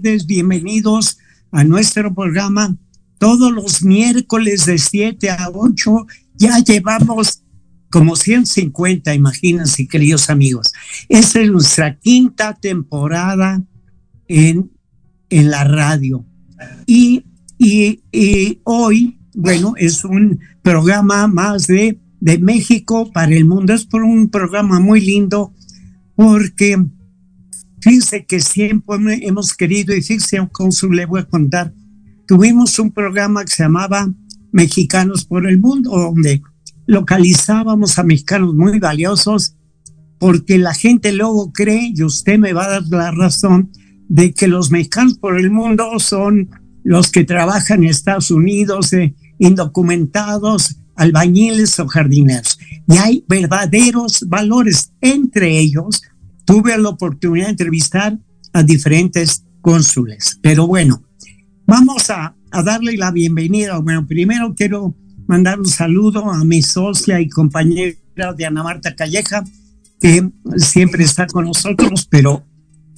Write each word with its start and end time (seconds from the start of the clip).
bienvenidos 0.00 1.18
a 1.50 1.64
nuestro 1.64 2.14
programa. 2.14 2.76
Todos 3.18 3.50
los 3.52 3.82
miércoles 3.82 4.64
de 4.66 4.78
7 4.78 5.30
a 5.30 5.50
8 5.52 6.06
ya 6.36 6.58
llevamos 6.60 7.42
como 7.90 8.14
150, 8.14 9.12
imagínense, 9.14 9.88
queridos 9.88 10.30
amigos. 10.30 10.72
Esta 11.08 11.40
es 11.40 11.50
nuestra 11.50 11.98
quinta 11.98 12.54
temporada 12.54 13.62
en, 14.28 14.70
en 15.30 15.50
la 15.50 15.64
radio. 15.64 16.24
Y, 16.86 17.24
y, 17.58 18.02
y 18.12 18.60
hoy, 18.64 19.18
bueno, 19.34 19.74
es 19.76 20.04
un 20.04 20.38
programa 20.62 21.26
más 21.26 21.66
de, 21.66 21.98
de 22.20 22.38
México 22.38 23.10
para 23.12 23.34
el 23.34 23.46
mundo. 23.46 23.74
Es 23.74 23.84
por 23.84 24.04
un 24.04 24.28
programa 24.28 24.78
muy 24.78 25.00
lindo 25.00 25.52
porque 26.14 26.76
Fíjense 27.80 28.24
que 28.26 28.40
siempre 28.40 28.96
hemos 29.22 29.54
querido, 29.54 29.94
y 29.94 30.02
fíjense, 30.02 30.38
cónsul 30.52 30.96
le 30.96 31.06
voy 31.06 31.20
a 31.20 31.28
contar, 31.28 31.72
tuvimos 32.26 32.78
un 32.78 32.90
programa 32.90 33.44
que 33.44 33.52
se 33.52 33.62
llamaba 33.62 34.12
Mexicanos 34.52 35.24
por 35.24 35.46
el 35.46 35.58
Mundo, 35.58 35.90
donde 35.90 36.42
localizábamos 36.86 37.98
a 37.98 38.02
mexicanos 38.02 38.54
muy 38.54 38.78
valiosos, 38.78 39.56
porque 40.18 40.58
la 40.58 40.74
gente 40.74 41.12
luego 41.12 41.52
cree, 41.52 41.92
y 41.94 42.02
usted 42.02 42.38
me 42.38 42.52
va 42.52 42.64
a 42.64 42.70
dar 42.70 42.82
la 42.88 43.10
razón, 43.12 43.70
de 44.08 44.32
que 44.32 44.48
los 44.48 44.70
mexicanos 44.70 45.18
por 45.18 45.38
el 45.38 45.50
mundo 45.50 45.98
son 45.98 46.48
los 46.82 47.12
que 47.12 47.24
trabajan 47.24 47.82
en 47.82 47.90
Estados 47.90 48.30
Unidos, 48.30 48.92
eh, 48.94 49.14
indocumentados, 49.38 50.76
albañiles 50.96 51.78
o 51.78 51.86
jardineros. 51.86 52.58
Y 52.88 52.96
hay 52.96 53.24
verdaderos 53.28 54.24
valores, 54.26 54.92
entre 55.00 55.58
ellos 55.58 56.02
tuve 56.48 56.78
la 56.78 56.88
oportunidad 56.88 57.44
de 57.44 57.50
entrevistar 57.50 58.18
a 58.54 58.62
diferentes 58.62 59.44
cónsules. 59.60 60.38
Pero 60.40 60.66
bueno, 60.66 61.02
vamos 61.66 62.08
a, 62.08 62.34
darle 62.64 62.96
la 62.96 63.10
bienvenida. 63.10 63.76
Bueno, 63.80 64.06
primero 64.06 64.54
quiero 64.54 64.94
mandar 65.26 65.58
un 65.58 65.66
saludo 65.66 66.30
a 66.30 66.42
mi 66.46 66.62
socia 66.62 67.20
y 67.20 67.28
compañera 67.28 68.32
Diana 68.34 68.62
Marta 68.62 68.96
Calleja, 68.96 69.44
que 70.00 70.26
siempre 70.56 71.04
está 71.04 71.26
con 71.26 71.44
nosotros, 71.44 72.08
pero 72.10 72.46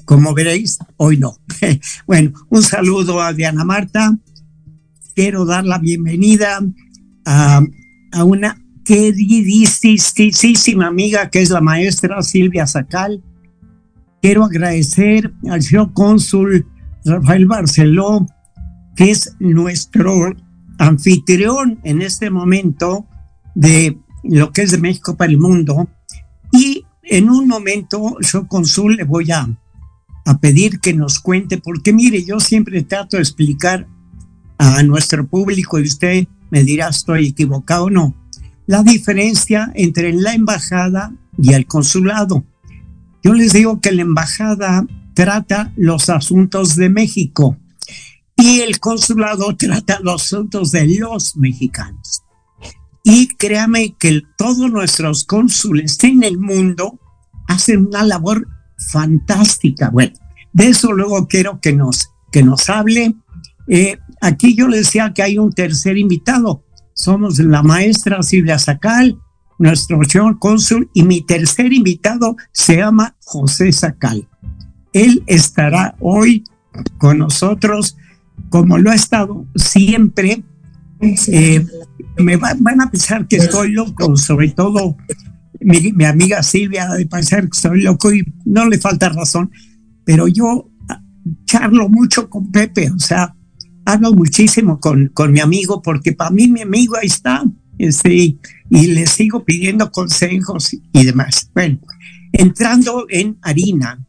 como 0.05 0.33
veréis, 0.33 0.79
hoy 0.97 1.17
no. 1.17 1.37
bueno, 2.07 2.33
un 2.51 2.63
saludo 2.63 3.21
a 3.21 3.33
Diana 3.33 3.65
Marta. 3.65 4.17
Quiero 5.17 5.45
dar 5.45 5.65
la 5.65 5.79
bienvenida 5.79 6.61
a, 7.25 7.63
a 8.13 8.25
una 8.25 8.65
queridísima 8.85 10.87
amiga 10.87 11.31
que 11.31 11.43
es 11.43 11.51
la 11.51 11.61
maestra 11.61 12.23
Silvia 12.23 12.69
Sacal, 12.69 13.25
Quiero 14.23 14.45
agradecer 14.45 15.33
al 15.49 15.63
señor 15.63 15.93
cónsul 15.95 16.67
Rafael 17.05 17.47
Barceló, 17.47 18.27
que 18.95 19.11
es 19.11 19.35
nuestro 19.39 20.35
anfitrión 20.79 21.81
en 21.85 22.03
este 22.03 22.29
momento 22.29 23.07
de 23.55 23.99
lo 24.23 24.53
que 24.53 24.63
es 24.63 24.73
de 24.73 24.79
México 24.79 25.17
para 25.17 25.33
el 25.33 25.39
mundo. 25.39 25.89
Y 26.53 26.85
en 27.03 27.31
un 27.31 27.49
momento, 27.49 28.17
yo 28.21 28.47
cónsul 28.47 28.97
le 28.97 29.05
voy 29.05 29.31
a, 29.31 29.49
a 30.27 30.39
pedir 30.39 30.81
que 30.81 30.93
nos 30.93 31.19
cuente, 31.19 31.57
porque 31.57 31.95
mire, 31.95 32.23
yo 32.23 32.41
siempre 32.41 32.83
trato 32.83 33.17
de 33.17 33.23
explicar 33.23 33.89
a 34.59 34.83
nuestro 34.83 35.27
público 35.27 35.79
y 35.79 35.85
usted 35.85 36.29
me 36.51 36.63
dirá 36.63 36.89
estoy 36.89 37.29
equivocado 37.29 37.85
o 37.85 37.91
no, 37.91 38.15
la 38.67 38.83
diferencia 38.83 39.73
entre 39.75 40.13
la 40.13 40.35
embajada 40.35 41.15
y 41.39 41.55
el 41.55 41.67
consulado. 41.67 42.45
Yo 43.23 43.35
les 43.35 43.53
digo 43.53 43.81
que 43.81 43.93
la 43.93 44.03
embajada 44.03 44.87
trata 45.15 45.73
los 45.77 46.09
asuntos 46.09 46.77
de 46.77 46.89
México 46.89 47.59
y 48.37 48.61
el 48.61 48.81
consulado 48.81 49.55
trata 49.57 50.01
los 50.01 50.23
asuntos 50.23 50.73
de 50.73 50.99
los 50.99 51.37
mexicanos. 51.37 52.23
Y 53.05 53.29
créame 53.29 53.95
que 53.99 54.23
todos 54.39 54.71
nuestros 54.71 55.25
cónsules 55.25 56.03
en 56.05 56.23
el 56.23 56.39
mundo 56.39 56.99
hacen 57.49 57.87
una 57.87 58.05
labor 58.05 58.47
fantástica. 58.91 59.91
Bueno, 59.91 60.15
de 60.53 60.69
eso 60.69 60.93
luego 60.93 61.27
quiero 61.29 61.61
que 61.61 61.73
nos, 61.73 62.11
que 62.33 62.43
nos 62.43 62.69
hable. 62.71 63.15
Eh, 63.69 63.99
aquí 64.21 64.55
yo 64.55 64.69
le 64.69 64.79
decía 64.79 65.13
que 65.15 65.23
hay 65.23 65.39
un 65.39 65.53
tercer 65.53 65.99
invitado. 65.99 66.65
Somos 66.95 67.39
la 67.39 67.63
maestra 67.63 68.23
Silvia 68.23 68.59
Sacal, 68.59 69.19
nuestro 69.61 70.03
señor 70.05 70.39
cónsul, 70.39 70.91
y 70.95 71.03
mi 71.03 71.21
tercer 71.21 71.73
invitado 71.73 72.37
se 72.51 72.79
llama 72.79 73.15
José 73.25 73.71
Sacal. 73.73 74.27
Él 74.93 75.23
estará 75.27 75.95
hoy 76.01 76.45
con 76.99 77.19
nosotros, 77.19 77.97
como 78.49 78.79
lo 78.79 78.91
ha 78.91 78.95
estado 78.95 79.47
siempre. 79.55 80.43
Eh, 81.01 81.65
me 82.19 82.37
van 82.37 82.81
a 82.81 82.91
pensar 82.91 83.29
que 83.29 83.37
estoy 83.37 83.73
loco, 83.73 84.17
sobre 84.17 84.51
todo 84.51 84.97
mi, 85.61 85.93
mi 85.93 86.05
amiga 86.05 86.43
Silvia 86.43 86.89
de 86.89 87.07
pensar 87.07 87.43
que 87.43 87.51
estoy 87.53 87.83
loco 87.83 88.13
y 88.13 88.25
no 88.47 88.67
le 88.67 88.79
falta 88.79 89.11
razón, 89.11 89.51
pero 90.05 90.27
yo 90.27 90.71
charlo 91.45 91.89
mucho 91.89 92.31
con 92.31 92.51
Pepe, 92.51 92.91
o 92.91 92.99
sea, 92.99 93.35
hablo 93.85 94.13
muchísimo 94.13 94.81
con, 94.81 95.09
con 95.09 95.33
mi 95.33 95.41
amigo, 95.41 95.83
porque 95.83 96.13
para 96.13 96.31
mí 96.31 96.49
mi 96.49 96.63
amigo 96.63 96.97
ahí 96.97 97.07
está, 97.07 97.45
este, 97.87 98.37
y 98.69 98.87
le 98.87 99.07
sigo 99.07 99.45
pidiendo 99.45 99.91
consejos 99.91 100.77
y 100.93 101.05
demás. 101.05 101.51
Bueno, 101.55 101.79
entrando 102.33 103.07
en 103.09 103.39
harina. 103.43 104.05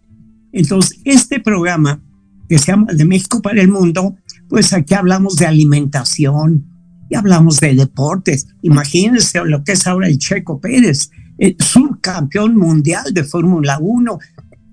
Entonces, 0.51 0.99
este 1.05 1.39
programa 1.39 2.03
que 2.49 2.59
se 2.59 2.67
llama 2.67 2.93
De 2.93 3.05
México 3.05 3.41
para 3.41 3.61
el 3.61 3.69
Mundo, 3.69 4.15
pues 4.49 4.73
aquí 4.73 4.93
hablamos 4.93 5.37
de 5.37 5.45
alimentación 5.45 6.65
y 7.09 7.15
hablamos 7.15 7.61
de 7.61 7.73
deportes. 7.73 8.47
Imagínense 8.61 9.39
lo 9.45 9.63
que 9.63 9.71
es 9.71 9.87
ahora 9.87 10.07
el 10.07 10.17
Checo 10.17 10.59
Pérez, 10.59 11.09
el 11.37 11.55
subcampeón 11.59 12.57
mundial 12.57 13.05
de 13.13 13.23
Fórmula 13.23 13.77
1 13.79 14.19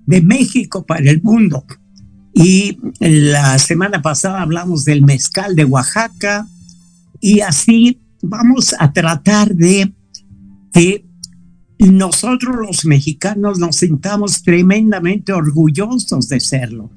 de 0.05 0.21
México 0.21 0.85
para 0.85 1.09
el 1.09 1.21
mundo. 1.21 1.65
Y 2.33 2.77
la 2.99 3.57
semana 3.59 4.01
pasada 4.01 4.41
hablamos 4.41 4.83
del 4.83 5.03
mezcal 5.03 5.55
de 5.55 5.65
Oaxaca 5.65 6.47
y 7.21 7.39
así 7.39 8.01
vamos 8.21 8.75
a 8.77 8.91
tratar 8.91 9.55
de 9.55 9.93
que 10.73 11.05
nosotros 11.79 12.55
los 12.57 12.85
mexicanos 12.85 13.59
nos 13.59 13.77
sintamos 13.77 14.43
tremendamente 14.43 15.31
orgullosos 15.31 16.27
de 16.27 16.39
serlo. 16.39 16.89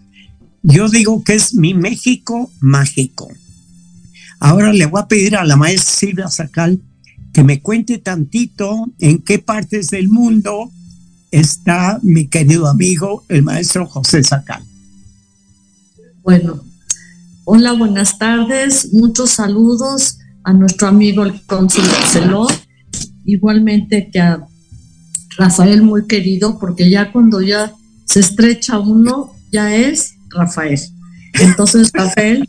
Yo 0.62 0.88
digo 0.88 1.22
que 1.22 1.34
es 1.34 1.54
mi 1.54 1.74
México 1.74 2.50
mágico. 2.60 3.28
Ahora 4.40 4.72
le 4.72 4.86
voy 4.86 5.00
a 5.00 5.08
pedir 5.08 5.36
a 5.36 5.44
la 5.44 5.56
maestra 5.56 5.92
Silvia 5.92 6.28
Sacal 6.28 6.80
que 7.32 7.44
me 7.44 7.62
cuente 7.62 7.98
tantito 7.98 8.92
en 8.98 9.18
qué 9.22 9.38
partes 9.38 9.88
del 9.88 10.08
mundo 10.08 10.70
está 11.30 11.98
mi 12.02 12.26
querido 12.26 12.68
amigo, 12.68 13.24
el 13.28 13.42
maestro 13.42 13.86
José 13.86 14.22
Sacal. 14.22 14.62
Bueno, 16.22 16.62
hola, 17.44 17.72
buenas 17.72 18.18
tardes, 18.18 18.92
muchos 18.92 19.30
saludos 19.30 20.18
a 20.44 20.52
nuestro 20.52 20.88
amigo 20.88 21.24
el 21.24 21.40
cónsul 21.46 21.84
Barceló, 21.84 22.46
igualmente 23.24 24.10
que 24.12 24.20
a 24.20 24.46
Rafael 25.38 25.82
muy 25.82 26.06
querido, 26.06 26.58
porque 26.58 26.90
ya 26.90 27.12
cuando 27.12 27.40
ya 27.40 27.72
se 28.04 28.20
estrecha 28.20 28.78
uno, 28.78 29.32
ya 29.50 29.74
es 29.74 30.14
Rafael. 30.30 30.80
Entonces, 31.40 31.90
Rafael, 31.92 32.48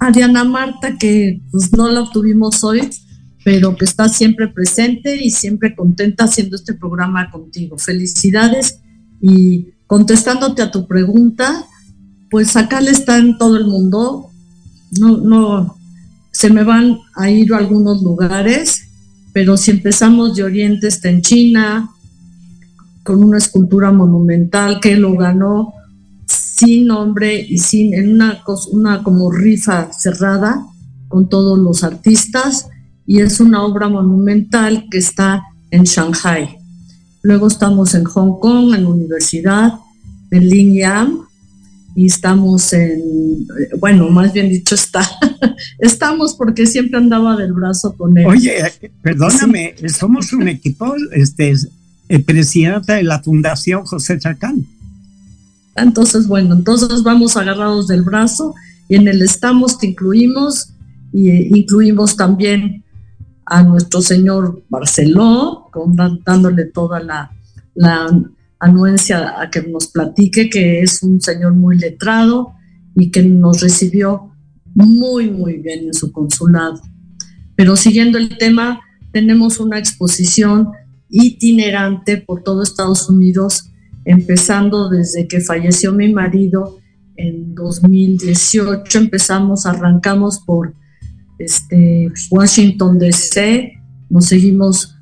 a 0.00 0.10
Diana 0.10 0.44
Marta, 0.44 0.96
que 0.98 1.40
pues 1.50 1.72
no 1.72 1.88
la 1.88 2.02
obtuvimos 2.02 2.64
hoy, 2.64 2.88
pero 3.44 3.76
que 3.76 3.84
está 3.84 4.08
siempre 4.08 4.48
presente 4.48 5.16
y 5.22 5.30
siempre 5.30 5.74
contenta 5.74 6.24
haciendo 6.24 6.56
este 6.56 6.74
programa 6.74 7.30
contigo. 7.30 7.78
Felicidades 7.78 8.80
y 9.20 9.68
contestándote 9.86 10.62
a 10.62 10.70
tu 10.70 10.86
pregunta, 10.86 11.64
pues 12.30 12.56
acá 12.56 12.80
le 12.80 12.90
está 12.90 13.18
en 13.18 13.38
todo 13.38 13.56
el 13.56 13.66
mundo. 13.66 14.30
No, 14.98 15.16
no, 15.18 15.78
se 16.38 16.50
me 16.50 16.62
van 16.62 17.00
a 17.16 17.28
ir 17.28 17.52
a 17.52 17.56
algunos 17.56 18.00
lugares, 18.00 18.82
pero 19.32 19.56
si 19.56 19.72
empezamos 19.72 20.36
de 20.36 20.44
Oriente 20.44 20.86
está 20.86 21.08
en 21.08 21.20
China, 21.20 21.90
con 23.02 23.24
una 23.24 23.38
escultura 23.38 23.90
monumental 23.90 24.78
que 24.80 24.94
lo 24.94 25.16
ganó 25.16 25.74
sin 26.26 26.86
nombre 26.86 27.40
y 27.40 27.58
sin, 27.58 27.92
en 27.92 28.12
una, 28.12 28.40
una 28.70 29.02
como 29.02 29.32
rifa 29.32 29.92
cerrada 29.92 30.64
con 31.08 31.28
todos 31.28 31.58
los 31.58 31.82
artistas 31.82 32.68
y 33.04 33.20
es 33.20 33.40
una 33.40 33.64
obra 33.64 33.88
monumental 33.88 34.86
que 34.88 34.98
está 34.98 35.42
en 35.72 35.82
Shanghai. 35.82 36.56
luego 37.22 37.48
estamos 37.48 37.96
en 37.96 38.04
Hong 38.04 38.38
Kong, 38.38 38.76
en 38.76 38.84
la 38.84 38.90
universidad, 38.90 39.72
en 40.30 40.48
Lingyang, 40.48 41.18
y 41.98 42.06
estamos 42.06 42.72
en, 42.74 43.44
bueno, 43.80 44.08
más 44.08 44.32
bien 44.32 44.48
dicho 44.48 44.76
está, 44.76 45.02
estamos 45.80 46.34
porque 46.34 46.64
siempre 46.64 46.96
andaba 46.96 47.34
del 47.36 47.52
brazo 47.52 47.92
con 47.96 48.16
él. 48.16 48.24
Oye, 48.24 48.54
perdóname, 49.02 49.74
somos 49.88 50.32
un 50.32 50.46
equipo, 50.48 50.94
este, 51.10 51.54
el 52.08 52.22
presidente 52.22 52.92
de 52.92 53.02
la 53.02 53.20
Fundación 53.20 53.84
José 53.84 54.16
Chacán. 54.16 54.64
Entonces, 55.74 56.28
bueno, 56.28 56.54
entonces 56.54 57.02
vamos 57.02 57.36
agarrados 57.36 57.88
del 57.88 58.02
brazo 58.02 58.54
y 58.88 58.94
en 58.94 59.08
el 59.08 59.20
estamos 59.20 59.76
te 59.76 59.88
incluimos 59.88 60.68
y 61.12 61.30
eh, 61.30 61.48
incluimos 61.52 62.16
también 62.16 62.84
a 63.44 63.64
nuestro 63.64 64.02
señor 64.02 64.62
Barceló, 64.68 65.68
dándole 66.24 66.66
toda 66.66 67.00
la, 67.00 67.32
la 67.74 68.08
anuencia 68.60 69.40
a 69.40 69.50
que 69.50 69.62
nos 69.62 69.88
platique, 69.88 70.50
que 70.50 70.80
es 70.80 71.02
un 71.02 71.20
señor 71.20 71.54
muy 71.54 71.78
letrado 71.78 72.54
y 72.96 73.10
que 73.10 73.22
nos 73.22 73.60
recibió 73.60 74.32
muy, 74.74 75.30
muy 75.30 75.58
bien 75.58 75.86
en 75.86 75.94
su 75.94 76.12
consulado. 76.12 76.80
Pero 77.56 77.76
siguiendo 77.76 78.18
el 78.18 78.36
tema, 78.38 78.80
tenemos 79.12 79.60
una 79.60 79.78
exposición 79.78 80.68
itinerante 81.08 82.18
por 82.18 82.42
todo 82.42 82.62
Estados 82.62 83.08
Unidos, 83.08 83.70
empezando 84.04 84.88
desde 84.88 85.26
que 85.26 85.40
falleció 85.40 85.92
mi 85.92 86.12
marido 86.12 86.78
en 87.16 87.54
2018, 87.54 88.98
empezamos, 88.98 89.66
arrancamos 89.66 90.38
por 90.40 90.74
este, 91.38 92.12
Washington 92.30 92.98
DC, 92.98 93.72
nos 94.08 94.26
seguimos 94.26 94.97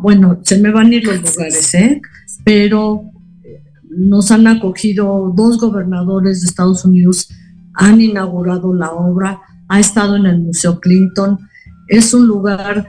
bueno, 0.00 0.40
se 0.42 0.58
me 0.58 0.70
van 0.70 0.86
a 0.86 0.94
ir 0.94 1.04
los 1.04 1.20
lugares, 1.22 1.74
¿eh? 1.74 2.00
pero 2.44 3.10
eh, 3.42 3.62
nos 3.88 4.30
han 4.30 4.46
acogido 4.46 5.32
dos 5.34 5.58
gobernadores 5.58 6.40
de 6.40 6.48
Estados 6.48 6.84
Unidos, 6.84 7.28
han 7.74 8.00
inaugurado 8.00 8.72
la 8.74 8.92
obra, 8.92 9.40
ha 9.68 9.80
estado 9.80 10.16
en 10.16 10.26
el 10.26 10.40
Museo 10.40 10.80
Clinton, 10.80 11.38
es 11.88 12.14
un 12.14 12.26
lugar 12.26 12.86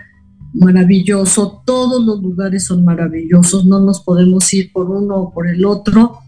maravilloso, 0.53 1.63
todos 1.65 2.03
los 2.03 2.21
lugares 2.21 2.65
son 2.65 2.83
maravillosos, 2.83 3.65
no 3.65 3.79
nos 3.79 4.01
podemos 4.01 4.51
ir 4.53 4.71
por 4.71 4.89
uno 4.89 5.15
o 5.17 5.33
por 5.33 5.47
el 5.47 5.65
otro, 5.65 6.19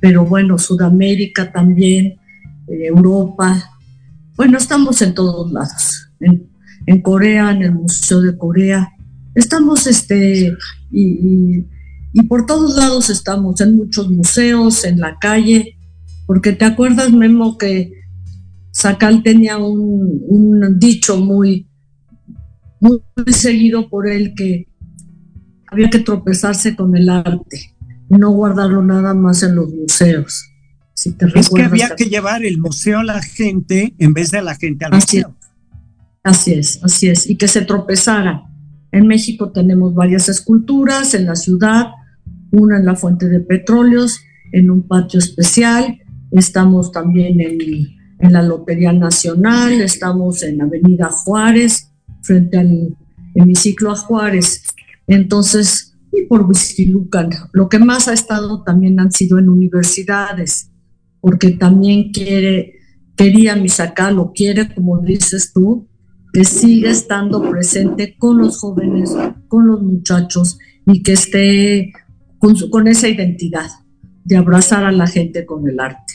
pero 0.00 0.24
bueno, 0.24 0.58
Sudamérica 0.58 1.52
también, 1.52 2.18
eh, 2.66 2.86
Europa, 2.86 3.70
bueno, 4.36 4.58
estamos 4.58 5.02
en 5.02 5.14
todos 5.14 5.50
lados, 5.52 6.10
en, 6.20 7.02
Corea, 7.02 7.50
en 7.50 7.62
el 7.62 7.72
Museo 7.72 8.20
de 8.20 8.36
Corea, 8.36 8.92
estamos 9.40 9.86
este, 9.86 10.56
y, 10.90 11.64
por 12.28 12.46
todos 12.46 12.76
lados 12.76 13.10
estamos, 13.10 13.60
en 13.60 13.76
muchos 13.76 14.10
museos, 14.10 14.84
en 14.84 14.98
la 14.98 15.18
calle, 15.18 15.76
porque 16.26 16.52
te 16.52 16.64
acuerdas, 16.64 17.12
Memo, 17.12 17.56
que 17.56 17.92
Sacal 18.72 19.22
tenía 19.22 19.58
un, 19.58 20.20
un 20.28 20.78
dicho 20.78 21.16
muy, 21.16 21.68
muy 22.80 23.00
seguido 23.32 23.88
por 23.88 24.08
él 24.08 24.34
que 24.36 24.68
había 25.70 25.90
que 25.90 25.98
tropezarse 26.00 26.74
con 26.74 26.96
el 26.96 27.08
arte 27.08 27.74
y 28.10 28.16
no 28.16 28.30
guardarlo 28.30 28.82
nada 28.82 29.14
más 29.14 29.42
en 29.42 29.56
los 29.56 29.72
museos. 29.72 30.50
Si 30.94 31.12
te 31.12 31.26
es 31.34 31.48
que 31.48 31.62
había 31.62 31.94
que 31.94 32.06
llevar 32.06 32.44
el 32.44 32.58
museo 32.58 33.00
a 33.00 33.04
la 33.04 33.22
gente 33.22 33.94
en 33.98 34.14
vez 34.14 34.30
de 34.30 34.42
la 34.42 34.56
gente 34.56 34.84
al 34.84 34.94
museo. 34.94 35.36
Así 36.24 36.54
es, 36.54 36.80
así 36.82 37.08
es, 37.08 37.28
y 37.30 37.36
que 37.36 37.46
se 37.46 37.62
tropezara. 37.62 38.47
En 38.92 39.06
México 39.06 39.50
tenemos 39.52 39.94
varias 39.94 40.28
esculturas 40.28 41.14
en 41.14 41.26
la 41.26 41.36
ciudad, 41.36 41.88
una 42.50 42.78
en 42.78 42.86
la 42.86 42.96
fuente 42.96 43.28
de 43.28 43.40
petróleos, 43.40 44.20
en 44.52 44.70
un 44.70 44.82
patio 44.86 45.18
especial, 45.18 45.98
estamos 46.30 46.90
también 46.92 47.40
en, 47.40 47.58
en 48.18 48.32
la 48.32 48.42
Lotería 48.42 48.92
Nacional, 48.92 49.80
estamos 49.80 50.42
en 50.42 50.60
Avenida 50.62 51.10
Juárez, 51.10 51.90
frente 52.22 52.58
al 52.58 52.96
hemiciclo 53.34 53.90
a 53.90 53.96
Juárez. 53.96 54.62
Entonces, 55.06 55.88
y 56.12 56.26
por 56.26 56.42
Huizquilucan. 56.42 57.30
Lo 57.52 57.68
que 57.68 57.78
más 57.78 58.08
ha 58.08 58.12
estado 58.12 58.62
también 58.62 58.98
han 59.00 59.12
sido 59.12 59.38
en 59.38 59.48
universidades, 59.48 60.70
porque 61.20 61.50
también 61.50 62.12
quiere, 62.12 62.74
quería 63.16 63.56
Misacá, 63.56 64.10
lo 64.10 64.32
quiere, 64.32 64.72
como 64.74 64.98
dices 64.98 65.52
tú, 65.52 65.87
que 66.32 66.44
siga 66.44 66.90
estando 66.90 67.48
presente 67.48 68.16
con 68.18 68.38
los 68.38 68.58
jóvenes, 68.58 69.16
con 69.48 69.66
los 69.66 69.82
muchachos 69.82 70.58
y 70.86 71.02
que 71.02 71.12
esté 71.12 71.92
con, 72.38 72.54
con 72.70 72.88
esa 72.88 73.08
identidad 73.08 73.68
de 74.24 74.36
abrazar 74.36 74.84
a 74.84 74.92
la 74.92 75.06
gente 75.06 75.46
con 75.46 75.68
el 75.68 75.80
arte. 75.80 76.14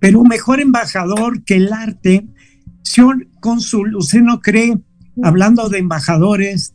Pero 0.00 0.22
mejor 0.22 0.60
embajador 0.60 1.44
que 1.44 1.56
el 1.56 1.72
arte, 1.72 2.26
señor 2.82 3.26
cónsul, 3.40 3.96
¿usted 3.96 4.20
no 4.20 4.40
cree, 4.40 4.78
hablando 5.22 5.68
de 5.68 5.78
embajadores, 5.78 6.74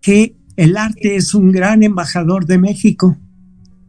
que 0.00 0.36
el 0.56 0.76
arte 0.76 1.16
es 1.16 1.34
un 1.34 1.52
gran 1.52 1.82
embajador 1.82 2.46
de 2.46 2.58
México. 2.58 3.16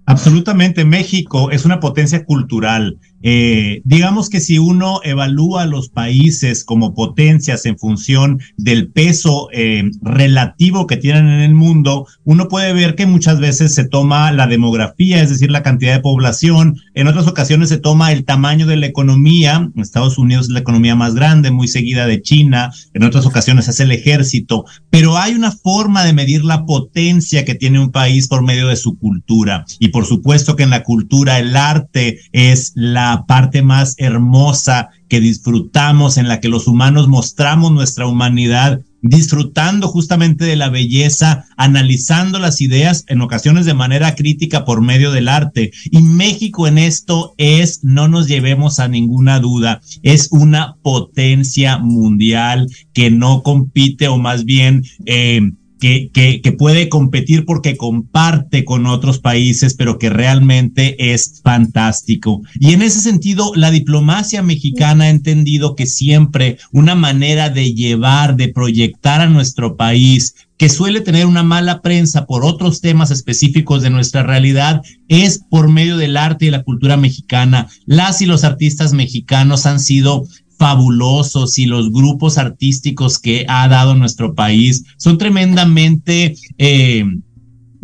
Absolutamente, 0.05 0.86
México 0.86 1.51
es 1.51 1.65
una 1.65 1.79
potencia 1.79 2.25
cultural, 2.25 3.00
eh, 3.24 3.82
digamos 3.86 4.30
que 4.30 4.42
si 4.42 4.60
uno 4.60 5.00
evalúa 5.03 5.65
los 5.65 5.88
países 5.88 6.63
como 6.65 6.94
potencias 6.94 7.65
en 7.65 7.77
función 7.77 8.42
del 8.58 8.89
peso 8.89 9.48
eh, 9.53 9.89
relativo 10.01 10.88
que 10.88 10.98
tienen 10.98 11.30
en 11.30 11.39
el 11.39 11.53
mundo, 11.53 12.06
uno 12.25 12.50
puede 12.50 12.74
ver 12.74 12.96
que 12.96 13.06
muchas 13.06 13.39
veces 13.39 13.74
se 13.74 13.86
toma 13.86 14.32
la 14.34 14.48
demografía, 14.48 15.22
es 15.22 15.30
decir, 15.30 15.51
la 15.51 15.63
cantidad 15.63 15.94
de 15.94 16.01
población, 16.01 16.77
en 16.94 17.08
otras 17.08 17.27
ocasiones 17.27 17.70
se 17.70 17.77
toma 17.77 18.12
el 18.12 18.25
tamaño 18.25 18.68
de 18.68 18.75
la 18.75 18.88
economía, 18.88 19.70
Estados 19.77 20.18
Unidos 20.18 20.48
es 20.48 20.51
la 20.51 20.60
economía 20.60 20.96
más 20.96 21.15
grande, 21.15 21.51
muy 21.51 21.70
seguida 21.70 22.06
de 22.06 22.22
China, 22.22 22.72
en 22.94 23.03
otras 23.03 23.25
ocasiones 23.25 23.70
es 23.70 23.80
el 23.80 23.92
ejército, 23.92 24.65
pero 24.89 25.18
hay 25.18 25.34
una 25.34 25.51
forma 25.51 26.03
de 26.03 26.13
medir 26.13 26.44
la 26.44 26.65
potencia 26.65 27.46
que 27.46 27.56
tiene 27.56 27.80
un 27.80 27.92
país 27.92 28.27
por 28.27 28.44
medio 28.44 28.68
de 28.68 28.75
su 28.75 28.98
cultura. 28.98 29.65
Y 29.80 29.89
por 29.89 30.06
supuesto 30.06 30.56
que 30.56 30.63
en 30.63 30.70
la 30.72 30.84
cultura 30.84 31.39
el 31.39 31.56
arte 31.56 32.20
es 32.32 32.74
la 32.75 33.12
parte 33.25 33.62
más 33.62 33.96
hermosa 33.98 34.89
que 35.08 35.20
disfrutamos, 35.20 36.17
en 36.17 36.27
la 36.27 36.39
que 36.39 36.50
los 36.50 36.67
humanos 36.67 37.08
mostramos 37.08 37.72
nuestra 37.72 38.08
humanidad, 38.08 38.82
disfrutando 39.01 39.88
justamente 39.88 40.46
de 40.46 40.55
la 40.55 40.70
belleza, 40.70 41.46
analizando 41.58 42.39
las 42.39 42.62
ideas 42.62 43.05
en 43.08 43.22
ocasiones 43.22 43.65
de 43.65 43.74
manera 43.74 44.15
crítica 44.15 44.65
por 44.65 44.82
medio 44.82 45.12
del 45.12 45.27
arte. 45.27 45.72
Y 45.91 46.01
México 46.01 46.67
en 46.67 46.77
esto 46.77 47.36
es, 47.38 47.84
no 47.84 48.08
nos 48.08 48.27
llevemos 48.27 48.79
a 48.79 48.88
ninguna 48.88 49.39
duda, 49.39 49.82
es 50.01 50.29
una 50.32 50.77
potencia 50.82 51.77
mundial 51.77 52.70
que 52.93 53.12
no 53.12 53.43
compite 53.43 54.08
o 54.08 54.17
más 54.17 54.46
bien... 54.46 54.84
Eh, 55.05 55.51
que, 55.83 56.55
puede 56.57 56.87
competir 56.87 57.45
porque 57.45 57.75
comparte 57.75 58.63
con 58.63 58.85
otros 58.85 59.19
países, 59.19 59.73
pero 59.73 59.97
que 59.97 60.09
realmente 60.09 61.13
es 61.13 61.41
fantástico. 61.43 62.41
Y 62.59 62.73
en 62.73 62.81
ese 62.81 63.01
sentido, 63.01 63.51
la 63.55 63.69
diplomacia 63.69 64.41
mexicana 64.41 65.05
ha 65.05 65.09
entendido 65.09 65.75
que 65.75 65.85
siempre 65.85 66.57
una 66.71 66.95
manera 66.95 67.49
de 67.49 67.73
llevar, 67.73 68.37
de 68.37 68.47
proyectar 68.47 69.19
a 69.19 69.27
nuestro 69.27 69.75
país, 69.75 70.35
que 70.57 70.69
suele 70.69 71.01
tener 71.01 71.25
una 71.25 71.43
mala 71.43 71.81
prensa 71.81 72.25
por 72.25 72.45
otros 72.45 72.79
temas 72.79 73.11
específicos 73.11 73.81
de 73.81 73.89
nuestra 73.89 74.23
realidad, 74.23 74.81
es 75.09 75.41
por 75.49 75.67
medio 75.67 75.97
del 75.97 76.15
arte 76.15 76.45
y 76.45 76.51
la 76.51 76.63
cultura 76.63 76.95
mexicana. 76.95 77.67
Las 77.85 78.21
y 78.21 78.25
los 78.25 78.45
artistas 78.45 78.93
mexicanos 78.93 79.65
han 79.65 79.81
sido 79.81 80.25
fabulosos 80.63 81.60
y 81.60 81.65
los 81.65 81.91
grupos 81.91 82.38
artísticos 82.38 83.20
que 83.20 83.46
ha 83.50 83.67
dado 83.67 83.96
nuestro 83.96 84.34
país. 84.34 84.86
Son 84.96 85.17
tremendamente 85.17 86.38
eh, 86.58 87.03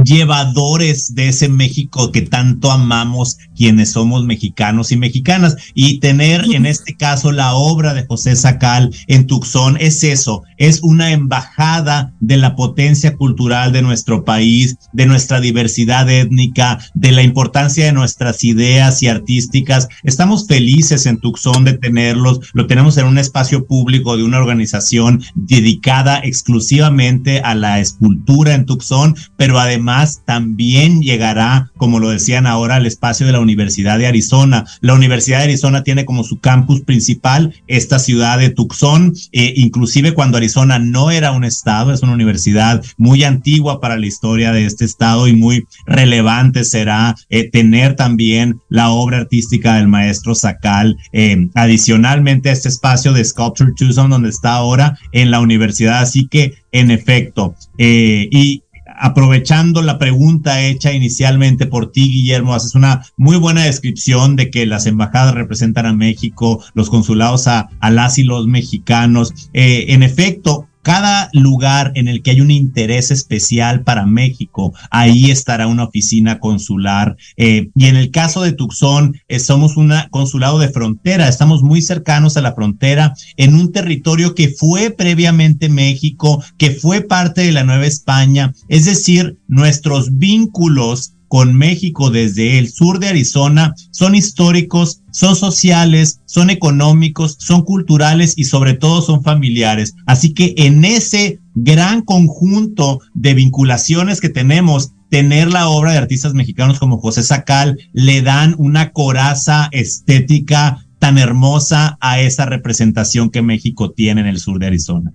llevadores 0.04 1.14
de 1.14 1.30
ese 1.30 1.50
México 1.50 2.12
que 2.12 2.22
tanto 2.22 2.72
amamos 2.72 3.38
quienes 3.56 3.92
somos 3.92 4.24
mexicanos 4.24 4.92
y 4.92 4.98
mexicanas. 4.98 5.56
Y 5.74 6.00
tener 6.00 6.46
en 6.54 6.66
este 6.66 6.96
caso 6.96 7.32
la 7.32 7.54
obra 7.54 7.94
de 7.94 8.06
José 8.06 8.36
Sacal 8.36 8.94
en 9.08 9.28
Tucson 9.28 9.78
es 9.80 10.04
eso, 10.04 10.44
es 10.58 10.82
una 10.84 11.12
embajada 11.12 12.14
de 12.20 12.38
la 12.38 12.56
potencia 12.56 13.16
cultural 13.16 13.72
de 13.72 13.82
nuestro 13.82 14.24
país, 14.24 14.78
de 14.94 15.06
nuestra 15.06 15.40
diversidad 15.40 16.10
étnica, 16.10 16.80
de 16.94 17.12
la 17.12 17.24
importancia 17.24 17.86
de 17.86 17.94
nuestras 17.94 18.44
ideas 18.44 19.04
y 19.04 19.08
artísticas. 19.08 19.88
Estamos 20.04 20.48
felices 20.48 21.06
en 21.06 21.20
Tucson 21.20 21.66
de 21.66 21.74
tenerlos, 21.74 22.40
lo 22.54 22.68
tenemos 22.68 22.98
en 22.98 23.06
un 23.06 23.18
espacio 23.18 23.66
público 23.66 24.16
de 24.16 24.24
una 24.24 24.40
organización 24.40 25.22
dedicada 25.36 26.20
exclusivamente 26.24 27.42
a 27.42 27.56
la 27.56 27.80
escultura 27.80 28.54
en 28.54 28.66
Tucson, 28.66 29.16
pero 29.38 29.60
además 29.60 29.89
también 30.26 31.02
llegará, 31.02 31.72
como 31.78 32.00
lo 32.00 32.10
decían 32.10 32.46
ahora, 32.46 32.76
al 32.76 32.86
espacio 32.86 33.26
de 33.26 33.32
la 33.32 33.40
Universidad 33.40 33.98
de 33.98 34.08
Arizona. 34.08 34.66
La 34.82 34.94
Universidad 34.94 35.40
de 35.40 35.46
Arizona 35.46 35.84
tiene 35.84 36.06
como 36.06 36.24
su 36.24 36.40
campus 36.40 36.82
principal 36.82 37.54
esta 37.68 38.00
ciudad 38.00 38.38
de 38.38 38.50
Tucson, 38.50 39.14
eh, 39.32 39.54
inclusive 39.56 40.14
cuando 40.14 40.38
Arizona 40.38 40.80
no 40.80 41.12
era 41.12 41.32
un 41.32 41.44
estado, 41.44 41.92
es 41.92 42.04
una 42.04 42.14
universidad 42.14 42.84
muy 42.98 43.24
antigua 43.24 43.82
para 43.82 43.98
la 43.98 44.06
historia 44.06 44.52
de 44.52 44.66
este 44.66 44.86
estado 44.86 45.28
y 45.28 45.36
muy 45.36 45.66
relevante 45.86 46.64
será 46.64 47.16
eh, 47.30 47.50
tener 47.50 47.96
también 47.96 48.60
la 48.70 48.90
obra 48.90 49.18
artística 49.18 49.76
del 49.76 49.88
maestro 49.88 50.36
Sacal, 50.36 50.98
eh, 51.14 51.50
adicionalmente 51.56 52.52
este 52.52 52.70
espacio 52.70 53.14
de 53.14 53.26
Sculpture 53.26 53.74
Tucson 53.76 54.10
donde 54.10 54.30
está 54.30 54.54
ahora 54.54 54.98
en 55.12 55.32
la 55.32 55.40
universidad. 55.40 56.02
Así 56.02 56.28
que, 56.28 56.54
en 56.72 56.92
efecto, 56.92 57.56
y 57.78 58.62
aprovechando 59.00 59.82
la 59.82 59.98
pregunta 59.98 60.62
hecha 60.62 60.94
inicialmente 60.94 61.66
por 61.66 61.92
ti, 61.92 62.10
Guillermo, 62.10 62.54
haces 62.54 62.76
una 62.76 63.06
muy 63.18 63.38
buena 63.38 63.64
descripción 63.64 64.36
de 64.36 64.50
que 64.50 64.66
las 64.66 64.86
embajadas 64.86 65.34
representan 65.34 65.86
a 65.86 65.94
México, 65.94 66.64
los 66.74 66.90
consulados 66.90 67.48
a, 67.48 67.70
las 67.82 68.18
y 68.18 68.24
los 68.24 68.48
mexicanos. 68.48 69.34
Eh, 69.54 69.88
en 69.90 70.04
efecto, 70.04 70.69
cada 70.82 71.30
lugar 71.34 71.92
en 71.96 72.08
el 72.08 72.22
que 72.22 72.32
hay 72.32 72.42
un 72.42 72.52
interés 72.52 73.12
especial 73.12 73.84
para 73.84 74.06
México, 74.06 74.74
ahí 74.90 75.32
estará 75.32 75.68
una 75.68 75.86
oficina 75.86 76.40
consular. 76.40 77.18
Eh, 77.38 77.70
y 77.76 77.86
en 77.86 77.96
el 77.96 78.12
caso 78.12 78.42
de 78.42 78.54
Tucson, 78.54 79.18
eh, 79.28 79.40
somos 79.40 79.78
un 79.78 79.94
consulado 80.12 80.60
de 80.60 80.70
frontera, 80.70 81.28
estamos 81.28 81.64
muy 81.64 81.82
cercanos 81.82 82.38
a 82.38 82.42
la 82.42 82.54
frontera 82.54 83.14
en 83.38 83.56
un 83.56 83.72
territorio 83.72 84.36
que 84.36 84.50
fue 84.50 84.92
previamente 84.92 85.70
México, 85.70 86.44
que 86.58 86.72
fue 86.72 87.02
parte 87.02 87.42
de 87.42 87.52
la 87.52 87.64
Nueva 87.64 87.86
España. 87.86 88.54
Es 88.68 88.86
decir, 88.86 89.38
nuestros 89.48 90.18
vínculos 90.18 91.14
con 91.30 91.56
México 91.56 92.10
desde 92.10 92.58
el 92.58 92.70
sur 92.70 93.00
de 93.00 93.08
Arizona 93.08 93.74
son 93.92 94.16
históricos, 94.16 95.02
son 95.12 95.36
sociales, 95.36 96.20
son 96.26 96.50
económicos, 96.50 97.38
son 97.40 97.62
culturales 97.62 98.34
y 98.36 98.44
sobre 98.44 98.74
todo 98.74 99.02
son 99.02 99.24
familiares. 99.24 99.94
Así 100.06 100.34
que 100.34 100.56
en 100.58 100.84
ese 100.84 101.40
gran 101.56 102.02
conjunto 102.02 103.00
de 103.14 103.36
vinculaciones 103.36 104.20
que 104.20 104.30
tenemos, 104.30 104.92
tener 105.10 105.52
la 105.52 105.70
obra 105.70 105.92
de 105.92 106.00
artistas 106.00 106.34
mexicanos 106.34 106.80
como 106.80 106.98
José 106.98 107.24
Sacal 107.24 107.78
le 107.94 108.22
dan 108.22 108.56
una 108.58 108.92
coraza 108.92 109.70
estética 109.72 110.86
tan 110.98 111.18
hermosa 111.18 111.98
a 112.02 112.20
esa 112.20 112.46
representación 112.46 113.30
que 113.30 113.42
México 113.42 113.92
tiene 113.92 114.22
en 114.22 114.28
el 114.28 114.40
sur 114.40 114.60
de 114.60 114.68
Arizona. 114.68 115.14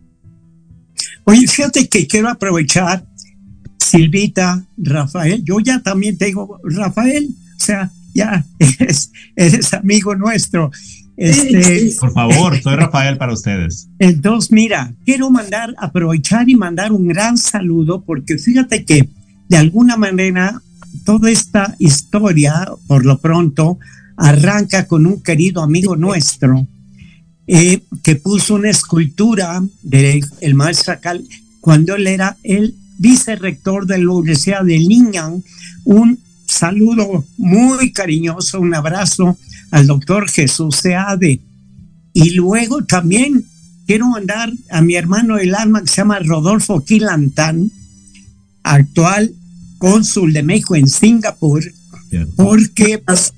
Oye, 1.24 1.46
fíjate 1.46 1.88
que 1.88 2.06
quiero 2.06 2.28
aprovechar 2.28 3.06
Silvita, 3.94 4.64
Rafael, 4.76 5.42
yo 5.44 5.60
ya 5.60 5.80
también 5.80 6.18
tengo 6.18 6.58
Rafael, 6.64 7.28
o 7.56 7.60
sea, 7.60 7.90
ya 8.12 8.44
eres, 9.36 9.74
amigo 9.74 10.14
nuestro. 10.16 10.70
Este, 11.16 11.94
Por 12.00 12.12
favor, 12.12 12.60
soy 12.60 12.74
Rafael 12.74 13.16
para 13.16 13.32
ustedes. 13.32 13.88
Entonces, 14.00 14.50
mira, 14.50 14.92
quiero 15.04 15.30
mandar, 15.30 15.74
aprovechar 15.78 16.48
y 16.48 16.56
mandar 16.56 16.90
un 16.90 17.06
gran 17.06 17.38
saludo, 17.38 18.02
porque 18.02 18.36
fíjate 18.36 18.84
que 18.84 19.08
de 19.48 19.56
alguna 19.56 19.96
manera 19.96 20.60
toda 21.04 21.30
esta 21.30 21.76
historia, 21.78 22.66
por 22.88 23.04
lo 23.04 23.18
pronto, 23.18 23.78
arranca 24.16 24.86
con 24.86 25.06
un 25.06 25.22
querido 25.22 25.62
amigo 25.62 25.96
nuestro 25.96 26.66
eh, 27.46 27.80
que 28.02 28.16
puso 28.16 28.54
una 28.54 28.70
escultura 28.70 29.62
del 29.82 30.24
el 30.40 30.54
maestro 30.54 30.98
Cal 31.00 31.22
cuando 31.60 31.94
él 31.94 32.06
era 32.06 32.36
el 32.42 32.74
vicerrector 33.04 33.86
de 33.86 33.98
la 33.98 34.12
Universidad 34.12 34.64
de 34.64 34.78
Lingnan, 34.78 35.44
un 35.84 36.18
saludo 36.46 37.26
muy 37.36 37.92
cariñoso, 37.92 38.60
un 38.60 38.74
abrazo 38.74 39.36
al 39.70 39.86
doctor 39.86 40.26
Jesús 40.30 40.76
Seade. 40.76 41.42
Y 42.14 42.30
luego 42.30 42.82
también 42.84 43.44
quiero 43.86 44.06
mandar 44.06 44.50
a 44.70 44.80
mi 44.80 44.94
hermano 44.94 45.36
del 45.36 45.54
alma 45.54 45.82
que 45.82 45.88
se 45.88 45.96
llama 45.96 46.18
Rodolfo 46.20 46.82
Quilantán, 46.82 47.70
actual 48.62 49.34
cónsul 49.76 50.32
de 50.32 50.42
México 50.42 50.74
en 50.74 50.88
Singapur, 50.88 51.62
porque 52.36 53.02
pues, 53.04 53.34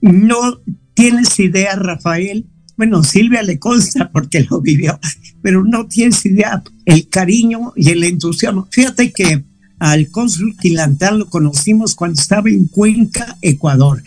no 0.00 0.60
tienes 0.94 1.38
idea, 1.38 1.76
Rafael, 1.76 2.46
bueno, 2.78 3.02
Silvia 3.02 3.42
le 3.42 3.58
consta 3.58 4.08
porque 4.10 4.46
lo 4.48 4.60
vivió, 4.60 4.98
pero 5.42 5.64
no 5.64 5.88
tienes 5.88 6.24
idea 6.24 6.62
el 6.84 7.08
cariño 7.08 7.72
y 7.74 7.90
el 7.90 8.04
entusiasmo. 8.04 8.68
Fíjate 8.70 9.12
que 9.12 9.44
al 9.80 10.08
cónsul 10.10 10.56
Quilantán 10.56 11.18
lo 11.18 11.28
conocimos 11.28 11.96
cuando 11.96 12.22
estaba 12.22 12.48
en 12.48 12.66
Cuenca, 12.66 13.36
Ecuador. 13.42 14.00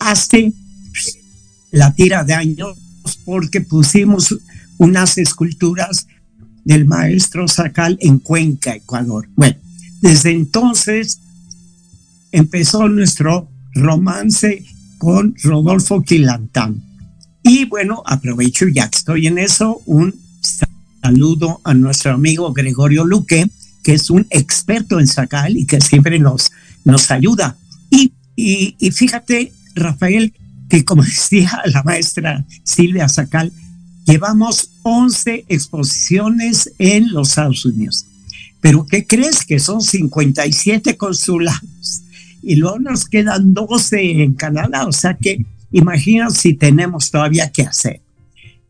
Hace 0.00 0.52
la 1.70 1.94
tira 1.94 2.24
de 2.24 2.34
años 2.34 2.76
porque 3.24 3.60
pusimos 3.60 4.36
unas 4.78 5.16
esculturas 5.16 6.08
del 6.64 6.86
maestro 6.86 7.46
Sacal 7.46 7.98
en 8.00 8.18
Cuenca, 8.18 8.74
Ecuador. 8.74 9.28
Bueno, 9.36 9.58
desde 10.00 10.32
entonces 10.32 11.20
empezó 12.32 12.88
nuestro 12.88 13.48
romance 13.74 14.64
con 14.98 15.36
Rodolfo 15.40 16.02
Quilantán. 16.02 16.85
Y 17.48 17.64
bueno, 17.64 18.02
aprovecho 18.04 18.66
ya 18.66 18.90
que 18.90 18.98
estoy 18.98 19.28
en 19.28 19.38
eso, 19.38 19.80
un 19.86 20.12
saludo 21.00 21.60
a 21.62 21.74
nuestro 21.74 22.12
amigo 22.12 22.52
Gregorio 22.52 23.04
Luque, 23.04 23.48
que 23.84 23.94
es 23.94 24.10
un 24.10 24.26
experto 24.30 24.98
en 24.98 25.06
Sacal 25.06 25.56
y 25.56 25.64
que 25.64 25.80
siempre 25.80 26.18
nos, 26.18 26.50
nos 26.82 27.08
ayuda. 27.12 27.56
Y, 27.88 28.12
y, 28.34 28.90
fíjate, 28.90 29.52
Rafael, 29.76 30.34
que 30.68 30.84
como 30.84 31.02
decía 31.04 31.62
la 31.66 31.84
maestra 31.84 32.44
Silvia 32.64 33.08
Sacal, 33.08 33.52
llevamos 34.06 34.72
11 34.82 35.44
exposiciones 35.48 36.72
en 36.80 37.12
los 37.12 37.28
Estados 37.28 37.64
Unidos. 37.64 38.06
Pero 38.60 38.86
¿qué 38.86 39.06
crees? 39.06 39.44
Que 39.44 39.60
son 39.60 39.82
57 39.82 40.96
consulados 40.96 42.02
y 42.42 42.56
luego 42.56 42.80
nos 42.80 43.04
quedan 43.04 43.54
12 43.54 44.24
en 44.24 44.34
Canadá, 44.34 44.88
o 44.88 44.92
sea 44.92 45.14
que 45.14 45.46
Imagina 45.72 46.30
si 46.30 46.54
tenemos 46.54 47.10
todavía 47.10 47.50
que 47.50 47.62
hacer. 47.62 48.02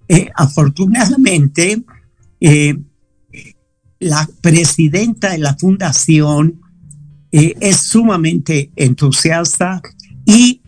Eh, 0.08 0.30
afortunadamente, 0.34 1.82
eh, 2.40 2.76
la 3.98 4.28
presidenta 4.40 5.32
de 5.32 5.38
la 5.38 5.56
fundación 5.56 6.60
eh, 7.32 7.54
es 7.60 7.76
sumamente 7.76 8.70
entusiasta 8.76 9.82
y 10.24 10.62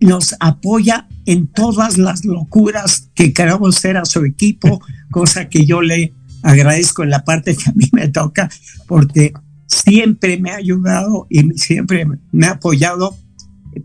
nos 0.00 0.34
apoya 0.40 1.08
en 1.26 1.46
todas 1.46 1.96
las 1.96 2.24
locuras 2.24 3.10
que 3.14 3.32
queramos 3.32 3.76
hacer 3.76 3.96
a 3.96 4.04
su 4.04 4.24
equipo, 4.24 4.80
cosa 5.10 5.48
que 5.48 5.64
yo 5.64 5.80
le 5.80 6.12
agradezco 6.42 7.02
en 7.02 7.10
la 7.10 7.24
parte 7.24 7.56
que 7.56 7.70
a 7.70 7.72
mí 7.72 7.88
me 7.92 8.08
toca, 8.08 8.50
porque 8.86 9.32
siempre 9.66 10.38
me 10.38 10.50
ha 10.50 10.56
ayudado 10.56 11.26
y 11.30 11.42
siempre 11.58 12.06
me 12.32 12.46
ha 12.46 12.52
apoyado 12.52 13.16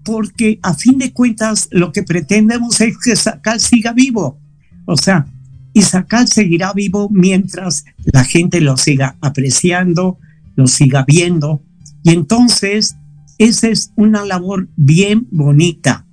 porque 0.04 0.60
a 0.64 0.74
fin 0.74 0.98
de 0.98 1.14
cuentas 1.14 1.68
lo 1.72 1.92
que 1.92 2.04
pretendemos 2.04 2.80
es 2.82 2.98
que 2.98 3.16
Sacal 3.16 3.60
siga 3.60 3.94
vivo. 3.94 4.40
O 4.86 4.98
sea, 4.98 5.28
y 5.74 5.82
Sacal 5.82 6.28
seguirá 6.28 6.74
vivo 6.74 7.10
mientras 7.12 7.86
la 8.06 8.24
gente 8.24 8.62
lo 8.62 8.78
siga 8.78 9.18
apreciando, 9.22 10.18
lo 10.56 10.68
siga 10.68 11.06
viendo. 11.08 11.64
Y 12.04 12.12
entonces, 12.12 12.96
esa 13.38 13.68
es 13.68 13.92
una 13.96 14.26
labor 14.26 14.68
bien 14.76 15.28
bonita. 15.32 16.06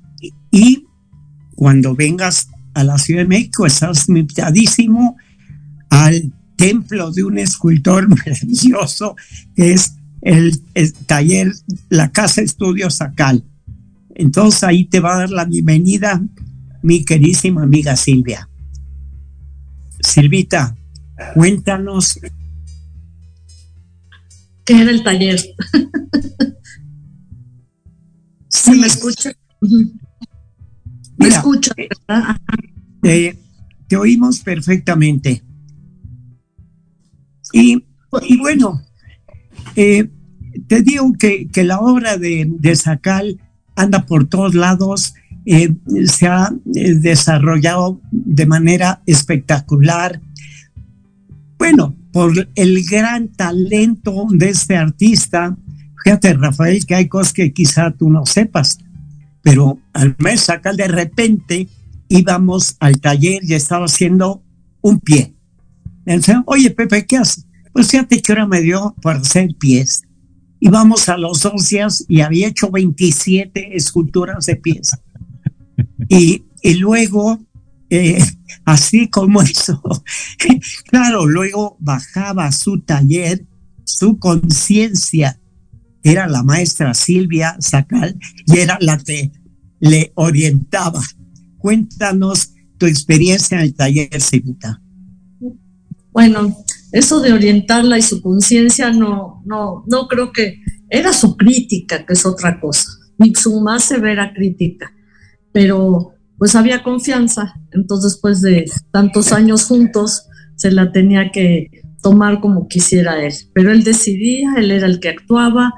Y 0.50 0.86
cuando 1.54 1.94
vengas 1.94 2.48
a 2.74 2.84
la 2.84 2.98
Ciudad 2.98 3.22
de 3.22 3.28
México, 3.28 3.66
estás 3.66 4.08
invitadísimo 4.08 5.16
al 5.90 6.32
templo 6.56 7.10
de 7.10 7.24
un 7.24 7.38
escultor 7.38 8.08
maravilloso, 8.16 9.16
que 9.54 9.72
es 9.72 9.94
el, 10.22 10.60
el 10.74 10.92
taller, 10.92 11.52
la 11.88 12.10
Casa 12.12 12.42
Estudio 12.42 12.90
Sacal. 12.90 13.44
Entonces 14.18 14.64
ahí 14.64 14.86
te 14.86 14.98
va 14.98 15.14
a 15.14 15.18
dar 15.18 15.30
la 15.30 15.44
bienvenida 15.44 16.22
mi 16.82 17.04
querísima 17.04 17.64
amiga 17.64 17.94
Silvia. 17.96 18.48
Silvita, 20.00 20.74
cuéntanos. 21.34 22.18
¿Qué 24.64 24.80
era 24.80 24.90
el 24.90 25.02
taller? 25.02 25.38
¿Sí 28.48 28.70
me 28.70 28.86
escucha? 28.86 29.32
Me 31.18 31.28
escucha, 31.28 31.72
¿verdad? 31.76 32.40
te 33.02 33.96
oímos 33.96 34.40
perfectamente. 34.40 35.42
Y, 37.52 37.84
bueno, 38.38 38.80
eh, 39.76 40.08
te 40.66 40.82
digo 40.82 41.12
que, 41.18 41.48
que, 41.48 41.64
la 41.64 41.78
obra 41.80 42.16
de, 42.16 42.46
de 42.48 42.76
Sacal 42.76 43.40
anda 43.76 44.06
por 44.06 44.26
todos 44.26 44.54
lados, 44.54 45.14
eh, 45.44 45.74
se 46.06 46.26
ha 46.26 46.52
eh, 46.74 46.94
desarrollado 46.94 48.00
de 48.10 48.46
manera 48.46 49.02
espectacular. 49.06 50.20
Bueno, 51.58 51.94
por 52.12 52.48
el 52.54 52.84
gran 52.84 53.28
talento 53.28 54.26
de 54.30 54.48
este 54.48 54.76
artista. 54.76 55.56
Fíjate, 56.02 56.32
Rafael, 56.34 56.84
que 56.86 56.94
hay 56.94 57.08
cosas 57.08 57.32
que 57.32 57.52
quizá 57.52 57.90
tú 57.90 58.10
no 58.10 58.24
sepas, 58.26 58.78
pero 59.42 59.78
al 59.92 60.16
mes 60.18 60.48
acá 60.48 60.72
de 60.72 60.88
repente 60.88 61.68
íbamos 62.08 62.76
al 62.80 63.00
taller 63.00 63.44
y 63.44 63.54
estaba 63.54 63.84
haciendo 63.84 64.42
un 64.80 64.98
pie. 64.98 65.34
Me 66.04 66.18
oye, 66.46 66.70
Pepe, 66.70 67.04
¿qué 67.04 67.18
haces? 67.18 67.46
Pues 67.72 67.90
fíjate 67.90 68.22
que 68.22 68.32
hora 68.32 68.46
me 68.46 68.62
dio 68.62 68.94
para 69.02 69.18
hacer 69.18 69.50
pies. 69.58 70.02
Íbamos 70.60 71.08
a 71.08 71.16
los 71.16 71.42
dos 71.42 71.68
días 71.68 72.04
y 72.08 72.20
había 72.20 72.48
hecho 72.48 72.70
27 72.70 73.76
esculturas 73.76 74.46
de 74.46 74.56
pies. 74.56 74.96
Y, 76.08 76.44
y 76.62 76.74
luego 76.74 77.38
eh, 77.90 78.18
así 78.64 79.08
como 79.08 79.42
eso. 79.42 79.80
claro, 80.86 81.26
luego 81.26 81.76
bajaba 81.80 82.50
su 82.52 82.80
taller, 82.80 83.46
su 83.84 84.18
conciencia 84.18 85.38
era 86.02 86.28
la 86.28 86.44
maestra 86.44 86.94
Silvia 86.94 87.56
Sacal 87.58 88.16
y 88.46 88.58
era 88.58 88.78
la 88.80 88.98
que 88.98 89.32
le 89.80 90.12
orientaba. 90.14 91.02
Cuéntanos 91.58 92.52
tu 92.78 92.86
experiencia 92.86 93.58
en 93.58 93.64
el 93.64 93.74
taller, 93.74 94.20
Silvita. 94.20 94.80
Bueno, 96.12 96.56
eso 96.92 97.20
de 97.20 97.32
orientarla 97.32 97.98
y 97.98 98.02
su 98.02 98.22
conciencia 98.22 98.90
no, 98.90 99.42
no, 99.44 99.84
no 99.86 100.08
creo 100.08 100.32
que 100.32 100.60
era 100.88 101.12
su 101.12 101.36
crítica, 101.36 102.06
que 102.06 102.12
es 102.12 102.24
otra 102.24 102.60
cosa, 102.60 102.88
ni 103.18 103.34
su 103.34 103.60
más 103.60 103.84
severa 103.84 104.32
crítica, 104.34 104.92
pero 105.52 106.12
pues 106.38 106.54
había 106.54 106.82
confianza, 106.82 107.54
entonces 107.72 108.12
después 108.12 108.42
de 108.42 108.66
tantos 108.90 109.32
años 109.32 109.64
juntos 109.64 110.26
se 110.54 110.70
la 110.70 110.92
tenía 110.92 111.30
que 111.32 111.70
tomar 112.02 112.40
como 112.40 112.68
quisiera 112.68 113.24
él, 113.24 113.32
pero 113.52 113.72
él 113.72 113.82
decidía, 113.82 114.54
él 114.58 114.70
era 114.70 114.86
el 114.86 115.00
que 115.00 115.08
actuaba. 115.08 115.72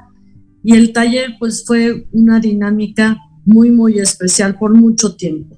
Y 0.63 0.75
el 0.75 0.93
taller 0.93 1.35
pues 1.39 1.63
fue 1.65 2.07
una 2.11 2.39
dinámica 2.39 3.17
muy 3.45 3.71
muy 3.71 3.97
especial 3.99 4.55
por 4.59 4.75
mucho 4.75 5.15
tiempo. 5.15 5.57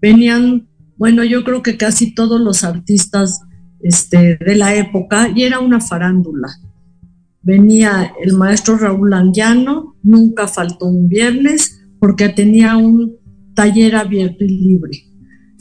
Venían, 0.00 0.68
bueno, 0.96 1.24
yo 1.24 1.44
creo 1.44 1.62
que 1.62 1.76
casi 1.76 2.14
todos 2.14 2.40
los 2.40 2.64
artistas 2.64 3.40
este, 3.82 4.36
de 4.36 4.54
la 4.54 4.74
época 4.74 5.30
y 5.34 5.42
era 5.42 5.60
una 5.60 5.80
farándula. 5.80 6.48
Venía 7.42 8.12
el 8.22 8.34
maestro 8.34 8.76
Raúl 8.78 9.12
Anguiano, 9.12 9.96
nunca 10.02 10.46
faltó 10.46 10.86
un 10.86 11.08
viernes 11.08 11.80
porque 11.98 12.28
tenía 12.28 12.76
un 12.76 13.16
taller 13.54 13.96
abierto 13.96 14.44
y 14.44 14.48
libre. 14.48 14.90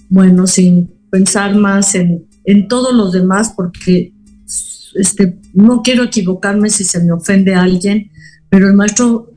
Bueno, 0.10 0.46
sin 0.48 0.92
pensar 1.10 1.56
más 1.56 1.96
en, 1.96 2.28
en 2.46 2.68
todos 2.68 2.94
los 2.94 3.12
demás, 3.12 3.54
porque 3.56 4.14
este, 4.96 5.40
no 5.54 5.82
quiero 5.82 6.04
equivocarme 6.04 6.70
si 6.70 6.84
se 6.84 7.04
me 7.04 7.12
ofende 7.12 7.56
a 7.56 7.64
alguien, 7.64 8.12
pero 8.50 8.68
el 8.68 8.74
maestro 8.74 9.32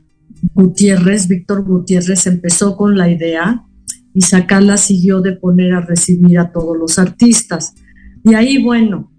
Gutiérrez, 0.53 1.27
Víctor 1.27 1.63
Gutiérrez, 1.63 2.27
empezó 2.27 2.75
con 2.77 2.97
la 2.97 3.09
idea 3.09 3.65
y 4.13 4.21
Sacala 4.21 4.77
siguió 4.77 5.21
de 5.21 5.33
poner 5.33 5.73
a 5.73 5.81
recibir 5.81 6.39
a 6.39 6.51
todos 6.51 6.77
los 6.77 6.99
artistas. 6.99 7.73
Y 8.25 8.33
ahí, 8.33 8.61
bueno, 8.61 9.11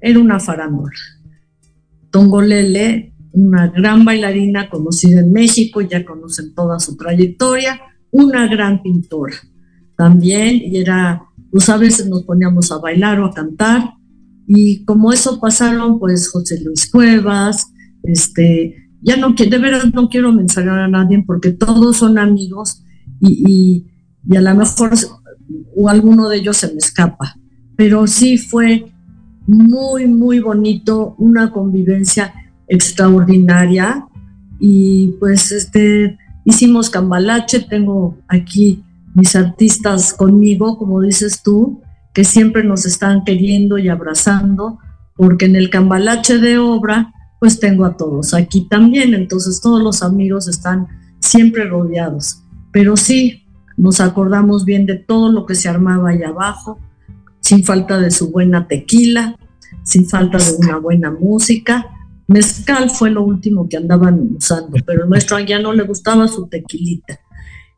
era 0.00 0.18
una 0.18 0.40
farándula. 0.40 0.96
Tongolele, 2.10 3.14
una 3.32 3.68
gran 3.68 4.04
bailarina 4.04 4.70
conocida 4.70 5.20
en 5.20 5.32
México, 5.32 5.80
ya 5.80 6.04
conocen 6.04 6.54
toda 6.54 6.78
su 6.80 6.96
trayectoria, 6.96 7.80
una 8.10 8.46
gran 8.46 8.82
pintora 8.82 9.36
también, 9.96 10.56
y 10.56 10.78
era, 10.78 11.22
pues 11.50 11.68
a 11.68 11.76
veces 11.76 12.08
nos 12.08 12.22
poníamos 12.22 12.72
a 12.72 12.78
bailar 12.78 13.20
o 13.20 13.26
a 13.26 13.34
cantar, 13.34 13.94
y 14.46 14.84
como 14.84 15.12
eso 15.12 15.40
pasaron, 15.40 15.98
pues 15.98 16.28
José 16.28 16.60
Luis 16.62 16.90
Cuevas, 16.90 17.72
este, 18.02 18.88
ya 19.00 19.16
no 19.16 19.30
de 19.30 19.58
veras 19.58 19.92
no 19.92 20.08
quiero 20.08 20.32
mencionar 20.32 20.78
a 20.78 20.88
nadie 20.88 21.22
porque 21.26 21.52
todos 21.52 21.96
son 21.96 22.18
amigos 22.18 22.82
y, 23.20 23.86
y, 24.28 24.36
a 24.36 24.40
lo 24.40 24.54
mejor 24.54 24.92
o 25.76 25.88
alguno 25.88 26.28
de 26.28 26.38
ellos 26.38 26.56
se 26.56 26.68
me 26.68 26.78
escapa, 26.78 27.36
pero 27.76 28.06
sí 28.06 28.38
fue 28.38 28.92
muy, 29.46 30.06
muy 30.06 30.40
bonito, 30.40 31.14
una 31.18 31.50
convivencia 31.50 32.32
extraordinaria. 32.68 34.06
Y 34.58 35.16
pues 35.18 35.50
este, 35.50 36.16
Hicimos 36.44 36.90
cambalache, 36.90 37.60
tengo 37.60 38.16
aquí 38.26 38.82
mis 39.14 39.36
artistas 39.36 40.12
conmigo, 40.12 40.76
como 40.76 41.00
dices 41.00 41.42
tú, 41.42 41.80
que 42.12 42.24
siempre 42.24 42.64
nos 42.64 42.84
están 42.84 43.22
queriendo 43.24 43.78
y 43.78 43.88
abrazando, 43.88 44.78
porque 45.14 45.44
en 45.44 45.54
el 45.54 45.70
cambalache 45.70 46.38
de 46.38 46.58
obra, 46.58 47.12
pues 47.38 47.60
tengo 47.60 47.84
a 47.84 47.96
todos 47.96 48.34
aquí 48.34 48.66
también, 48.68 49.14
entonces 49.14 49.60
todos 49.60 49.82
los 49.82 50.02
amigos 50.02 50.48
están 50.48 50.88
siempre 51.20 51.64
rodeados. 51.64 52.42
Pero 52.72 52.96
sí, 52.96 53.44
nos 53.76 54.00
acordamos 54.00 54.64
bien 54.64 54.84
de 54.86 54.96
todo 54.96 55.30
lo 55.30 55.46
que 55.46 55.54
se 55.54 55.68
armaba 55.68 56.10
ahí 56.10 56.24
abajo, 56.24 56.78
sin 57.52 57.64
falta 57.64 57.98
de 57.98 58.10
su 58.10 58.30
buena 58.30 58.66
tequila, 58.66 59.36
sin 59.82 60.08
falta 60.08 60.38
de 60.38 60.54
una 60.56 60.78
buena 60.78 61.10
música, 61.10 61.86
Mezcal 62.26 62.88
fue 62.88 63.10
lo 63.10 63.22
último 63.24 63.68
que 63.68 63.76
andaban 63.76 64.36
usando, 64.38 64.78
pero 64.86 65.02
el 65.02 65.10
maestro 65.10 65.38
ya 65.38 65.58
no 65.58 65.74
le 65.74 65.82
gustaba 65.82 66.28
su 66.28 66.46
tequilita. 66.46 67.20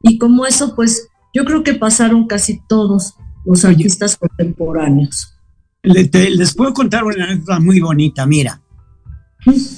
Y 0.00 0.16
como 0.16 0.46
eso, 0.46 0.76
pues 0.76 1.08
yo 1.32 1.44
creo 1.44 1.64
que 1.64 1.74
pasaron 1.74 2.28
casi 2.28 2.60
todos 2.68 3.14
los 3.44 3.64
artistas 3.64 4.16
contemporáneos. 4.16 5.34
Les, 5.82 6.54
puedo 6.54 6.72
contar 6.72 7.02
una 7.02 7.24
anécdota 7.24 7.58
muy 7.58 7.80
bonita, 7.80 8.26
mira. 8.26 8.62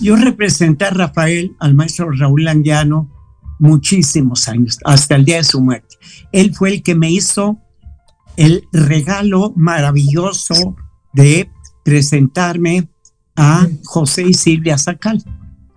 Yo 0.03 0.17
representé 0.17 0.85
a 0.85 0.91
Rafael, 0.91 1.57
al 1.59 1.73
maestro 1.73 2.11
Raúl 2.11 2.47
Anguiano, 2.49 3.11
muchísimos 3.59 4.47
años, 4.47 4.79
hasta 4.85 5.17
el 5.17 5.25
día 5.25 5.39
de 5.39 5.45
su 5.45 5.63
muerte. 5.63 5.97
Él 6.33 6.55
fue 6.55 6.75
el 6.75 6.83
que 6.83 6.95
me 6.95 7.11
hizo 7.11 7.63
el 8.37 8.65
regalo 8.73 9.53
maravilloso 9.57 10.77
de 11.13 11.51
presentarme 11.85 12.89
a 13.37 13.67
José 13.85 14.25
y 14.29 14.35
Silvia 14.35 14.79
Sacal, 14.79 15.23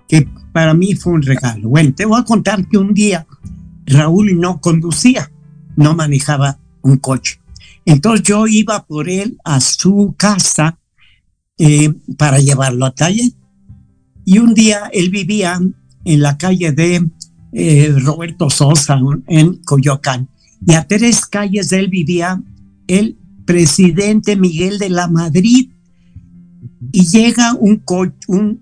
que 0.08 0.28
para 0.52 0.74
mí 0.74 0.96
fue 0.96 1.14
un 1.14 1.22
regalo. 1.22 1.70
Bueno, 1.70 1.94
te 1.94 2.06
voy 2.06 2.20
a 2.20 2.26
contar 2.26 2.68
que 2.68 2.78
un 2.78 2.94
día 2.94 3.28
Raúl 3.86 4.40
no 4.40 4.60
conducía, 4.60 5.32
no 5.76 5.96
manejaba 5.96 6.60
un 6.82 6.98
coche. 6.98 7.40
Entonces 7.86 8.24
yo 8.24 8.48
iba 8.48 8.86
por 8.86 9.10
él 9.10 9.38
a 9.44 9.60
su 9.60 10.14
casa 10.18 10.78
eh, 11.58 11.94
para 12.18 12.40
llevarlo 12.40 12.86
a 12.86 12.94
taller. 12.94 13.32
Y 14.26 14.40
un 14.40 14.54
día 14.54 14.90
él 14.94 15.10
vivía 15.10 15.60
en 16.06 16.22
la 16.22 16.38
calle 16.38 16.72
de 16.72 17.10
eh, 17.52 17.96
Roberto 17.98 18.50
Sosa, 18.50 19.00
en 19.28 19.56
Coyoacán. 19.64 20.30
Y 20.66 20.74
a 20.74 20.86
tres 20.88 21.26
calles 21.26 21.70
de 21.70 21.80
él 21.80 21.88
vivía 21.90 22.42
el 22.88 23.18
presidente 23.46 24.36
Miguel 24.36 24.78
de 24.78 24.90
la 24.90 25.08
Madrid, 25.08 25.70
y 26.92 27.06
llega 27.06 27.54
un, 27.54 27.84
un, 28.28 28.62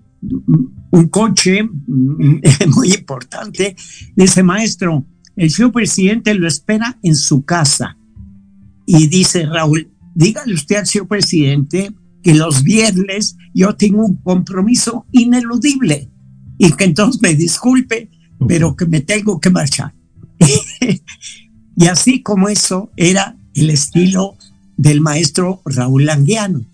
un 0.90 1.08
coche 1.08 1.62
muy 1.86 2.92
importante, 2.92 3.76
dice, 4.16 4.42
maestro, 4.42 5.06
el 5.36 5.50
señor 5.50 5.72
presidente 5.72 6.34
lo 6.34 6.48
espera 6.48 6.98
en 7.02 7.14
su 7.14 7.44
casa. 7.44 7.96
Y 8.86 9.06
dice 9.06 9.46
Raúl, 9.46 9.90
dígale 10.14 10.54
usted 10.54 10.76
al 10.76 10.86
señor 10.86 11.08
presidente 11.08 11.92
que 12.22 12.34
los 12.34 12.62
viernes 12.62 13.36
yo 13.54 13.76
tengo 13.76 14.04
un 14.04 14.16
compromiso 14.16 15.06
ineludible 15.12 16.10
y 16.58 16.72
que 16.72 16.84
entonces 16.84 17.22
me 17.22 17.34
disculpe, 17.34 18.10
pero 18.48 18.74
que 18.74 18.86
me 18.86 19.00
tengo 19.00 19.40
que 19.40 19.50
marchar. 19.50 19.94
y 21.78 21.86
así 21.86 22.22
como 22.22 22.48
eso 22.48 22.90
era 22.96 23.36
el 23.54 23.70
estilo 23.70 24.36
del 24.76 25.00
maestro 25.00 25.62
Raúl 25.64 26.06
Languiano 26.06 26.64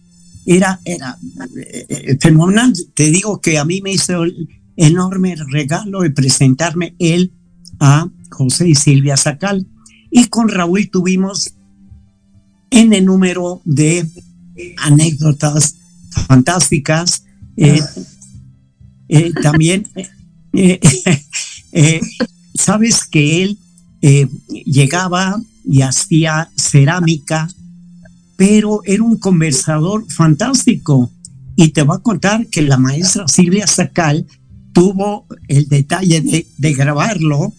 era, 0.47 0.81
era 0.85 1.19
eh, 1.57 2.17
fenomenal. 2.21 2.73
Te 2.95 3.11
digo 3.11 3.41
que 3.41 3.59
a 3.59 3.65
mí 3.65 3.81
me 3.83 3.93
hizo 3.93 4.25
el 4.25 4.49
enorme 4.77 5.37
regalo 5.51 6.01
de 6.01 6.11
presentarme 6.11 6.95
él 6.99 7.33
a 7.81 8.09
José 8.31 8.69
y 8.69 8.75
Silvia 8.75 9.17
Sacal. 9.17 9.67
Y 10.11 10.27
con 10.27 10.49
Raúl 10.49 10.91
tuvimos 10.91 11.55
N 12.71 13.01
número 13.03 13.61
de 13.65 14.09
anécdotas 14.79 15.77
fantásticas. 16.27 17.25
Eh, 17.57 17.81
eh, 19.09 19.33
también, 19.43 19.87
sabes 22.55 23.05
que 23.05 23.43
él 23.43 23.59
llegaba 24.65 25.41
y 25.65 25.83
hacía 25.83 26.51
cerámica 26.57 27.49
pero 28.37 28.81
era 28.85 29.03
un 29.03 29.17
conversador 29.17 30.11
fantástico. 30.11 31.11
Y 31.57 31.69
te 31.69 31.83
voy 31.83 31.97
a 31.97 32.03
contar 32.03 32.47
que 32.49 32.63
la 32.63 32.79
maestra 32.79 33.29
Silvia 33.29 33.67
Sacal 33.67 34.27
tuvo 34.73 35.27
el 35.47 35.69
detalle 35.69 36.47
de, 36.57 36.73
grabarlo 36.73 37.55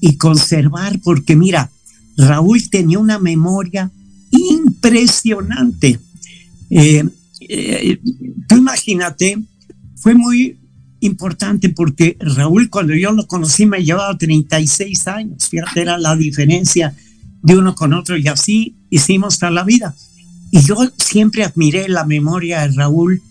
y 0.00 0.16
conservar, 0.16 1.00
porque 1.02 1.34
mira, 1.34 1.70
Raúl 2.16 2.70
tenía 2.70 3.00
una 3.00 3.18
memoria 3.18 3.90
impresionante. 4.30 5.98
Eh, 6.70 7.04
eh, 7.40 8.00
tú 8.48 8.56
imagínate, 8.56 9.42
fue 9.96 10.14
muy 10.14 10.59
importante 11.00 11.70
porque 11.70 12.16
Raúl 12.20 12.70
cuando 12.70 12.94
yo 12.94 13.12
lo 13.12 13.26
conocí 13.26 13.66
me 13.66 13.82
llevaba 13.82 14.16
36 14.16 15.08
años, 15.08 15.48
fíjate, 15.48 15.80
era 15.82 15.98
la 15.98 16.14
diferencia 16.16 16.94
de 17.42 17.56
uno 17.56 17.74
con 17.74 17.92
otro 17.92 18.16
y 18.16 18.28
así 18.28 18.76
hicimos 18.90 19.38
toda 19.38 19.50
la 19.50 19.64
vida. 19.64 19.94
Y 20.50 20.62
yo 20.62 20.76
siempre 20.98 21.44
admiré 21.44 21.88
la 21.88 22.04
memoria 22.04 22.60
de 22.60 22.74
Raúl 22.74 23.22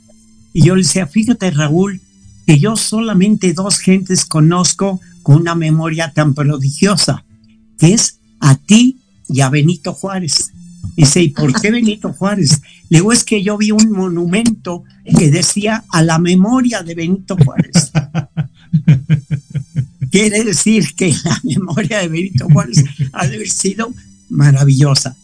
y 0.53 0.63
yo 0.63 0.75
le 0.75 0.83
decía, 0.83 1.05
fíjate 1.05 1.51
Raúl, 1.51 2.01
que 2.45 2.59
yo 2.59 2.75
solamente 2.75 3.53
dos 3.53 3.77
gentes 3.77 4.25
conozco 4.25 4.99
con 5.21 5.35
una 5.35 5.53
memoria 5.53 6.11
tan 6.13 6.33
prodigiosa, 6.33 7.23
que 7.77 7.93
es 7.93 8.19
a 8.39 8.55
ti 8.55 8.97
y 9.27 9.41
a 9.41 9.49
Benito 9.49 9.93
Juárez. 9.93 10.51
Dice, 10.95 11.21
¿y 11.21 11.29
por 11.29 11.61
qué 11.61 11.71
Benito 11.71 12.13
Juárez? 12.13 12.61
Le 12.89 12.99
digo, 12.99 13.13
es 13.13 13.23
que 13.23 13.41
yo 13.41 13.57
vi 13.57 13.71
un 13.71 13.91
monumento 13.91 14.83
que 15.17 15.31
decía 15.31 15.85
a 15.91 16.03
la 16.03 16.19
memoria 16.19 16.83
de 16.83 16.95
Benito 16.95 17.37
Juárez. 17.37 17.91
Quiere 20.11 20.43
decir 20.43 20.95
que 20.95 21.15
la 21.23 21.39
memoria 21.43 21.99
de 21.99 22.09
Benito 22.09 22.47
Juárez 22.49 22.83
ha 23.13 23.27
de 23.27 23.35
haber 23.35 23.49
sido 23.49 23.93
maravillosa. 24.29 25.15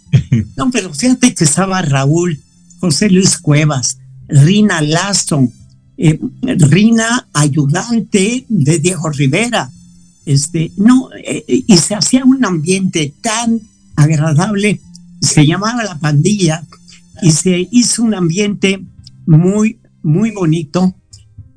No, 0.56 0.72
pero 0.72 0.94
fíjate 0.94 1.34
que 1.34 1.44
estaba 1.44 1.82
Raúl, 1.82 2.40
José 2.80 3.10
Luis 3.10 3.38
Cuevas, 3.38 3.98
Rina 4.28 4.82
Laston, 4.82 5.52
eh, 5.98 6.20
Rina 6.42 7.28
ayudante 7.34 8.46
de 8.48 8.80
Diego 8.80 9.10
Rivera. 9.10 9.70
Este, 10.26 10.72
no, 10.78 11.10
eh, 11.24 11.44
y 11.48 11.78
se 11.78 11.96
hacía 11.96 12.26
un 12.26 12.44
ambiente 12.46 13.14
tan 13.22 13.62
agradable, 13.96 14.82
se 15.26 15.46
llamaba 15.46 15.84
la 15.84 16.00
pandilla 16.00 16.66
y 17.22 17.32
se 17.32 17.68
hizo 17.72 18.04
un 18.04 18.14
ambiente 18.14 18.86
muy, 19.26 19.80
muy 20.04 20.32
bonito 20.32 20.96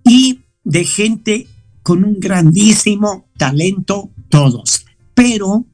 y 0.04 0.40
de 0.64 0.84
gente 0.84 1.46
con 1.82 2.04
un 2.04 2.18
grandísimo 2.18 3.28
talento 3.36 4.10
todos, 4.28 4.84
pero 5.14 5.66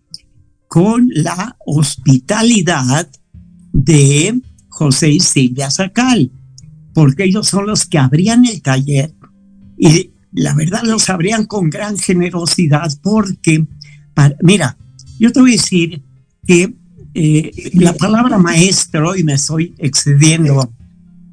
con 0.68 1.08
la 1.12 1.56
hospitalidad 1.66 3.08
de 3.72 4.40
José 4.68 5.10
y 5.10 5.20
Silvia 5.20 5.70
Sacal, 5.70 6.32
porque 6.92 7.24
ellos 7.24 7.48
son 7.48 7.66
los 7.66 7.86
que 7.86 7.98
abrían 7.98 8.44
el 8.44 8.62
taller 8.62 9.14
y 9.78 10.10
la 10.32 10.54
verdad 10.54 10.82
los 10.84 11.08
abrían 11.10 11.46
con 11.46 11.70
gran 11.70 11.96
generosidad 11.96 12.92
porque, 13.02 13.66
mira, 14.42 14.76
yo 15.18 15.32
te 15.32 15.40
voy 15.40 15.50
a 15.50 15.56
decir 15.56 16.02
que 16.46 16.74
eh, 17.14 17.70
la 17.74 17.94
palabra 17.94 18.38
maestro, 18.38 19.16
y 19.16 19.22
me 19.24 19.34
estoy 19.34 19.74
excediendo, 19.78 20.70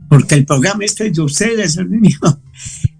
porque 0.10 0.36
el 0.36 0.46
programa 0.46 0.86
este 0.86 1.08
es 1.08 1.14
de 1.14 1.22
ustedes, 1.22 1.80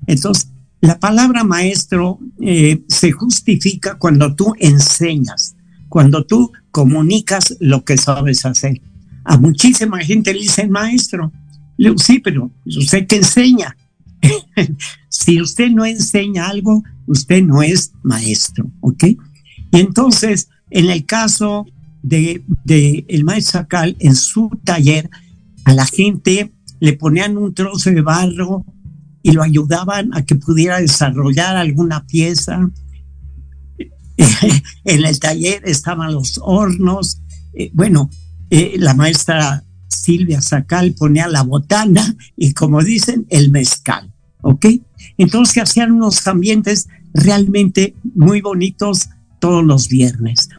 entonces 0.08 0.52
la 0.82 1.00
palabra 1.00 1.44
maestro 1.44 2.20
eh, 2.40 2.82
se 2.88 3.12
justifica 3.12 4.00
cuando 4.00 4.36
tú 4.36 4.56
enseñas, 4.60 5.56
cuando 5.90 6.26
tú 6.26 6.52
comunicas 6.72 7.56
lo 7.60 7.86
que 7.86 7.98
sabes 7.98 8.46
hacer. 8.46 8.82
A 9.24 9.38
muchísima 9.38 10.00
gente 10.00 10.34
le 10.34 10.40
dicen 10.40 10.72
maestro. 10.72 11.32
Le 11.78 11.90
digo, 11.90 12.00
sí, 12.00 12.20
pero 12.20 12.50
usted 12.66 13.06
que 13.06 13.18
enseña. 13.18 13.78
si 15.10 15.40
usted 15.40 15.70
no 15.70 15.86
enseña 15.86 16.48
algo, 16.48 16.84
usted 17.06 17.44
no 17.44 17.62
es 17.62 17.92
maestro, 18.02 18.72
¿ok? 18.80 19.04
Y 19.04 19.80
entonces, 19.80 20.50
en 20.72 20.90
el 20.90 21.06
caso 21.06 21.68
de, 22.02 22.44
de 22.66 23.06
el 23.08 23.24
maestro 23.24 23.60
Sacal, 23.60 23.96
en 24.00 24.16
su 24.16 24.50
taller, 24.64 25.10
a 25.66 25.74
la 25.74 25.86
gente 25.86 26.52
le 26.80 26.94
ponían 26.94 27.38
un 27.38 27.54
trozo 27.54 27.92
de 27.92 28.02
barro 28.02 28.66
y 29.24 29.32
lo 29.32 29.44
ayudaban 29.44 30.12
a 30.14 30.26
que 30.26 30.36
pudiera 30.36 30.80
desarrollar 30.80 31.56
alguna 31.56 32.06
pieza. 32.08 32.70
en 34.86 35.06
el 35.06 35.20
taller 35.20 35.62
estaban 35.66 36.14
los 36.14 36.40
hornos. 36.44 37.22
Eh, 37.54 37.72
bueno, 37.74 38.10
eh, 38.50 38.76
la 38.78 38.94
maestra 38.94 39.64
Silvia 39.88 40.42
Sacal 40.42 40.94
ponía 40.94 41.28
la 41.28 41.44
botana 41.44 42.16
y 42.36 42.54
como 42.54 42.82
dicen, 42.82 43.26
el 43.30 43.52
mezcal. 43.52 44.12
¿Ok? 44.42 44.66
Entonces 45.18 45.62
hacían 45.62 45.92
unos 45.92 46.26
ambientes 46.28 46.88
realmente 47.14 47.96
muy 48.16 48.42
bonitos 48.42 49.10
todos 49.40 49.64
los 49.64 49.88
viernes. 49.88 50.50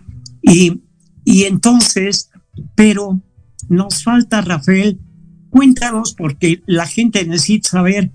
Y, 0.42 0.82
y 1.24 1.44
entonces, 1.44 2.30
pero 2.74 3.20
nos 3.68 4.02
falta, 4.02 4.40
Rafael, 4.40 4.98
cuéntanos 5.50 6.14
porque 6.14 6.62
la 6.66 6.86
gente 6.86 7.24
necesita 7.24 7.70
saber 7.70 8.12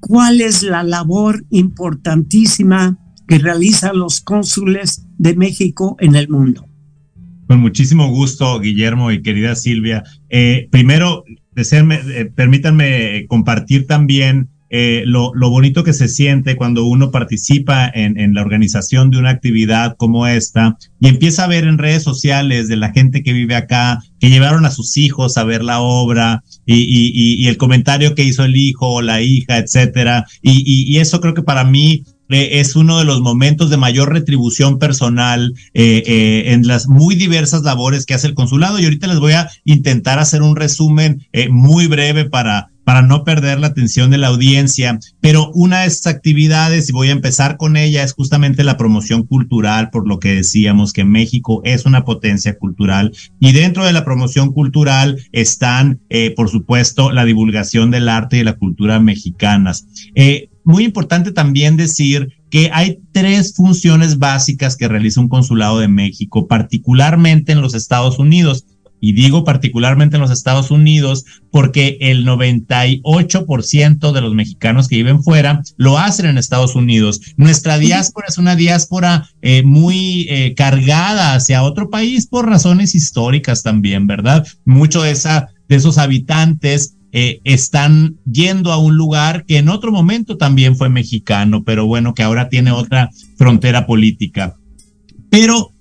cuál 0.00 0.40
es 0.40 0.62
la 0.62 0.82
labor 0.82 1.44
importantísima 1.50 2.98
que 3.26 3.38
realizan 3.38 3.98
los 3.98 4.20
cónsules 4.20 5.06
de 5.18 5.36
México 5.36 5.96
en 6.00 6.14
el 6.16 6.28
mundo. 6.28 6.66
Con 7.46 7.60
muchísimo 7.60 8.08
gusto, 8.10 8.60
Guillermo 8.60 9.10
y 9.10 9.22
querida 9.22 9.54
Silvia. 9.54 10.04
Eh, 10.28 10.68
primero, 10.70 11.24
eh, 11.56 12.32
permítanme 12.34 13.26
compartir 13.26 13.86
también 13.86 14.50
eh, 14.70 15.04
lo, 15.06 15.32
bonito 15.32 15.82
que 15.82 15.94
se 15.94 16.08
siente 16.08 16.54
cuando 16.54 16.84
uno 16.84 17.10
participa 17.10 17.90
en, 17.92 18.34
la 18.34 18.42
organización 18.42 19.10
de 19.10 19.18
una 19.18 19.30
actividad 19.30 19.96
como 19.96 20.26
esta 20.26 20.76
y 21.00 21.08
empieza 21.08 21.44
a 21.44 21.48
ver 21.48 21.64
en 21.64 21.78
redes 21.78 22.02
sociales 22.02 22.68
de 22.68 22.76
la 22.76 22.92
gente 22.92 23.22
que 23.22 23.32
vive 23.32 23.54
acá, 23.54 24.02
que 24.20 24.28
llevaron 24.28 24.66
a 24.66 24.70
sus 24.70 24.96
hijos 24.98 25.38
a 25.38 25.44
ver 25.44 25.64
la 25.64 25.80
obra 25.80 26.44
y, 26.66 27.46
el 27.48 27.56
comentario 27.56 28.14
que 28.14 28.24
hizo 28.24 28.44
el 28.44 28.56
hijo 28.56 28.88
o 28.88 29.00
la 29.02 29.22
hija, 29.22 29.56
etcétera. 29.56 30.26
Y, 30.42 30.98
eso 30.98 31.20
creo 31.20 31.32
que 31.32 31.42
para 31.42 31.64
mí 31.64 32.04
eh, 32.28 32.60
es 32.60 32.76
uno 32.76 32.98
de 32.98 33.04
los 33.04 33.20
momentos 33.20 33.70
de 33.70 33.78
mayor 33.78 34.12
retribución 34.12 34.78
personal 34.78 35.54
eh, 35.72 36.44
en 36.48 36.66
las 36.66 36.88
muy 36.88 37.14
diversas 37.14 37.62
labores 37.62 38.04
que 38.04 38.14
hace 38.14 38.26
el 38.26 38.34
consulado. 38.34 38.78
Y 38.78 38.84
ahorita 38.84 39.06
les 39.06 39.20
voy 39.20 39.32
a 39.32 39.48
intentar 39.64 40.18
hacer 40.18 40.42
un 40.42 40.56
resumen 40.56 41.22
muy 41.48 41.86
breve 41.86 42.26
para 42.26 42.70
para 42.88 43.02
no 43.02 43.22
perder 43.22 43.60
la 43.60 43.66
atención 43.66 44.10
de 44.10 44.16
la 44.16 44.28
audiencia. 44.28 44.98
Pero 45.20 45.50
una 45.52 45.82
de 45.82 45.88
estas 45.88 46.14
actividades, 46.14 46.88
y 46.88 46.92
voy 46.92 47.08
a 47.08 47.12
empezar 47.12 47.58
con 47.58 47.76
ella, 47.76 48.02
es 48.02 48.14
justamente 48.14 48.64
la 48.64 48.78
promoción 48.78 49.26
cultural, 49.26 49.90
por 49.90 50.08
lo 50.08 50.18
que 50.18 50.36
decíamos 50.36 50.94
que 50.94 51.04
México 51.04 51.60
es 51.64 51.84
una 51.84 52.06
potencia 52.06 52.56
cultural. 52.56 53.12
Y 53.40 53.52
dentro 53.52 53.84
de 53.84 53.92
la 53.92 54.06
promoción 54.06 54.54
cultural 54.54 55.20
están, 55.32 56.00
eh, 56.08 56.32
por 56.34 56.48
supuesto, 56.48 57.12
la 57.12 57.26
divulgación 57.26 57.90
del 57.90 58.08
arte 58.08 58.38
y 58.38 58.44
la 58.44 58.56
cultura 58.56 58.98
mexicanas. 59.00 59.86
Eh, 60.14 60.48
muy 60.64 60.84
importante 60.84 61.32
también 61.32 61.76
decir 61.76 62.38
que 62.50 62.70
hay 62.72 63.00
tres 63.12 63.54
funciones 63.54 64.18
básicas 64.18 64.76
que 64.76 64.88
realiza 64.88 65.20
un 65.20 65.28
consulado 65.28 65.78
de 65.78 65.88
México, 65.88 66.46
particularmente 66.48 67.52
en 67.52 67.60
los 67.60 67.74
Estados 67.74 68.18
Unidos 68.18 68.64
y 69.00 69.12
digo 69.12 69.44
particularmente 69.44 70.16
en 70.16 70.22
los 70.22 70.30
Estados 70.30 70.70
Unidos, 70.70 71.24
porque 71.50 71.98
el 72.00 72.26
98% 72.26 74.12
de 74.12 74.20
los 74.20 74.34
mexicanos 74.34 74.88
que 74.88 74.96
viven 74.96 75.22
fuera 75.22 75.62
lo 75.76 75.98
hacen 75.98 76.26
en 76.26 76.38
Estados 76.38 76.74
Unidos. 76.74 77.20
Nuestra 77.36 77.78
diáspora 77.78 78.26
es 78.28 78.38
una 78.38 78.56
diáspora 78.56 79.28
eh, 79.42 79.62
muy 79.62 80.26
eh, 80.28 80.54
cargada 80.54 81.34
hacia 81.34 81.62
otro 81.62 81.90
país 81.90 82.26
por 82.26 82.48
razones 82.48 82.94
históricas 82.94 83.62
también, 83.62 84.06
¿verdad? 84.06 84.46
Mucho 84.64 85.02
de, 85.02 85.12
esa, 85.12 85.48
de 85.68 85.76
esos 85.76 85.98
habitantes 85.98 86.96
eh, 87.12 87.40
están 87.44 88.16
yendo 88.30 88.72
a 88.72 88.78
un 88.78 88.96
lugar 88.96 89.44
que 89.46 89.58
en 89.58 89.68
otro 89.68 89.92
momento 89.92 90.36
también 90.36 90.76
fue 90.76 90.88
mexicano, 90.88 91.62
pero 91.64 91.86
bueno, 91.86 92.14
que 92.14 92.22
ahora 92.22 92.48
tiene 92.48 92.70
otra 92.70 93.10
frontera 93.36 93.86
política. 93.86 94.56
Pero 95.30 95.72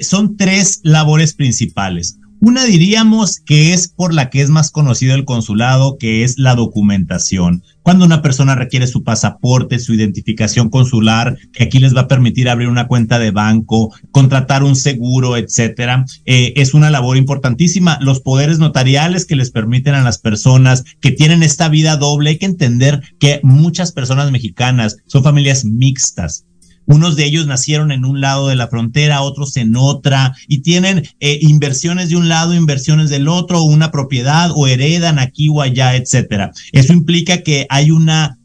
son 0.00 0.36
tres 0.36 0.80
labores 0.84 1.34
principales. 1.34 2.18
Una 2.46 2.64
diríamos 2.64 3.40
que 3.40 3.72
es 3.72 3.88
por 3.88 4.14
la 4.14 4.30
que 4.30 4.40
es 4.40 4.50
más 4.50 4.70
conocido 4.70 5.16
el 5.16 5.24
consulado, 5.24 5.98
que 5.98 6.22
es 6.22 6.38
la 6.38 6.54
documentación. 6.54 7.64
Cuando 7.82 8.04
una 8.04 8.22
persona 8.22 8.54
requiere 8.54 8.86
su 8.86 9.02
pasaporte, 9.02 9.80
su 9.80 9.94
identificación 9.94 10.70
consular, 10.70 11.36
que 11.52 11.64
aquí 11.64 11.80
les 11.80 11.96
va 11.96 12.02
a 12.02 12.06
permitir 12.06 12.48
abrir 12.48 12.68
una 12.68 12.86
cuenta 12.86 13.18
de 13.18 13.32
banco, 13.32 13.92
contratar 14.12 14.62
un 14.62 14.76
seguro, 14.76 15.36
etcétera, 15.36 16.04
eh, 16.24 16.52
es 16.54 16.72
una 16.72 16.88
labor 16.88 17.16
importantísima. 17.16 17.98
Los 18.00 18.20
poderes 18.20 18.60
notariales 18.60 19.26
que 19.26 19.34
les 19.34 19.50
permiten 19.50 19.94
a 19.94 20.04
las 20.04 20.18
personas 20.18 20.84
que 21.00 21.10
tienen 21.10 21.42
esta 21.42 21.68
vida 21.68 21.96
doble, 21.96 22.30
hay 22.30 22.38
que 22.38 22.46
entender 22.46 23.02
que 23.18 23.40
muchas 23.42 23.90
personas 23.90 24.30
mexicanas 24.30 24.98
son 25.06 25.24
familias 25.24 25.64
mixtas 25.64 26.44
unos 26.86 27.16
de 27.16 27.24
ellos 27.24 27.46
nacieron 27.46 27.92
en 27.92 28.04
un 28.04 28.20
lado 28.20 28.48
de 28.48 28.56
la 28.56 28.68
frontera, 28.68 29.22
otros 29.22 29.56
en 29.56 29.76
otra, 29.76 30.34
y 30.48 30.58
tienen 30.58 31.04
eh, 31.20 31.38
inversiones 31.42 32.08
de 32.08 32.16
un 32.16 32.28
lado, 32.28 32.54
inversiones 32.54 33.10
del 33.10 33.28
otro, 33.28 33.62
una 33.62 33.90
propiedad, 33.90 34.50
o 34.54 34.66
heredan 34.66 35.18
aquí 35.18 35.48
o 35.48 35.62
allá, 35.62 35.96
etcétera. 35.96 36.52
Eso 36.72 36.92
implica 36.92 37.42
que 37.42 37.66
hay 37.68 37.90
una 37.90 38.38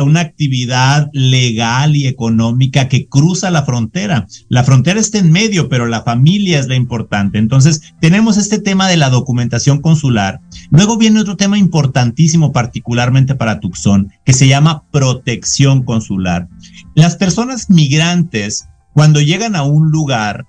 una 0.00 0.20
actividad 0.20 1.10
legal 1.12 1.96
y 1.96 2.06
económica 2.06 2.88
que 2.88 3.08
cruza 3.08 3.50
la 3.50 3.64
frontera. 3.64 4.28
La 4.48 4.62
frontera 4.62 5.00
está 5.00 5.18
en 5.18 5.32
medio, 5.32 5.68
pero 5.68 5.86
la 5.86 6.02
familia 6.02 6.60
es 6.60 6.68
la 6.68 6.76
importante. 6.76 7.38
Entonces, 7.38 7.82
tenemos 8.00 8.36
este 8.36 8.60
tema 8.60 8.88
de 8.88 8.96
la 8.96 9.10
documentación 9.10 9.80
consular 9.80 10.40
Luego 10.70 10.98
viene 10.98 11.20
otro 11.20 11.36
tema 11.36 11.58
importantísimo, 11.58 12.52
particularmente 12.52 13.34
para 13.34 13.58
Tucson, 13.60 14.12
que 14.24 14.34
se 14.34 14.48
llama 14.48 14.84
protección 14.90 15.82
consular. 15.82 16.48
Las 16.94 17.16
personas 17.16 17.70
migrantes, 17.70 18.68
cuando 18.92 19.20
llegan 19.20 19.56
a 19.56 19.62
un 19.62 19.90
lugar, 19.90 20.46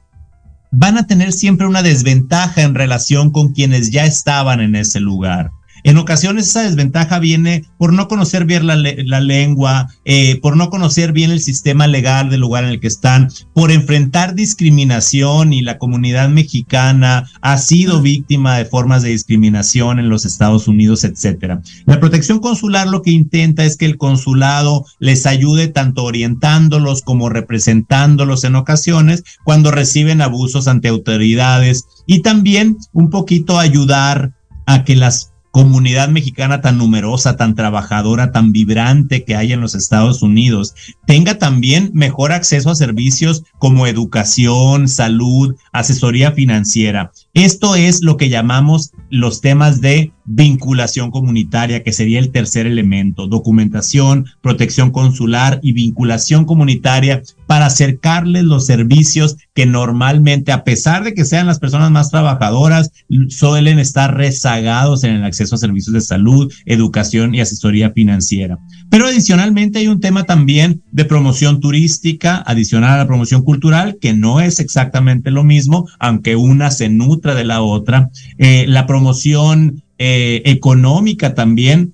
van 0.72 0.98
a 0.98 1.08
tener 1.08 1.32
siempre 1.34 1.68
una 1.68 1.82
desventaja 1.82 2.62
en 2.62 2.76
relación 2.76 3.32
con 3.32 3.54
quienes 3.54 3.92
ya 3.92 4.06
estaban 4.06 4.60
en 4.60 4.76
ese 4.76 5.00
lugar. 5.00 5.52
En 5.84 5.98
ocasiones 5.98 6.48
esa 6.48 6.64
desventaja 6.64 7.20
viene 7.20 7.66
por 7.78 7.94
no 7.94 8.08
conocer 8.08 8.46
bien 8.46 8.68
la, 8.68 9.20
lengua, 9.22 9.88
eh, 10.06 10.40
por 10.42 10.58
no 10.58 10.70
conocer 10.70 11.12
bien 11.12 11.32
el 11.32 11.42
sistema 11.42 11.88
legal 11.88 12.30
del 12.30 12.42
lugar 12.42 12.64
en 12.64 12.72
el 12.72 12.80
que 12.80 12.88
están, 12.88 13.30
por 13.54 13.72
enfrentar 13.72 14.36
discriminación 14.36 15.54
y 15.54 15.62
la 15.62 15.78
comunidad 15.78 16.30
mexicana 16.30 17.30
ha 17.42 17.58
sido 17.58 18.02
víctima 18.02 18.58
de 18.58 18.66
formas 18.66 19.04
de 19.04 19.10
discriminación 19.10 20.00
en 20.00 20.10
los 20.10 20.26
Estados 20.26 20.68
Unidos, 20.68 21.04
etcétera. 21.04 21.62
La 21.86 22.00
protección 22.00 22.40
consular 22.40 22.88
lo 22.88 23.02
que 23.02 23.12
intenta 23.12 23.66
es 23.66 23.78
que 23.78 23.86
el 23.86 23.98
consulado 23.98 24.86
les 25.00 25.26
ayude 25.26 25.68
tanto 25.68 26.04
orientándolos 26.04 27.02
como 27.02 27.30
representándolos 27.30 28.44
en 28.44 28.56
ocasiones 28.56 29.24
cuando 29.44 29.72
reciben 29.72 30.22
abusos 30.22 30.68
ante 30.68 30.88
autoridades 30.88 31.86
y 32.06 32.22
también 32.22 32.78
un 32.94 33.10
poquito 33.10 33.60
ayudar 33.60 34.34
a 34.66 34.84
que 34.84 34.96
las 34.96 35.32
comunidad 35.52 36.10
mexicana 36.10 36.62
tan 36.62 36.78
numerosa, 36.78 37.36
tan 37.36 37.56
trabajadora, 37.56 38.32
tan 38.32 38.52
vibrante 38.52 39.24
que 39.24 39.36
hay 39.36 39.54
en 39.54 39.62
los 39.62 39.76
Estados 39.76 40.22
Unidos, 40.22 40.76
tenga 41.06 41.38
también 41.38 41.92
mejor 41.94 42.32
acceso 42.32 42.70
a 42.70 42.76
servicios 42.76 43.44
como 43.58 43.88
educación, 43.88 44.88
salud, 44.88 45.56
asesoría 45.72 46.32
financiera. 46.32 47.12
Esto 47.34 47.76
es 47.76 48.04
lo 48.04 48.18
que 48.18 48.30
llamamos 48.30 48.92
los 49.10 49.42
temas 49.42 49.82
de 49.82 50.12
vinculación 50.32 51.10
comunitaria, 51.10 51.82
que 51.82 51.92
sería 51.92 52.20
el 52.20 52.30
tercer 52.30 52.68
elemento, 52.68 53.26
documentación, 53.26 54.28
protección 54.42 54.92
consular 54.92 55.60
y 55.64 55.74
vinculación 55.74 56.46
comunitaria 56.46 57.24
para 57.48 57.66
acercarles 57.66 58.44
los 58.44 58.68
servicios 58.68 59.38
que 59.56 59.66
normalmente, 59.66 60.52
a 60.52 60.64
pesar 60.64 61.04
de 61.04 61.16
que 61.16 61.26
sean 61.26 61.48
las 61.48 61.58
personas 61.58 61.90
más 61.90 62.12
trabajadoras, 62.12 62.92
suelen 63.30 63.80
estar 63.80 64.16
rezagados 64.16 65.04
en 65.04 65.16
el 65.16 65.24
acceso 65.24 65.56
a 65.56 65.58
servicios 65.58 65.96
de 65.96 66.02
salud, 66.02 66.54
educación 66.68 67.34
y 67.34 67.42
asesoría 67.42 67.90
financiera. 67.90 68.60
Pero 68.92 69.08
adicionalmente 69.08 69.80
hay 69.80 69.88
un 69.88 70.00
tema 70.00 70.26
también 70.26 70.84
de 70.92 71.06
promoción 71.06 71.60
turística, 71.60 72.38
adicional 72.46 72.92
a 72.92 72.98
la 72.98 73.08
promoción 73.08 73.42
cultural, 73.42 73.98
que 74.00 74.14
no 74.14 74.42
es 74.42 74.60
exactamente 74.60 75.32
lo 75.32 75.44
mismo, 75.44 75.88
aunque 75.98 76.36
una 76.36 76.70
se 76.70 76.90
nutra 76.90 77.34
de 77.34 77.46
la 77.46 77.64
otra. 77.64 78.12
Eh, 78.38 78.66
la 78.68 78.86
promoción 78.86 79.82
eh, 80.00 80.42
económica 80.46 81.36
también. 81.36 81.94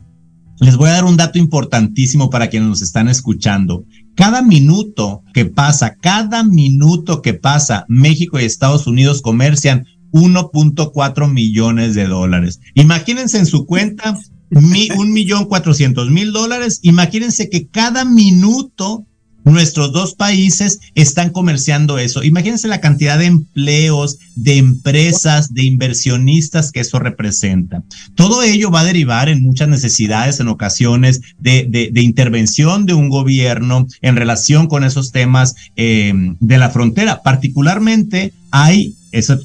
Les 0.62 0.78
voy 0.78 0.89
a 0.89 0.94
dar 0.94 1.06
un 1.06 1.18
dato 1.18 1.38
importantísimo 1.38 2.30
para 2.30 2.48
quienes 2.48 2.70
nos 2.70 2.82
están 2.82 3.10
escuchando. 3.10 3.84
Cada 4.15 4.41
minuto 4.41 5.24
que 5.34 5.46
pasa, 5.46 5.96
cada 5.96 6.44
minuto 6.44 7.22
que 7.22 7.34
pasa, 7.34 7.86
México 7.89 8.39
y 8.39 8.46
Estados 8.46 8.88
Unidos 8.88 9.22
comercian 9.22 9.86
1.4 10.13 11.30
millones 11.30 11.94
de 11.94 12.08
dólares. 12.08 12.62
Imagínense 12.76 13.38
en 13.38 13.46
su 13.46 13.65
cuenta 13.65 14.18
un 14.52 15.12
millón 15.12 15.46
cuatrocientos 15.46 16.10
mil 16.10 16.32
dólares. 16.32 16.80
Imagínense 16.84 17.50
que 17.50 17.68
cada 17.68 18.06
minuto 18.06 19.06
Nuestros 19.45 19.93
dos 19.93 20.15
países 20.15 20.79
están 20.95 21.29
comerciando 21.29 21.99
eso. 21.99 22.23
Imagínense 22.23 22.67
la 22.67 22.81
cantidad 22.81 23.19
de 23.19 23.27
empleos, 23.27 24.17
de 24.36 24.58
empresas, 24.58 25.53
de 25.53 25.63
inversionistas 25.63 26.71
que 26.71 26.79
eso 26.79 26.97
representa. 26.97 27.84
Todo 28.15 28.41
ello 28.41 28.71
va 28.71 28.81
a 28.81 28.86
derivar 28.86 29.29
en 29.29 29.43
muchas 29.43 29.69
necesidades 29.69 30.39
en 30.39 30.47
ocasiones 30.47 31.21
de, 31.39 31.91
intervención 31.95 32.88
de 32.88 32.95
un 32.95 33.10
gobierno 33.10 33.88
en 34.01 34.15
relación 34.15 34.67
con 34.67 34.84
esos 34.84 35.12
temas 35.12 35.55
eh, 35.75 36.12
de 36.39 36.58
la 36.58 36.71
frontera. 36.71 37.21
Particularmente 37.21 38.34
hay, 38.49 38.95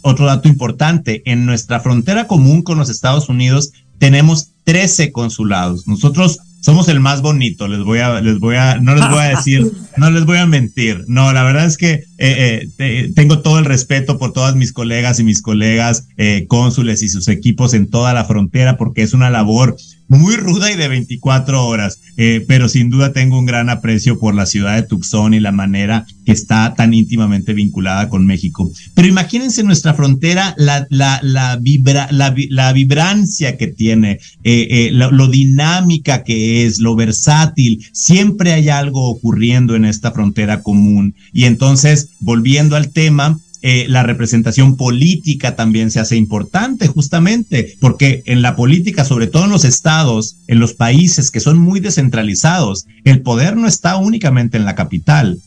otro 0.03 0.27
dato 0.27 0.49
importante, 0.49 1.23
en 1.27 1.45
nuestra 1.45 1.81
frontera 1.81 2.27
común 2.27 2.63
con 2.63 2.79
los 2.79 2.89
Estados 2.89 3.29
Unidos 3.29 3.73
tenemos 3.99 4.53
13 4.65 5.13
consulados. 5.13 5.87
Nosotros 5.87 6.41
somos 6.61 6.89
el 6.89 7.01
más 7.01 7.23
bonito, 7.23 7.69
les 7.69 7.81
voy 7.81 8.01
a, 8.01 8.21
les 8.21 8.39
voy 8.39 8.57
a, 8.57 8.79
no 8.81 8.95
les 8.95 9.09
voy 9.09 9.19
a 9.19 9.29
decir, 9.37 9.73
no 9.97 10.11
les 10.11 10.27
voy 10.27 10.37
a 10.37 10.47
mentir. 10.47 11.05
No, 11.09 11.33
la 11.33 11.43
verdad 11.43 11.65
es 11.65 11.77
que 11.77 12.05
eh, 12.19 12.69
eh, 12.79 13.13
tengo 13.15 13.41
todo 13.41 13.59
el 13.59 13.65
respeto 13.65 14.19
por 14.19 14.33
todas 14.33 14.55
mis 14.57 14.73
colegas 14.73 15.19
y 15.19 15.25
mis 15.25 15.41
colegas 15.41 16.07
eh, 16.19 16.45
cónsules 16.49 17.03
y 17.03 17.09
sus 17.09 17.29
equipos 17.29 17.73
en 17.73 17.89
toda 17.89 18.13
la 18.13 18.25
frontera 18.25 18.77
porque 18.77 19.03
es 19.03 19.15
una 19.15 19.31
labor 19.31 19.77
muy 20.11 20.37
ruda 20.37 20.73
y 20.73 20.77
de 20.77 20.89
24 20.89 21.65
horas, 21.67 22.01
eh, 22.17 22.45
pero 22.47 22.69
sin 22.69 22.91
duda 22.91 23.13
tengo 23.13 23.39
un 23.39 23.47
gran 23.47 23.71
aprecio 23.71 24.19
por 24.19 24.35
la 24.35 24.45
ciudad 24.45 24.75
de 24.75 24.83
Tucson 24.83 25.35
y 25.35 25.41
la 25.41 25.53
manera 25.53 26.05
que 26.27 26.33
está 26.33 26.75
tan 26.75 26.93
íntimamente 26.93 27.55
vinculada 27.55 28.09
con 28.09 28.27
México. 28.27 28.71
Pero 28.95 29.07
imagínense 29.07 29.63
nuestra 29.63 29.95
frontera, 29.95 30.55
la, 30.59 30.85
la, 30.91 31.21
la, 31.23 31.57
vibra, 31.57 32.09
la, 32.11 32.35
la 32.49 32.73
vibrancia 32.73 33.57
que 33.57 33.69
tiene, 33.69 34.19
eh, 34.43 34.67
eh, 34.71 34.91
lo, 34.93 35.13
lo 35.13 35.29
dinámica 35.29 36.25
que 36.25 36.67
es, 36.67 36.81
lo 36.81 36.97
versátil, 36.97 37.87
siempre 37.93 38.53
hay 38.53 38.69
algo 38.69 39.09
ocurriendo 39.09 39.77
en 39.77 39.85
esta 39.85 40.11
frontera 40.11 40.63
común. 40.63 41.15
Y 41.33 41.45
entonces, 41.45 42.11
volviendo 42.19 42.75
al 42.75 42.91
tema, 42.91 43.39
eh, 43.63 43.87
la 43.89 44.03
representación 44.03 44.77
política 44.77 45.57
también 45.57 45.91
se 45.91 46.01
hace 46.01 46.17
importante, 46.17 46.89
justamente, 46.89 47.77
porque 47.81 48.23
en 48.27 48.43
la 48.43 48.57
política, 48.57 49.05
sobre 49.05 49.27
todo 49.27 49.45
en 49.45 49.51
los 49.51 49.65
estados, 49.65 50.37
en 50.47 50.59
los 50.59 50.75
países 50.75 51.31
que 51.31 51.41
son 51.41 51.59
muy 51.59 51.81
descentralizados, 51.81 52.87
el 53.05 53.23
poder 53.23 53.57
no 53.57 53.67
está 53.67 53.97
únicamente 53.97 54.57
en 54.57 54.65
la 54.65 54.75
capital, 54.75 55.39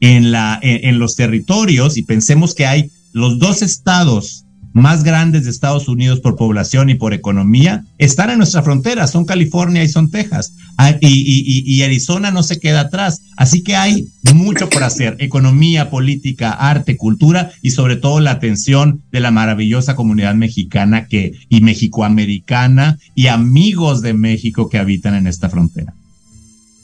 en, 0.00 0.32
la, 0.32 0.58
en 0.62 0.98
los 0.98 1.14
territorios, 1.14 1.96
y 1.96 2.02
pensemos 2.02 2.54
que 2.54 2.66
hay 2.66 2.90
los 3.12 3.38
dos 3.38 3.62
estados 3.62 4.44
más 4.72 5.04
grandes 5.04 5.44
de 5.44 5.50
Estados 5.50 5.88
Unidos 5.88 6.20
por 6.20 6.36
población 6.36 6.90
y 6.90 6.94
por 6.94 7.12
economía 7.12 7.84
están 7.98 8.30
en 8.30 8.38
nuestra 8.38 8.62
frontera, 8.62 9.06
son 9.06 9.24
California 9.24 9.82
y 9.82 9.88
son 9.88 10.10
Texas. 10.10 10.54
Ah, 10.78 10.96
y, 11.00 11.82
Arizona 11.82 12.30
no 12.30 12.42
se 12.42 12.58
queda 12.58 12.82
atrás. 12.82 13.22
Así 13.36 13.62
que 13.62 13.76
hay 13.76 14.08
mucho 14.34 14.68
por 14.70 14.84
hacer, 14.84 15.16
economía, 15.18 15.90
política, 15.90 16.52
arte, 16.52 16.96
cultura 16.96 17.52
y 17.60 17.72
sobre 17.72 17.96
todo 17.96 18.20
la 18.20 18.32
atención 18.32 19.02
de 19.12 19.20
la 19.20 19.30
maravillosa 19.30 19.94
comunidad 19.94 20.34
mexicana 20.34 21.06
que, 21.06 21.32
y 21.48 21.60
mexicoamericana 21.60 22.98
y 23.14 23.26
amigos 23.26 24.00
de 24.02 24.14
México 24.14 24.68
que 24.68 24.78
habitan 24.78 25.14
en 25.14 25.26
esta 25.26 25.50
frontera. 25.50 25.92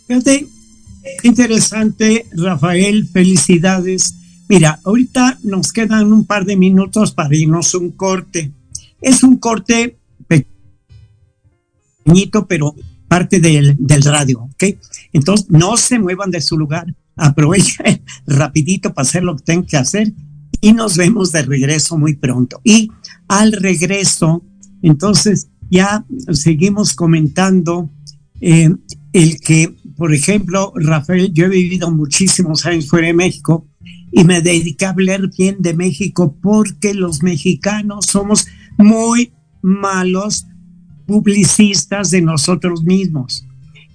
Fíjate, 0.06 0.46
interesante, 1.22 2.26
Rafael, 2.32 3.06
felicidades 3.06 4.14
Mira, 4.48 4.80
ahorita 4.84 5.38
nos 5.42 5.72
quedan 5.72 6.12
un 6.12 6.24
par 6.24 6.44
de 6.44 6.56
minutos 6.56 7.12
para 7.12 7.34
irnos 7.36 7.74
un 7.74 7.90
corte. 7.90 8.52
Es 9.00 9.22
un 9.22 9.36
corte 9.36 9.98
pequeñito, 12.04 12.46
pero 12.46 12.74
parte 13.08 13.40
del, 13.40 13.76
del 13.78 14.02
radio, 14.02 14.40
¿ok? 14.40 14.64
Entonces, 15.12 15.50
no 15.50 15.76
se 15.76 15.98
muevan 15.98 16.30
de 16.30 16.40
su 16.40 16.56
lugar. 16.56 16.94
Aprovechen 17.16 18.02
rapidito 18.26 18.94
para 18.94 19.06
hacer 19.06 19.22
lo 19.22 19.36
que 19.36 19.42
tengan 19.42 19.66
que 19.66 19.76
hacer 19.76 20.12
y 20.60 20.72
nos 20.72 20.96
vemos 20.96 21.32
de 21.32 21.42
regreso 21.42 21.98
muy 21.98 22.16
pronto. 22.16 22.60
Y 22.64 22.90
al 23.28 23.52
regreso, 23.52 24.42
entonces 24.82 25.48
ya 25.70 26.04
seguimos 26.32 26.94
comentando 26.94 27.90
eh, 28.40 28.70
el 29.12 29.40
que, 29.40 29.74
por 29.98 30.14
ejemplo, 30.14 30.72
Rafael, 30.76 31.32
yo 31.34 31.46
he 31.46 31.48
vivido 31.48 31.90
muchísimos 31.90 32.64
años 32.66 32.88
fuera 32.88 33.08
de 33.08 33.14
México 33.14 33.66
y 34.12 34.22
me 34.22 34.40
dediqué 34.40 34.86
a 34.86 34.90
hablar 34.90 35.28
bien 35.36 35.56
de 35.58 35.74
México 35.74 36.36
porque 36.40 36.94
los 36.94 37.24
mexicanos 37.24 38.06
somos 38.06 38.46
muy 38.76 39.32
malos 39.60 40.46
publicistas 41.04 42.12
de 42.12 42.22
nosotros 42.22 42.84
mismos. 42.84 43.44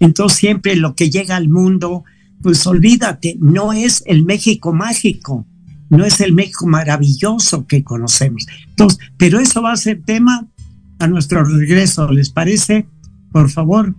Entonces 0.01 0.37
siempre 0.37 0.75
lo 0.75 0.93
que 0.93 1.09
llega 1.09 1.37
al 1.37 1.47
mundo, 1.47 2.03
pues 2.41 2.67
olvídate, 2.67 3.37
no 3.39 3.71
es 3.71 4.03
el 4.05 4.25
México 4.25 4.73
mágico, 4.73 5.47
no 5.89 6.03
es 6.03 6.19
el 6.19 6.33
México 6.33 6.67
maravilloso 6.67 7.65
que 7.65 7.85
conocemos. 7.85 8.45
Entonces, 8.67 8.99
pero 9.17 9.39
eso 9.39 9.61
va 9.61 9.71
a 9.71 9.77
ser 9.77 10.01
tema 10.03 10.49
a 10.99 11.07
nuestro 11.07 11.45
regreso, 11.45 12.11
¿les 12.11 12.29
parece? 12.29 12.87
Por 13.31 13.49
favor, 13.49 13.95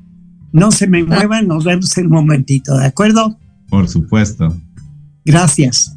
no 0.55 0.71
se 0.71 0.87
me 0.87 1.03
muevan, 1.03 1.49
nos 1.49 1.65
vemos 1.65 1.99
en 1.99 2.07
un 2.07 2.13
momentito, 2.13 2.79
¿de 2.79 2.87
acuerdo? 2.87 3.37
Por 3.69 3.89
supuesto. 3.89 4.57
Gracias. 5.25 5.94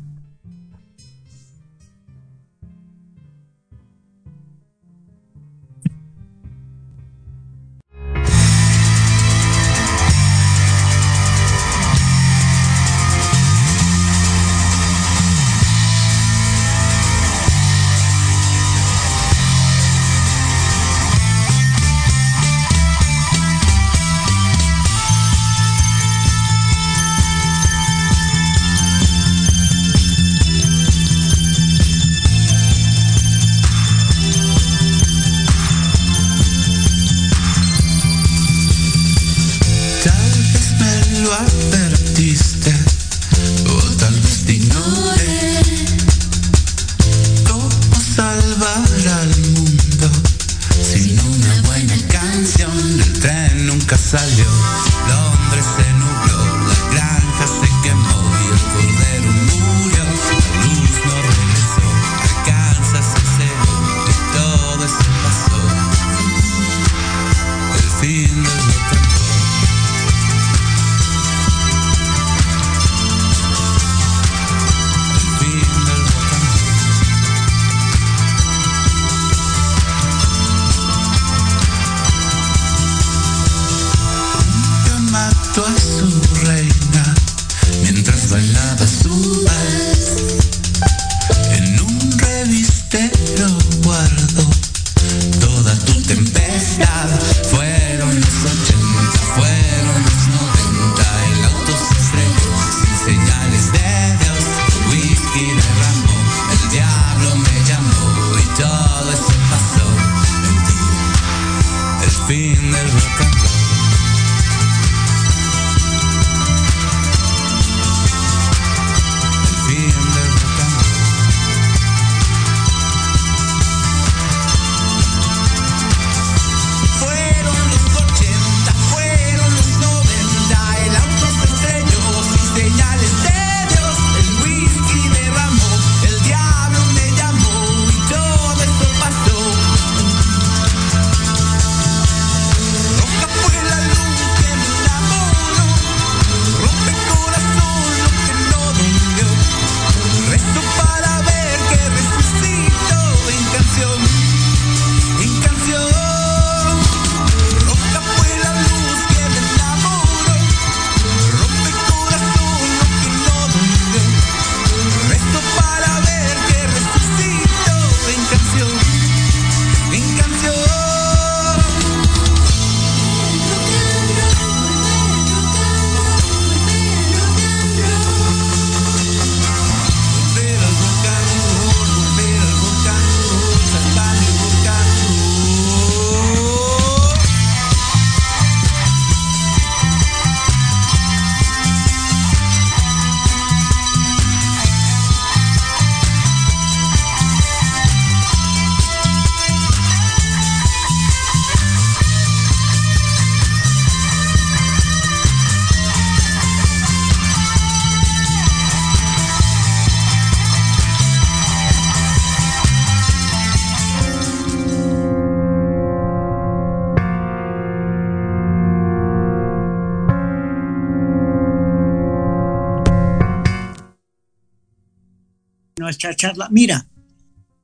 Nuestra 225.97 226.15
charla. 226.15 226.47
Mira, 226.51 226.87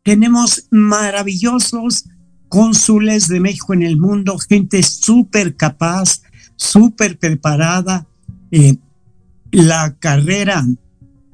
tenemos 0.03 0.67
maravillosos 0.71 2.05
cónsules 2.49 3.27
de 3.27 3.39
México 3.39 3.73
en 3.73 3.83
el 3.83 3.97
mundo, 3.97 4.37
gente 4.37 4.81
súper 4.83 5.55
capaz, 5.55 6.21
súper 6.55 7.17
preparada. 7.17 8.07
Eh, 8.51 8.77
la 9.51 9.95
carrera 9.99 10.65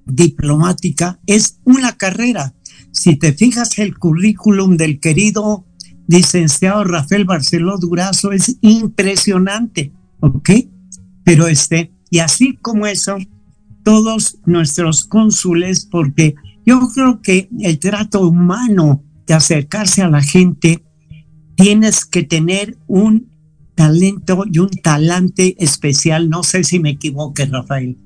diplomática 0.05 1.19
es 1.25 1.59
una 1.63 1.93
carrera. 1.93 2.53
Si 2.91 3.15
te 3.15 3.33
fijas 3.33 3.79
el 3.79 3.97
currículum 3.97 4.75
del 4.75 4.99
querido 4.99 5.65
licenciado 6.07 6.83
Rafael 6.83 7.23
Barceló 7.23 7.77
Durazo 7.77 8.31
es 8.31 8.57
impresionante, 8.61 9.93
¿ok? 10.21 10.49
Pero 11.23 11.47
este, 11.47 11.93
y 12.09 12.19
así 12.19 12.57
como 12.57 12.87
eso, 12.87 13.17
todos 13.83 14.39
nuestros 14.45 15.05
cónsules, 15.05 15.85
porque 15.85 16.35
yo 16.69 16.87
creo 16.93 17.19
que 17.23 17.49
el 17.61 17.79
trato 17.79 18.21
humano 18.21 19.03
de 19.25 19.33
acercarse 19.33 20.03
a 20.03 20.09
la 20.09 20.21
gente, 20.21 20.83
tienes 21.55 22.05
que 22.05 22.21
tener 22.21 22.77
un 22.85 23.27
talento 23.73 24.43
y 24.51 24.59
un 24.59 24.69
talante 24.69 25.55
especial. 25.57 26.29
No 26.29 26.43
sé 26.43 26.63
si 26.63 26.79
me 26.79 26.91
equivoque, 26.91 27.47
Rafael. 27.47 27.97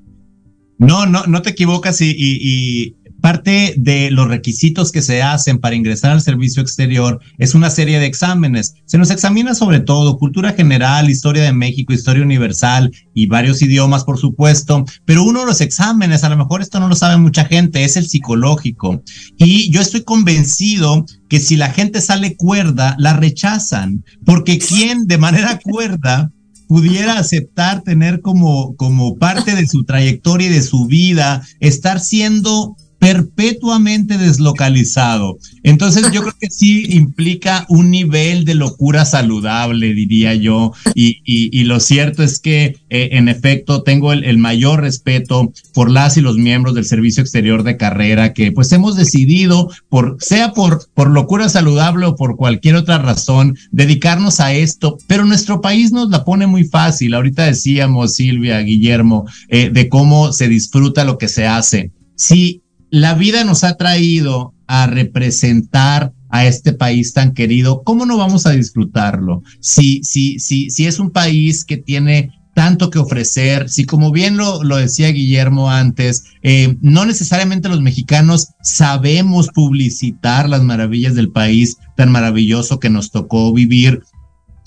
No, 0.78 1.04
no, 1.04 1.26
no 1.26 1.42
te 1.42 1.50
equivocas 1.50 2.00
y 2.00 2.96
Parte 3.24 3.72
de 3.78 4.10
los 4.10 4.28
requisitos 4.28 4.92
que 4.92 5.00
se 5.00 5.22
hacen 5.22 5.58
para 5.58 5.74
ingresar 5.74 6.10
al 6.10 6.20
servicio 6.20 6.60
exterior 6.60 7.22
es 7.38 7.54
una 7.54 7.70
serie 7.70 7.98
de 7.98 8.04
exámenes. 8.04 8.74
Se 8.84 8.98
nos 8.98 9.10
examina 9.10 9.54
sobre 9.54 9.80
todo 9.80 10.18
cultura 10.18 10.52
general, 10.52 11.08
historia 11.08 11.42
de 11.42 11.54
México, 11.54 11.94
historia 11.94 12.22
universal 12.22 12.92
y 13.14 13.26
varios 13.26 13.62
idiomas, 13.62 14.04
por 14.04 14.18
supuesto, 14.18 14.84
pero 15.06 15.24
uno 15.24 15.40
de 15.40 15.46
los 15.46 15.62
exámenes, 15.62 16.22
a 16.22 16.28
lo 16.28 16.36
mejor 16.36 16.60
esto 16.60 16.80
no 16.80 16.88
lo 16.88 16.96
sabe 16.96 17.16
mucha 17.16 17.46
gente, 17.46 17.84
es 17.84 17.96
el 17.96 18.06
psicológico. 18.06 19.02
Y 19.38 19.70
yo 19.70 19.80
estoy 19.80 20.02
convencido 20.02 21.06
que 21.30 21.40
si 21.40 21.56
la 21.56 21.70
gente 21.70 22.02
sale 22.02 22.36
cuerda, 22.36 22.94
la 22.98 23.14
rechazan, 23.14 24.04
porque 24.26 24.58
quien 24.58 25.06
de 25.06 25.16
manera 25.16 25.58
cuerda 25.64 26.30
pudiera 26.68 27.18
aceptar 27.18 27.80
tener 27.80 28.20
como, 28.20 28.76
como 28.76 29.16
parte 29.16 29.54
de 29.54 29.66
su 29.66 29.84
trayectoria 29.84 30.48
y 30.48 30.52
de 30.52 30.62
su 30.62 30.86
vida, 30.86 31.42
estar 31.60 32.00
siendo 32.00 32.76
perpetuamente 33.04 34.16
deslocalizado. 34.16 35.36
Entonces 35.62 36.10
yo 36.10 36.22
creo 36.22 36.32
que 36.40 36.48
sí 36.48 36.86
implica 36.88 37.66
un 37.68 37.90
nivel 37.90 38.46
de 38.46 38.54
locura 38.54 39.04
saludable, 39.04 39.92
diría 39.92 40.34
yo. 40.34 40.72
Y, 40.94 41.64
lo 41.64 41.80
cierto 41.80 42.22
es 42.22 42.38
que, 42.38 42.76
eh, 42.88 43.10
en 43.12 43.28
efecto, 43.28 43.82
tengo 43.82 44.14
el, 44.14 44.38
mayor 44.38 44.80
respeto 44.80 45.52
por 45.74 45.90
las 45.90 46.16
y 46.16 46.22
los 46.22 46.38
miembros 46.38 46.74
del 46.74 46.86
Servicio 46.86 47.22
Exterior 47.22 47.62
de 47.62 47.76
Carrera 47.76 48.32
que 48.32 48.52
pues 48.52 48.72
hemos 48.72 48.96
decidido, 48.96 49.70
por, 49.90 50.16
sea 50.20 50.52
por, 50.52 50.86
por 50.94 51.10
locura 51.10 51.50
saludable 51.50 52.06
o 52.06 52.16
por 52.16 52.36
cualquier 52.36 52.76
otra 52.76 52.96
razón, 52.96 53.54
dedicarnos 53.70 54.40
a 54.40 54.54
esto. 54.54 54.96
Pero 55.06 55.26
nuestro 55.26 55.60
país 55.60 55.92
nos 55.92 56.08
la 56.08 56.24
pone 56.24 56.46
muy 56.46 56.64
fácil. 56.64 57.12
Ahorita 57.12 57.44
decíamos, 57.44 58.14
Silvia, 58.14 58.60
Guillermo, 58.60 59.26
eh, 59.50 59.68
de 59.70 59.90
cómo 59.90 60.32
se 60.32 60.48
disfruta 60.48 61.04
lo 61.04 61.18
que 61.18 61.28
se 61.28 61.46
hace. 61.46 61.92
Sí, 62.16 62.62
la 62.94 63.14
vida 63.14 63.42
nos 63.42 63.64
ha 63.64 63.76
traído 63.76 64.54
a 64.68 64.86
representar 64.86 66.12
a 66.30 66.46
este 66.46 66.72
país 66.72 67.12
tan 67.12 67.34
querido, 67.34 67.82
¿cómo 67.82 68.06
no 68.06 68.16
vamos 68.16 68.46
a 68.46 68.52
disfrutarlo? 68.52 69.42
Si, 69.58 70.04
si, 70.04 70.38
si, 70.38 70.70
si 70.70 70.86
es 70.86 71.00
un 71.00 71.10
país 71.10 71.64
que 71.64 71.76
tiene 71.76 72.30
tanto 72.54 72.90
que 72.90 73.00
ofrecer, 73.00 73.68
si 73.68 73.84
como 73.84 74.12
bien 74.12 74.36
lo, 74.36 74.62
lo 74.62 74.76
decía 74.76 75.08
Guillermo 75.08 75.72
antes, 75.72 76.22
eh, 76.44 76.76
no 76.82 77.04
necesariamente 77.04 77.68
los 77.68 77.80
mexicanos 77.80 78.50
sabemos 78.62 79.48
publicitar 79.48 80.48
las 80.48 80.62
maravillas 80.62 81.16
del 81.16 81.32
país 81.32 81.78
tan 81.96 82.12
maravilloso 82.12 82.78
que 82.78 82.90
nos 82.90 83.10
tocó 83.10 83.52
vivir, 83.52 84.04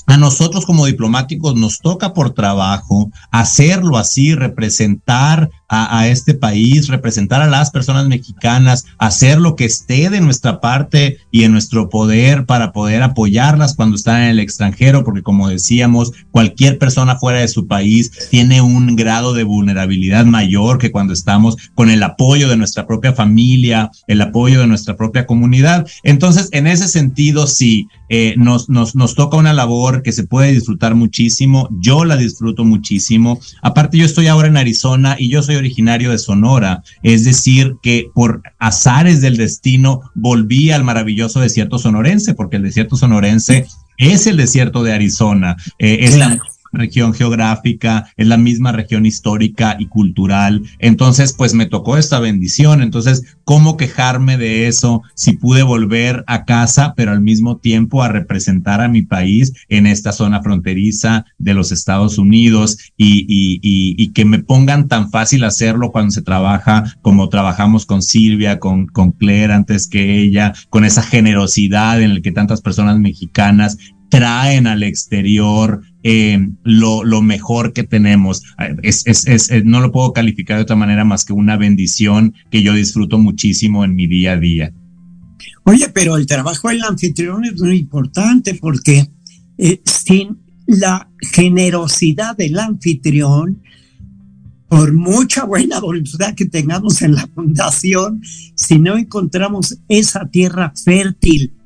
a 0.07 0.15
nosotros 0.15 0.65
como 0.65 0.85
diplomáticos 0.85 1.55
nos 1.55 1.79
toca 1.79 2.13
por 2.13 2.33
trabajo 2.33 3.11
hacerlo 3.29 3.97
así, 3.97 4.35
representar 4.35 5.49
a, 5.69 6.07
este 6.07 6.33
país, 6.33 6.87
representar 6.87 7.41
a 7.41 7.47
las 7.47 7.71
personas 7.71 8.07
mexicanas, 8.07 8.85
hacer 8.97 9.39
lo 9.39 9.55
que 9.55 9.65
esté 9.65 10.09
de 10.09 10.21
nuestra 10.21 10.61
parte 10.61 11.17
y 11.31 11.43
en 11.43 11.51
nuestro 11.51 11.89
poder 11.89 12.45
para 12.45 12.71
poder 12.71 13.03
apoyarlas 13.03 13.75
cuando 13.75 13.95
están 13.97 14.23
en 14.23 14.29
el 14.29 14.39
extranjero, 14.39 15.03
porque 15.03 15.23
como 15.23 15.49
decíamos, 15.49 16.13
cualquier 16.31 16.77
persona 16.77 17.17
fuera 17.17 17.39
de 17.39 17.47
su 17.49 17.67
país 17.67 18.11
tiene 18.29 18.61
un 18.61 18.95
grado 18.95 19.33
de 19.33 19.43
vulnerabilidad 19.43 20.25
mayor 20.25 20.77
que 20.77 20.91
cuando 20.91 21.13
estamos 21.13 21.57
con 21.75 21.89
el 21.89 22.01
apoyo 22.01 22.47
de 22.47 22.57
nuestra 22.57 22.87
propia 22.87 23.13
familia, 23.13 23.91
el 24.07 24.21
apoyo 24.21 24.61
de 24.61 24.67
nuestra 24.67 24.95
propia 24.95 25.25
comunidad. 25.25 25.85
Entonces, 26.03 26.49
en 26.53 26.67
ese 26.67 26.87
sentido, 26.87 27.45
sí, 27.47 27.87
eh, 28.09 28.35
nos, 28.37 28.69
nos, 28.69 28.95
nos 28.95 29.15
toca 29.15 29.35
una 29.35 29.51
labor 29.51 30.01
que 30.01 30.13
se 30.13 30.23
puede 30.23 30.53
disfrutar 30.53 30.95
muchísimo. 30.95 31.67
Yo 31.79 32.05
la 32.05 32.15
disfruto 32.15 32.63
muchísimo. 32.63 33.39
Aparte, 33.61 33.97
yo 33.97 34.05
estoy 34.05 34.27
ahora 34.27 34.47
en 34.47 34.57
Arizona 34.57 35.17
y 35.19 35.29
yo 35.29 35.43
soy 35.43 35.56
originario 35.57 36.11
de 36.11 36.17
Sonora, 36.17 36.83
es 37.03 37.25
decir, 37.25 37.75
que 37.81 38.09
por 38.13 38.41
azares 38.59 39.21
del 39.21 39.37
destino 39.37 40.01
volví 40.15 40.71
al 40.71 40.83
maravilloso 40.83 41.39
desierto 41.39 41.79
sonorense, 41.79 42.33
porque 42.33 42.57
el 42.57 42.63
desierto 42.63 42.95
sonorense 42.95 43.65
es 43.97 44.27
el 44.27 44.37
desierto 44.37 44.83
de 44.83 44.93
Arizona. 44.93 45.57
Eh, 45.79 45.99
es 46.01 46.17
la 46.17 46.39
región 46.71 47.13
geográfica, 47.13 48.11
es 48.17 48.27
la 48.27 48.37
misma 48.37 48.71
región 48.71 49.05
histórica 49.05 49.75
y 49.79 49.87
cultural. 49.87 50.63
Entonces, 50.79 51.33
pues 51.33 51.53
me 51.53 51.65
tocó 51.65 51.97
esta 51.97 52.19
bendición. 52.19 52.81
Entonces, 52.81 53.23
¿cómo 53.43 53.77
quejarme 53.77 54.37
de 54.37 54.67
eso 54.67 55.01
si 55.15 55.33
pude 55.33 55.63
volver 55.63 56.23
a 56.27 56.45
casa, 56.45 56.93
pero 56.95 57.11
al 57.11 57.21
mismo 57.21 57.57
tiempo 57.57 58.03
a 58.03 58.09
representar 58.09 58.81
a 58.81 58.87
mi 58.87 59.03
país 59.03 59.53
en 59.69 59.87
esta 59.87 60.11
zona 60.11 60.41
fronteriza 60.41 61.25
de 61.37 61.53
los 61.53 61.71
Estados 61.71 62.17
Unidos 62.17 62.77
y, 62.97 64.11
que 64.13 64.25
me 64.25 64.39
pongan 64.39 64.87
tan 64.87 65.11
fácil 65.11 65.43
hacerlo 65.43 65.91
cuando 65.91 66.11
se 66.11 66.21
trabaja 66.21 66.95
como 67.01 67.29
trabajamos 67.29 67.85
con 67.85 68.01
Silvia, 68.01 68.59
con, 68.59 68.87
con 68.87 69.11
Claire 69.11 69.53
antes 69.53 69.87
que 69.87 70.19
ella, 70.21 70.53
con 70.69 70.85
esa 70.85 71.03
generosidad 71.03 72.01
en 72.01 72.15
la 72.15 72.21
que 72.21 72.31
tantas 72.31 72.61
personas 72.61 72.97
mexicanas 72.97 73.77
traen 74.09 74.67
al 74.67 74.83
exterior 74.83 75.81
eh, 76.03 76.39
lo, 76.63 77.03
lo, 77.03 77.21
mejor 77.21 77.73
que 77.73 77.83
tenemos. 77.83 78.43
Es, 78.83 79.05
es, 79.07 79.27
es, 79.27 79.51
no 79.65 79.81
lo 79.81 79.91
puedo 79.91 80.13
calificar 80.13 80.57
de 80.57 80.63
otra 80.63 80.75
manera 80.75 81.03
más 81.03 81.25
que 81.25 81.33
una 81.33 81.57
bendición 81.57 82.33
que 82.49 82.61
yo 82.61 82.73
disfruto 82.73 83.17
muchísimo 83.17 83.83
en 83.83 83.95
mi 83.95 84.07
día 84.07 84.33
a 84.33 84.37
día. 84.37 84.73
Oye, 85.63 85.89
pero 85.89 86.15
el 86.15 86.27
trabajo 86.27 86.69
del 86.69 86.83
anfitrión 86.83 87.45
es 87.45 87.61
muy 87.61 87.77
importante 87.77 88.53
porque 88.55 89.09
eh, 89.57 89.81
sin 89.85 90.37
la 90.65 91.09
generosidad 91.33 92.37
del 92.37 92.59
anfitrión, 92.59 93.63
por 94.69 94.93
mucha 94.93 95.45
buena 95.45 95.79
voluntad 95.81 96.35
que 96.35 96.45
tengamos 96.45 97.01
en 97.01 97.15
la 97.15 97.27
fundación, 97.27 98.21
si 98.55 98.79
no 98.79 98.97
encontramos 98.97 99.77
esa 99.87 100.29
tierra 100.29 100.73
fértil 100.75 101.56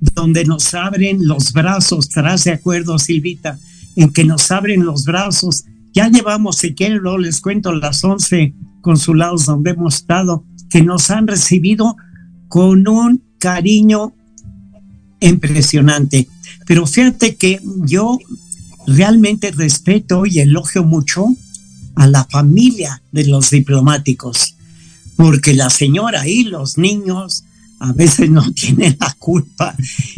donde 0.00 0.44
nos 0.44 0.74
abren 0.74 1.26
los 1.26 1.52
brazos, 1.52 2.08
¿estarás 2.08 2.44
de 2.44 2.52
acuerdo, 2.52 2.98
Silvita? 2.98 3.58
En 3.96 4.12
que 4.12 4.24
nos 4.24 4.50
abren 4.50 4.84
los 4.84 5.04
brazos. 5.04 5.64
Ya 5.92 6.08
llevamos, 6.08 6.56
si 6.56 6.74
quieren, 6.74 6.98
luego 6.98 7.18
les 7.18 7.40
cuento 7.40 7.72
las 7.72 8.02
11 8.02 8.54
consulados 8.80 9.46
donde 9.46 9.72
hemos 9.72 9.96
estado, 9.96 10.44
que 10.70 10.82
nos 10.82 11.10
han 11.10 11.26
recibido 11.26 11.96
con 12.48 12.88
un 12.88 13.22
cariño 13.38 14.14
impresionante. 15.20 16.28
Pero 16.66 16.86
fíjate 16.86 17.36
que 17.36 17.60
yo 17.84 18.18
realmente 18.86 19.50
respeto 19.50 20.24
y 20.24 20.40
elogio 20.40 20.84
mucho 20.84 21.26
a 21.96 22.06
la 22.06 22.24
familia 22.24 23.02
de 23.12 23.26
los 23.26 23.50
diplomáticos, 23.50 24.56
porque 25.16 25.54
la 25.54 25.68
señora 25.68 26.26
y 26.26 26.44
los 26.44 26.78
niños 26.78 27.44
a 27.80 27.92
veces 27.92 28.30
no 28.30 28.50
tienen 28.54 28.96
la 29.00 29.14
culpa 29.18 29.74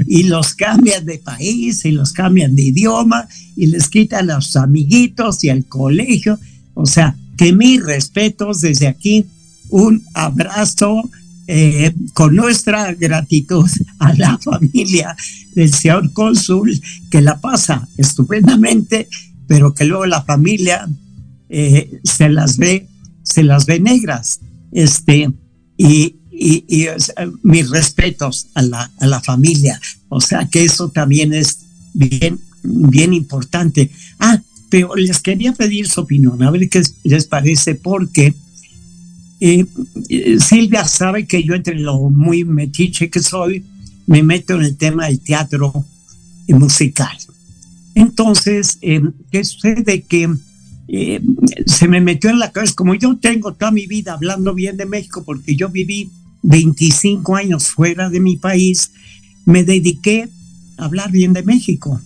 y 0.06 0.24
los 0.24 0.54
cambian 0.54 1.06
de 1.06 1.18
país 1.18 1.84
y 1.84 1.92
los 1.92 2.12
cambian 2.12 2.54
de 2.54 2.62
idioma 2.62 3.26
y 3.56 3.68
les 3.68 3.88
quitan 3.88 4.30
a 4.30 4.34
los 4.34 4.56
amiguitos 4.56 5.42
y 5.44 5.48
al 5.48 5.64
colegio. 5.64 6.38
O 6.74 6.86
sea, 6.86 7.16
que 7.36 7.52
mis 7.52 7.82
respetos 7.82 8.60
desde 8.60 8.88
aquí, 8.88 9.26
un 9.70 10.04
abrazo 10.14 11.08
eh, 11.46 11.92
con 12.12 12.36
nuestra 12.36 12.92
gratitud 12.94 13.68
a 13.98 14.12
la 14.14 14.38
familia 14.42 15.16
del 15.54 15.72
señor 15.72 16.12
cónsul 16.12 16.80
que 17.10 17.20
la 17.20 17.40
pasa 17.40 17.88
estupendamente, 17.96 19.08
pero 19.46 19.74
que 19.74 19.84
luego 19.84 20.06
la 20.06 20.22
familia 20.22 20.88
eh, 21.48 22.00
se 22.04 22.28
las 22.28 22.58
ve, 22.58 22.88
se 23.22 23.42
las 23.42 23.66
ve 23.66 23.80
negras. 23.80 24.40
Este, 24.72 25.30
y, 25.76 26.16
y, 26.42 26.84
eh, 26.84 26.96
mis 27.42 27.70
respetos 27.70 28.48
a 28.54 28.62
la, 28.62 28.90
a 28.98 29.06
la 29.06 29.20
familia. 29.20 29.80
O 30.08 30.20
sea 30.20 30.48
que 30.48 30.64
eso 30.64 30.90
también 30.90 31.32
es 31.32 31.60
bien, 31.94 32.40
bien 32.62 33.14
importante. 33.14 33.90
Ah, 34.18 34.40
pero 34.68 34.94
les 34.96 35.20
quería 35.20 35.52
pedir 35.52 35.88
su 35.88 36.00
opinión, 36.00 36.42
a 36.42 36.50
ver 36.50 36.68
qué 36.68 36.82
les 37.04 37.26
parece, 37.26 37.74
porque 37.74 38.34
eh, 39.40 39.66
Silvia 40.38 40.84
sabe 40.84 41.26
que 41.26 41.42
yo 41.42 41.54
entre 41.54 41.74
lo 41.74 42.10
muy 42.10 42.44
metiche 42.44 43.10
que 43.10 43.20
soy, 43.20 43.64
me 44.06 44.22
meto 44.22 44.54
en 44.54 44.62
el 44.62 44.76
tema 44.76 45.06
del 45.06 45.20
teatro 45.20 45.84
musical. 46.48 47.16
Entonces, 47.94 48.78
eh, 48.80 49.02
¿qué 49.30 49.44
sucede? 49.44 50.02
Que 50.02 50.28
se 51.66 51.88
me 51.88 52.00
metió 52.00 52.28
en 52.28 52.38
la 52.38 52.50
cabeza, 52.50 52.74
como 52.74 52.94
yo 52.94 53.16
tengo 53.16 53.54
toda 53.54 53.70
mi 53.70 53.86
vida 53.86 54.14
hablando 54.14 54.52
bien 54.52 54.76
de 54.76 54.84
México, 54.84 55.22
porque 55.24 55.54
yo 55.54 55.68
viví 55.70 56.10
25 56.42 57.36
años 57.36 57.68
fuera 57.68 58.10
de 58.10 58.20
mi 58.20 58.36
país, 58.36 58.90
me 59.44 59.64
dediqué 59.64 60.28
a 60.76 60.84
hablar 60.84 61.10
bien 61.10 61.32
de 61.32 61.42
México. 61.42 62.00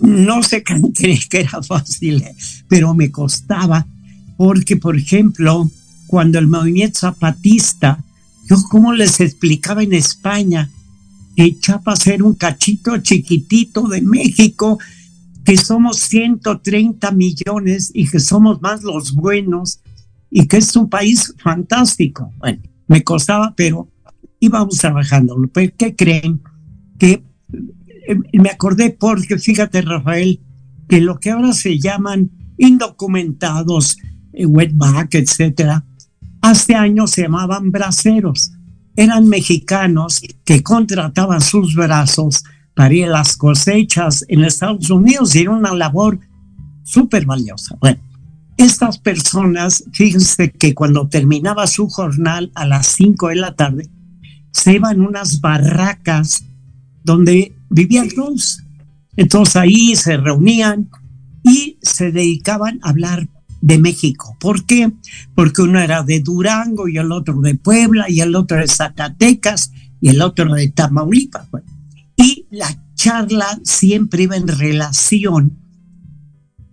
No 0.00 0.42
sé 0.42 0.62
qué 0.62 0.80
que 1.30 1.40
era 1.40 1.62
fácil, 1.62 2.24
pero 2.68 2.94
me 2.94 3.10
costaba, 3.10 3.86
porque, 4.36 4.76
por 4.76 4.96
ejemplo, 4.96 5.70
cuando 6.06 6.38
el 6.38 6.46
movimiento 6.46 7.00
zapatista, 7.00 8.02
yo 8.48 8.56
como 8.70 8.92
les 8.92 9.20
explicaba 9.20 9.82
en 9.82 9.92
España, 9.92 10.70
que 11.36 11.58
Chiapas 11.58 12.06
era 12.06 12.24
un 12.24 12.34
cachito 12.34 12.96
chiquitito 12.98 13.88
de 13.88 14.00
México, 14.00 14.78
que 15.44 15.56
somos 15.56 15.98
130 15.98 17.10
millones 17.12 17.90
y 17.94 18.08
que 18.08 18.18
somos 18.18 18.60
más 18.62 18.82
los 18.82 19.12
buenos 19.12 19.80
y 20.30 20.48
que 20.48 20.56
es 20.56 20.74
un 20.74 20.88
país 20.88 21.34
fantástico. 21.38 22.32
Bueno, 22.38 22.60
me 22.88 23.02
costaba, 23.02 23.54
pero 23.56 23.88
íbamos 24.40 24.78
trabajando. 24.78 25.36
¿Qué 25.76 25.94
creen? 25.96 26.42
Que 26.98 27.22
eh, 28.08 28.16
me 28.34 28.50
acordé 28.50 28.90
porque, 28.90 29.38
fíjate, 29.38 29.82
Rafael, 29.82 30.40
que 30.88 31.00
lo 31.00 31.18
que 31.18 31.30
ahora 31.30 31.52
se 31.52 31.78
llaman 31.78 32.30
indocumentados, 32.58 33.98
eh, 34.32 34.46
wetback, 34.46 35.14
etcétera, 35.14 35.84
hace 36.42 36.74
años 36.74 37.10
se 37.10 37.22
llamaban 37.22 37.70
braceros. 37.70 38.52
Eran 38.94 39.28
mexicanos 39.28 40.22
que 40.44 40.62
contrataban 40.62 41.40
sus 41.40 41.74
brazos 41.74 42.44
para 42.74 42.94
ir 42.94 43.06
a 43.06 43.10
las 43.10 43.36
cosechas 43.36 44.24
en 44.28 44.44
Estados 44.44 44.90
Unidos 44.90 45.34
y 45.34 45.40
era 45.40 45.50
una 45.50 45.74
labor 45.74 46.18
súper 46.82 47.26
valiosa. 47.26 47.76
Bueno, 47.80 48.00
estas 48.56 48.98
personas, 48.98 49.84
fíjense 49.92 50.50
que 50.50 50.74
cuando 50.74 51.08
terminaba 51.08 51.66
su 51.66 51.88
jornal 51.88 52.50
a 52.54 52.66
las 52.66 52.86
5 52.86 53.28
de 53.28 53.36
la 53.36 53.54
tarde, 53.54 53.90
se 54.52 54.74
iban 54.74 55.00
unas 55.00 55.40
barracas 55.40 56.44
donde 57.04 57.54
vivían 57.68 58.08
todos. 58.08 58.62
Entonces 59.16 59.56
ahí 59.56 59.94
se 59.96 60.16
reunían 60.16 60.90
y 61.42 61.78
se 61.82 62.12
dedicaban 62.12 62.80
a 62.82 62.90
hablar 62.90 63.28
de 63.60 63.78
México. 63.78 64.36
¿Por 64.40 64.64
qué? 64.64 64.92
Porque 65.34 65.62
uno 65.62 65.80
era 65.80 66.02
de 66.02 66.20
Durango 66.20 66.88
y 66.88 66.98
el 66.98 67.12
otro 67.12 67.40
de 67.40 67.54
Puebla 67.54 68.06
y 68.08 68.20
el 68.20 68.34
otro 68.34 68.58
de 68.58 68.68
Zacatecas 68.68 69.72
y 70.00 70.08
el 70.08 70.22
otro 70.22 70.54
de 70.54 70.68
Tamaulipas. 70.68 71.48
Y 72.16 72.46
la 72.50 72.74
charla 72.94 73.58
siempre 73.62 74.24
iba 74.24 74.36
en 74.36 74.48
relación 74.48 75.58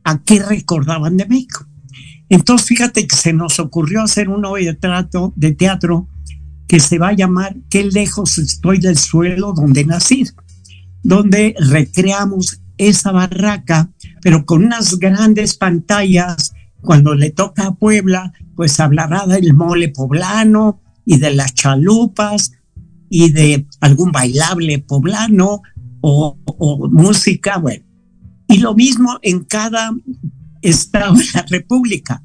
a 0.03 0.21
qué 0.23 0.39
recordaban 0.39 1.17
de 1.17 1.25
México. 1.25 1.65
Entonces, 2.30 2.67
fíjate 2.67 3.07
que 3.07 3.15
se 3.15 3.34
nos 3.34 3.59
ocurrió 3.59 4.01
hacer 4.01 4.30
un 4.30 4.45
obra 4.45 4.63
de 4.63 4.74
teatro, 4.74 5.34
de 5.36 5.53
teatro 5.53 6.07
que 6.67 6.80
se 6.80 6.97
va 6.97 7.09
a 7.09 7.13
llamar 7.13 7.55
Qué 7.69 7.84
lejos 7.84 8.38
estoy 8.38 8.80
del 8.80 8.97
suelo 8.97 9.53
donde 9.53 9.86
nací, 9.86 10.26
donde 11.03 11.55
recreamos 11.59 12.61
esa 12.78 13.11
barraca 13.11 13.89
pero 14.24 14.45
con 14.45 14.63
unas 14.63 14.97
grandes 14.97 15.55
pantallas. 15.55 16.53
Cuando 16.82 17.13
le 17.13 17.30
toca 17.30 17.67
a 17.67 17.76
Puebla, 17.76 18.34
pues 18.55 18.80
hablará 18.80 19.26
del 19.28 19.53
mole 19.53 19.89
poblano 19.89 20.82
y 21.05 21.17
de 21.17 21.34
las 21.34 21.53
chalupas 21.53 22.53
y 23.09 23.32
de 23.32 23.67
algún 23.80 24.11
bailable 24.11 24.80
poblano 24.80 25.61
o, 26.01 26.38
o 26.45 26.89
música, 26.89 27.57
bueno. 27.57 27.86
Y 28.47 28.57
lo 28.57 28.76
mismo 28.76 29.19
en 29.21 29.43
cada 29.43 29.91
estado 30.70 31.16
de 31.16 31.26
la 31.34 31.45
República. 31.49 32.24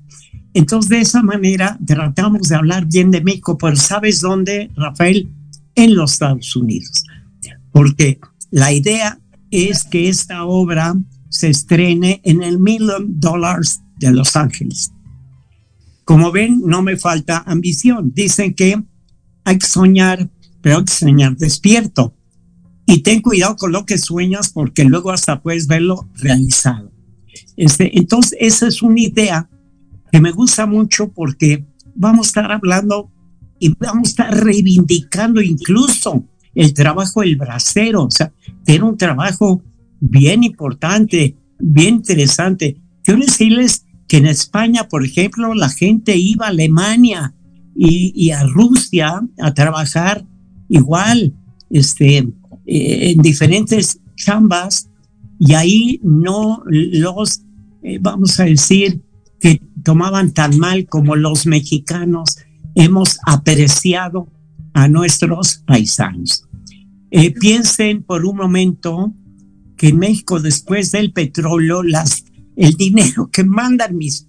Entonces, 0.54 0.88
de 0.88 1.00
esa 1.00 1.22
manera 1.22 1.78
tratamos 1.86 2.48
de 2.48 2.56
hablar 2.56 2.86
bien 2.86 3.10
de 3.10 3.20
México, 3.20 3.58
pero 3.58 3.76
¿sabes 3.76 4.20
dónde, 4.20 4.70
Rafael? 4.76 5.30
En 5.74 5.94
los 5.94 6.12
Estados 6.12 6.56
Unidos. 6.56 7.04
Porque 7.70 8.18
la 8.50 8.72
idea 8.72 9.20
es 9.50 9.84
que 9.84 10.08
esta 10.08 10.44
obra 10.44 10.94
se 11.28 11.50
estrene 11.50 12.20
en 12.24 12.42
el 12.42 12.58
Million 12.58 13.20
Dollars 13.20 13.80
de 13.98 14.12
Los 14.12 14.36
Ángeles. 14.36 14.90
Como 16.04 16.32
ven, 16.32 16.62
no 16.64 16.82
me 16.82 16.96
falta 16.96 17.44
ambición. 17.46 18.12
Dicen 18.14 18.54
que 18.54 18.82
hay 19.44 19.58
que 19.58 19.66
soñar, 19.66 20.30
pero 20.62 20.78
hay 20.78 20.84
que 20.84 20.92
soñar 20.92 21.36
despierto. 21.36 22.14
Y 22.86 23.02
ten 23.02 23.20
cuidado 23.20 23.56
con 23.56 23.72
lo 23.72 23.84
que 23.84 23.98
sueñas 23.98 24.48
porque 24.48 24.84
luego 24.84 25.10
hasta 25.10 25.42
puedes 25.42 25.66
verlo 25.66 26.08
realizado. 26.14 26.90
Este, 27.56 27.98
entonces, 27.98 28.36
esa 28.40 28.68
es 28.68 28.82
una 28.82 29.00
idea 29.00 29.48
que 30.10 30.20
me 30.20 30.32
gusta 30.32 30.66
mucho 30.66 31.12
porque 31.12 31.64
vamos 31.94 32.26
a 32.26 32.30
estar 32.30 32.52
hablando 32.52 33.10
y 33.58 33.74
vamos 33.78 34.08
a 34.08 34.10
estar 34.10 34.44
reivindicando 34.44 35.42
incluso 35.42 36.24
el 36.54 36.72
trabajo 36.74 37.20
del 37.20 37.36
bracero, 37.36 38.04
o 38.04 38.10
sea, 38.10 38.32
era 38.66 38.84
un 38.84 38.96
trabajo 38.96 39.62
bien 40.00 40.42
importante, 40.42 41.36
bien 41.58 41.96
interesante. 41.96 42.76
Quiero 43.02 43.20
decirles 43.20 43.84
que 44.06 44.16
en 44.16 44.26
España, 44.26 44.88
por 44.88 45.04
ejemplo, 45.04 45.54
la 45.54 45.68
gente 45.68 46.16
iba 46.16 46.46
a 46.46 46.50
Alemania 46.50 47.34
y, 47.76 48.30
a 48.30 48.44
Rusia 48.44 49.20
a 49.40 49.54
trabajar 49.54 50.26
igual, 50.68 51.34
este, 51.70 52.18
eh, 52.66 53.12
en 53.12 53.22
diferentes 53.22 54.00
chambas, 54.16 54.87
y 55.38 55.54
ahí 55.54 56.00
no 56.02 56.62
los, 56.66 57.42
eh, 57.82 57.98
vamos 58.00 58.38
a 58.40 58.44
decir, 58.44 59.02
que 59.40 59.60
tomaban 59.84 60.32
tan 60.32 60.58
mal 60.58 60.86
como 60.86 61.14
los 61.14 61.46
mexicanos 61.46 62.38
hemos 62.74 63.18
apreciado 63.26 64.28
a 64.74 64.88
nuestros 64.88 65.62
paisanos. 65.66 66.44
Eh, 67.10 67.32
piensen 67.32 68.02
por 68.02 68.26
un 68.26 68.36
momento 68.36 69.14
que 69.76 69.88
en 69.88 69.98
México 69.98 70.40
después 70.40 70.90
del 70.90 71.12
petróleo, 71.12 71.82
las, 71.82 72.24
el 72.56 72.74
dinero 72.74 73.30
que 73.32 73.44
mandan 73.44 73.96
mis 73.96 74.28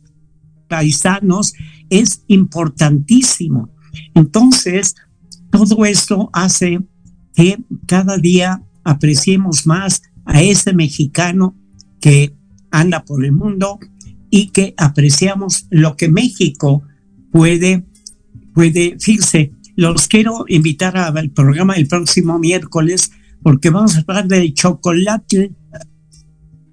paisanos 0.67 1.53
es 1.89 2.23
importantísimo. 2.27 3.69
Entonces, 4.13 4.95
todo 5.51 5.83
esto 5.85 6.29
hace 6.31 6.79
que 7.33 7.57
cada 7.87 8.17
día 8.17 8.63
apreciemos 8.83 9.65
más 9.65 10.01
a 10.29 10.41
ese 10.43 10.73
mexicano 10.73 11.55
que 11.99 12.35
anda 12.71 13.03
por 13.03 13.25
el 13.25 13.31
mundo 13.31 13.79
y 14.29 14.49
que 14.51 14.75
apreciamos 14.77 15.65
lo 15.71 15.97
que 15.97 16.07
México 16.07 16.83
puede, 17.31 17.85
puede, 18.53 18.95
fíjense, 18.99 19.51
los 19.75 20.07
quiero 20.07 20.45
invitar 20.47 20.95
al 20.97 21.31
programa 21.31 21.73
el 21.73 21.87
próximo 21.87 22.37
miércoles 22.37 23.11
porque 23.41 23.71
vamos 23.71 23.95
a 23.95 24.01
hablar 24.01 24.27
de 24.27 24.53
chocolate. 24.53 25.51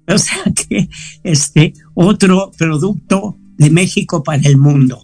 O 0.07 0.17
sea 0.17 0.37
que 0.69 0.87
este 1.23 1.73
otro 1.95 2.51
producto 2.57 3.37
de 3.57 3.71
México 3.71 4.21
para 4.23 4.43
el 4.43 4.57
mundo. 4.57 5.03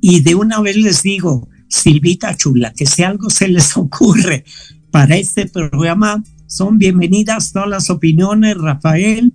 Y 0.00 0.20
de 0.20 0.34
una 0.34 0.60
vez 0.60 0.76
les 0.76 1.02
digo, 1.02 1.48
Silvita 1.68 2.36
Chula, 2.36 2.72
que 2.72 2.86
si 2.86 3.04
algo 3.04 3.30
se 3.30 3.46
les 3.46 3.76
ocurre 3.76 4.44
para 4.90 5.16
este 5.16 5.46
programa, 5.46 6.24
son 6.54 6.78
bienvenidas 6.78 7.52
todas 7.52 7.68
las 7.68 7.90
opiniones, 7.90 8.56
Rafael, 8.56 9.34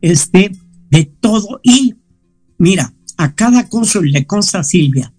este, 0.00 0.52
de 0.88 1.04
todo. 1.04 1.60
Y 1.64 1.96
mira, 2.58 2.94
a 3.16 3.34
cada 3.34 3.68
cónsul 3.68 4.12
le 4.12 4.24
consta 4.24 4.62
Silvia, 4.62 5.12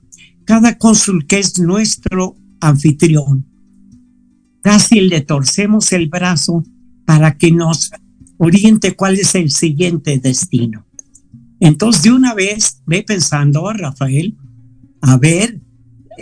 cada 0.46 0.78
cónsul 0.78 1.28
que 1.28 1.40
es 1.40 1.60
nuestro 1.60 2.38
anfitrión, 2.62 3.46
casi 4.62 5.02
le 5.02 5.20
torcemos 5.20 5.92
el 5.92 6.08
brazo 6.08 6.64
para 7.06 7.38
que 7.38 7.52
nos 7.52 7.92
oriente 8.38 8.96
cuál 8.96 9.16
es 9.16 9.36
el 9.36 9.52
siguiente 9.52 10.18
destino. 10.20 10.86
Entonces, 11.60 12.04
de 12.04 12.14
una 12.14 12.34
vez, 12.34 12.82
ve 12.86 13.04
pensando, 13.06 13.70
Rafael, 13.74 14.38
a 15.02 15.18
ver 15.18 15.60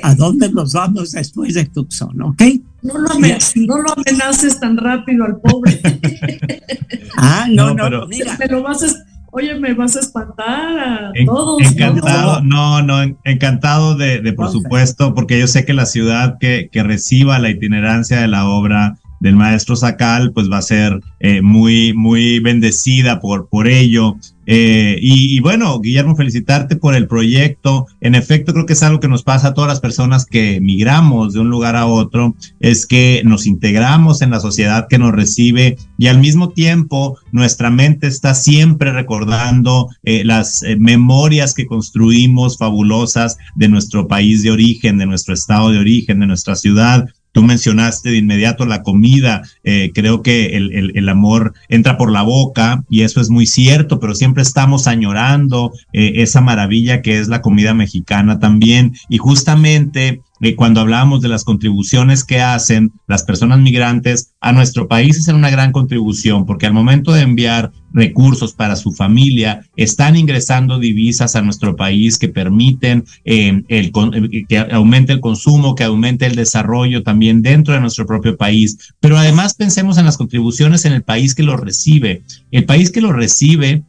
a 0.01 0.15
dónde 0.15 0.51
nos 0.51 0.73
vamos 0.73 1.11
después 1.11 1.53
de 1.53 1.65
Tucson, 1.65 2.19
¿ok? 2.19 2.41
No 2.83 2.97
lo, 2.97 3.93
amenaces 3.93 4.59
tan 4.59 4.77
rápido 4.77 5.25
al 5.25 5.37
pobre. 5.39 5.79
ah, 7.17 7.47
no, 7.49 7.73
no, 7.73 8.07
mira. 8.07 8.35
Me 8.37 8.47
lo 8.47 8.61
vas 8.61 8.83
a 8.83 8.87
oye, 9.33 9.55
me 9.59 9.73
vas 9.73 9.95
a 9.95 9.99
espantar 9.99 10.79
a 10.79 11.11
todos. 11.25 11.61
Encantado, 11.61 12.41
no, 12.41 12.81
no, 12.81 13.01
encantado 13.23 13.95
de, 13.95 14.33
por 14.33 14.49
supuesto, 14.49 15.13
porque 15.13 15.39
yo 15.39 15.47
sé 15.47 15.65
que 15.65 15.73
la 15.73 15.85
ciudad 15.85 16.37
que, 16.39 16.69
que 16.71 16.83
reciba 16.83 17.39
la 17.39 17.49
itinerancia 17.49 18.21
de 18.21 18.27
la 18.27 18.47
obra 18.47 18.97
del 19.19 19.35
maestro 19.35 19.75
Sacal, 19.75 20.33
pues 20.33 20.51
va 20.51 20.57
a 20.57 20.61
ser 20.61 20.99
eh, 21.19 21.41
muy, 21.41 21.93
muy 21.93 22.39
bendecida 22.39 23.19
por, 23.19 23.47
por 23.47 23.67
ello. 23.67 24.17
Eh, 24.45 24.97
y, 25.01 25.39
bueno, 25.39 25.79
Guillermo, 25.79 26.15
felicitarte 26.15 26.75
por 26.75 26.95
el 26.95 27.07
proyecto. 27.07 27.87
En 28.01 28.15
efecto, 28.15 28.53
creo 28.53 28.65
que 28.65 28.73
es 28.73 28.83
algo 28.83 28.99
que 28.99 29.07
nos 29.07 29.23
pasa 29.23 29.49
a 29.49 29.53
todas 29.53 29.69
las 29.69 29.79
personas 29.79 30.25
que 30.25 30.59
migramos 30.61 31.33
de 31.33 31.39
un 31.39 31.49
lugar 31.49 31.75
a 31.75 31.85
otro, 31.85 32.35
es 32.59 32.85
que 32.85 33.21
nos 33.25 33.45
integramos 33.45 34.21
en 34.21 34.31
la 34.31 34.39
sociedad 34.39 34.87
que 34.89 34.97
nos 34.97 35.13
recibe 35.13 35.77
y 35.97 36.07
al 36.07 36.19
mismo 36.19 36.49
tiempo 36.49 37.17
nuestra 37.31 37.69
mente 37.69 38.07
está 38.07 38.33
siempre 38.33 38.91
recordando 38.91 39.89
eh, 40.03 40.23
las 40.23 40.63
memorias 40.77 41.53
que 41.53 41.65
construimos 41.65 42.57
fabulosas 42.57 43.37
de 43.55 43.69
nuestro 43.69 44.07
país 44.07 44.43
de 44.43 44.51
origen, 44.51 44.97
de 44.97 45.05
nuestro 45.05 45.33
estado 45.33 45.71
de 45.71 45.79
origen, 45.79 46.19
de 46.19 46.27
nuestra 46.27 46.55
ciudad. 46.55 47.07
Tú 47.33 47.43
mencionaste 47.43 48.11
de 48.11 48.17
inmediato 48.17 48.65
la 48.65 48.83
comida, 48.83 49.41
eh, 49.63 49.91
creo 49.93 50.21
que 50.21 50.55
el, 50.55 50.91
el, 50.95 51.09
amor 51.09 51.53
entra 51.67 51.97
por 51.97 52.11
la 52.11 52.21
boca 52.21 52.83
y 52.89 53.01
eso 53.01 53.19
es 53.19 53.29
muy 53.29 53.47
cierto, 53.47 53.99
pero 53.99 54.13
siempre 54.13 54.43
estamos 54.43 54.87
añorando 54.87 55.73
eh, 55.93 56.13
esa 56.17 56.41
maravilla 56.41 57.01
que 57.01 57.19
es 57.19 57.27
la 57.27 57.41
comida 57.41 57.73
mexicana 57.73 58.39
también. 58.39 58.93
Y 59.09 59.17
justamente 59.17 60.21
cuando 60.55 60.81
hablábamos 60.81 61.21
de 61.21 61.29
las 61.29 61.43
contribuciones 61.45 62.23
que 62.23 62.41
hacen 62.41 62.91
las 63.07 63.23
personas 63.23 63.59
migrantes 63.59 64.33
a 64.41 64.51
nuestro 64.51 64.87
país 64.87 65.17
es 65.17 65.27
una 65.29 65.49
gran 65.49 65.71
contribución, 65.71 66.45
porque 66.45 66.65
al 66.65 66.73
momento 66.73 67.13
de 67.13 67.21
enviar 67.21 67.71
recursos 67.93 68.53
para 68.53 68.75
su 68.75 68.91
familia, 68.91 69.65
están 69.77 70.15
ingresando 70.15 70.79
divisas 70.79 71.35
a 71.35 71.41
nuestro 71.41 71.75
país 71.75 72.17
que 72.17 72.27
permiten 72.27 73.05
eh, 73.23 73.63
el, 73.69 73.91
eh, 73.95 74.45
que 74.49 74.57
aumente 74.57 75.13
el 75.13 75.21
consumo, 75.21 75.75
que 75.75 75.83
aumente 75.83 76.25
el 76.25 76.35
desarrollo 76.35 77.03
también 77.03 77.41
dentro 77.41 77.73
de 77.73 77.79
nuestro 77.79 78.05
propio 78.05 78.35
país. 78.35 78.77
Pero 78.99 79.17
además 79.17 79.53
pensemos 79.53 79.97
en 79.97 80.05
las 80.05 80.17
contribuciones 80.17 80.85
en 80.85 80.93
el 80.93 81.03
país 81.03 81.35
que 81.35 81.43
lo 81.43 81.55
recibe. 81.55 82.23
El 82.51 82.65
país 82.65 82.91
que 82.91 83.01
lo 83.01 83.13
recibe 83.13 83.83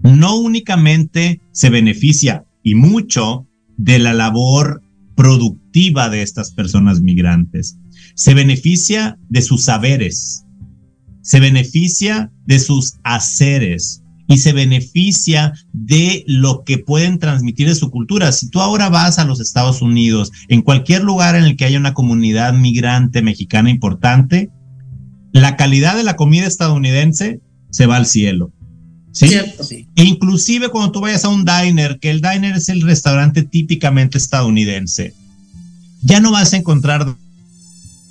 no 0.00 0.36
únicamente 0.36 1.40
se 1.52 1.70
beneficia 1.70 2.44
y 2.62 2.74
mucho 2.74 3.46
de 3.76 3.98
la 3.98 4.14
labor 4.14 4.82
productiva 5.14 5.63
de 5.74 6.22
estas 6.22 6.52
personas 6.52 7.00
migrantes. 7.00 7.76
Se 8.14 8.32
beneficia 8.32 9.18
de 9.28 9.42
sus 9.42 9.64
saberes, 9.64 10.44
se 11.22 11.40
beneficia 11.40 12.30
de 12.46 12.60
sus 12.60 12.94
haceres 13.02 14.02
y 14.28 14.38
se 14.38 14.52
beneficia 14.52 15.52
de 15.72 16.22
lo 16.28 16.62
que 16.64 16.78
pueden 16.78 17.18
transmitir 17.18 17.66
de 17.68 17.74
su 17.74 17.90
cultura. 17.90 18.30
Si 18.30 18.50
tú 18.50 18.60
ahora 18.60 18.88
vas 18.88 19.18
a 19.18 19.24
los 19.24 19.40
Estados 19.40 19.82
Unidos, 19.82 20.30
en 20.48 20.62
cualquier 20.62 21.02
lugar 21.02 21.34
en 21.34 21.44
el 21.44 21.56
que 21.56 21.64
haya 21.64 21.78
una 21.78 21.92
comunidad 21.92 22.54
migrante 22.54 23.20
mexicana 23.20 23.68
importante, 23.68 24.50
la 25.32 25.56
calidad 25.56 25.96
de 25.96 26.04
la 26.04 26.14
comida 26.14 26.46
estadounidense 26.46 27.40
se 27.70 27.86
va 27.86 27.96
al 27.96 28.06
cielo. 28.06 28.52
¿Sí? 29.10 29.26
E 29.96 30.04
inclusive 30.04 30.68
cuando 30.68 30.92
tú 30.92 31.00
vayas 31.00 31.24
a 31.24 31.28
un 31.28 31.44
diner, 31.44 31.98
que 32.00 32.10
el 32.10 32.20
diner 32.20 32.56
es 32.56 32.68
el 32.68 32.82
restaurante 32.82 33.42
típicamente 33.42 34.18
estadounidense, 34.18 35.14
ya 36.04 36.20
no 36.20 36.30
vas 36.30 36.52
a 36.52 36.58
encontrar 36.58 37.16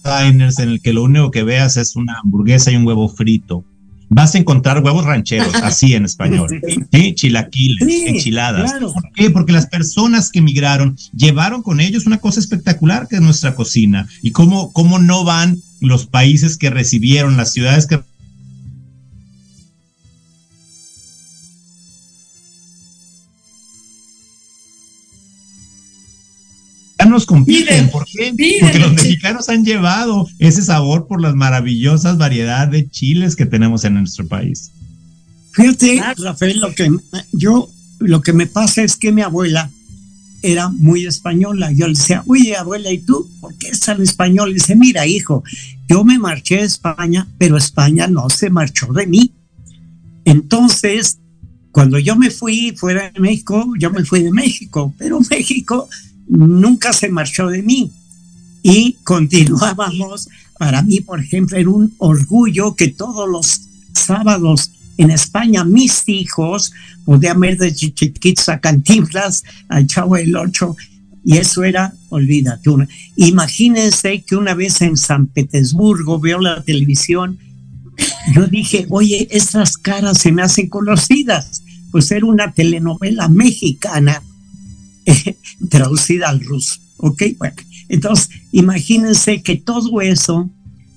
diners 0.04 0.60
en 0.60 0.70
el 0.70 0.82
que 0.82 0.94
lo 0.94 1.04
único 1.04 1.32
que 1.32 1.44
veas 1.44 1.78
es 1.78 1.96
una 1.96 2.20
hamburguesa 2.20 2.72
y 2.72 2.76
un 2.76 2.86
huevo 2.86 3.08
frito. 3.08 3.64
Vas 4.10 4.36
a 4.36 4.38
encontrar 4.38 4.84
huevos 4.84 5.06
rancheros, 5.06 5.56
así 5.64 5.94
en 5.94 6.06
español, 6.06 6.50
¿sí? 6.92 7.16
chilaquiles, 7.16 7.88
enchiladas. 8.08 8.74
¿Por 8.74 9.12
qué? 9.14 9.30
Porque 9.30 9.54
las 9.54 9.68
personas 9.68 10.30
que 10.30 10.40
emigraron 10.40 10.98
llevaron 11.16 11.64
con 11.64 11.80
ellos 11.80 12.06
una 12.06 12.18
cosa 12.18 12.40
espectacular 12.40 13.08
que 13.08 13.16
es 13.16 13.22
nuestra 13.22 13.56
cocina. 13.56 14.08
Y 14.22 14.32
cómo, 14.32 14.74
cómo 14.74 15.00
no 15.00 15.24
van 15.24 15.58
los 15.80 16.06
países 16.06 16.58
que 16.58 16.70
recibieron, 16.70 17.38
las 17.38 17.54
ciudades 17.54 17.88
que 17.88 18.02
nos 27.14 27.26
compiten. 27.26 27.90
¿Por 27.90 28.06
qué? 28.06 28.34
Porque 28.60 28.80
los 28.80 28.94
mexicanos 28.94 29.48
han 29.48 29.64
llevado 29.64 30.28
ese 30.40 30.62
sabor 30.62 31.08
por 31.08 31.22
las 31.22 31.36
maravillosas 31.36 32.18
variedades 32.18 32.72
de 32.72 32.90
chiles 32.90 33.36
que 33.36 33.46
tenemos 33.46 33.86
en 33.86 33.94
nuestro 33.94 34.28
país. 34.28 34.72
Fíjate, 35.52 36.02
Rafael, 36.18 36.60
lo 36.60 36.74
que 36.74 36.90
yo, 37.32 37.70
lo 38.00 38.22
que 38.22 38.34
me 38.34 38.48
pasa 38.48 38.82
es 38.84 38.96
que 38.96 39.12
mi 39.12 39.22
abuela 39.22 39.70
era 40.42 40.70
muy 40.70 41.06
española. 41.06 41.72
Yo 41.72 41.88
le 41.88 41.94
decía, 41.94 42.24
oye, 42.26 42.56
abuela, 42.56 42.92
¿y 42.92 42.98
tú 42.98 43.30
por 43.40 43.56
qué 43.58 43.70
es 43.70 43.80
tan 43.80 44.02
español? 44.02 44.50
Y 44.50 44.56
dice, 44.56 44.76
mira, 44.76 45.06
hijo, 45.06 45.44
yo 45.88 46.04
me 46.04 46.18
marché 46.18 46.58
de 46.58 46.64
España, 46.64 47.28
pero 47.38 47.58
España 47.58 48.08
no 48.08 48.30
se 48.30 48.50
marchó 48.50 48.92
de 48.92 49.06
mí. 49.06 49.32
Entonces, 50.26 51.20
cuando 51.72 52.00
yo 52.00 52.16
me 52.16 52.32
fui 52.32 52.74
fuera 52.76 53.12
de 53.12 53.20
México, 53.20 53.72
yo 53.80 53.92
me 53.92 54.04
fui 54.04 54.24
de 54.24 54.32
México, 54.32 54.94
pero 54.98 55.20
México 55.30 55.88
nunca 56.28 56.94
se 56.94 57.10
marchó 57.10 57.48
de 57.48 57.62
mí. 57.62 57.92
Y 58.62 58.94
continuábamos, 59.04 60.30
para 60.58 60.82
mí, 60.82 61.02
por 61.02 61.20
ejemplo, 61.20 61.58
era 61.58 61.70
un 61.70 61.94
orgullo 61.98 62.76
que 62.76 62.88
todos 62.90 63.30
los 63.30 63.62
sábados 63.94 64.72
en 64.98 65.12
España 65.12 65.64
mis 65.66 66.08
hijos 66.08 66.72
podían 67.04 67.40
ver 67.40 67.58
de 67.58 67.74
chiquitos 67.74 68.48
a 68.50 68.60
Cantinflas, 68.60 69.44
al 69.68 69.88
Chavo 69.88 70.16
del 70.16 70.36
Ocho, 70.36 70.76
y 71.26 71.38
eso 71.38 71.64
era, 71.64 71.94
olvídate, 72.10 72.70
una. 72.70 72.88
imagínense 73.16 74.24
que 74.24 74.36
una 74.36 74.54
vez 74.54 74.82
en 74.82 74.98
San 74.98 75.28
Petersburgo 75.28 76.20
veo 76.20 76.40
la 76.40 76.62
televisión, 76.64 77.40
yo 78.36 78.48
dije, 78.48 78.86
oye, 78.90 79.28
estas 79.32 79.78
caras 79.78 80.18
se 80.18 80.32
me 80.32 80.42
hacen 80.42 80.70
conocidas 80.70 81.64
pues 81.94 82.12
era 82.12 82.26
una 82.26 82.52
telenovela 82.52 83.30
mexicana 83.30 84.24
eh, 85.06 85.38
traducida 85.70 86.30
al 86.30 86.42
ruso. 86.42 86.80
¿Ok? 86.98 87.24
Bueno, 87.38 87.56
entonces 87.90 88.30
imagínense 88.52 89.42
que 89.42 89.56
todo 89.58 90.02
eso 90.02 90.50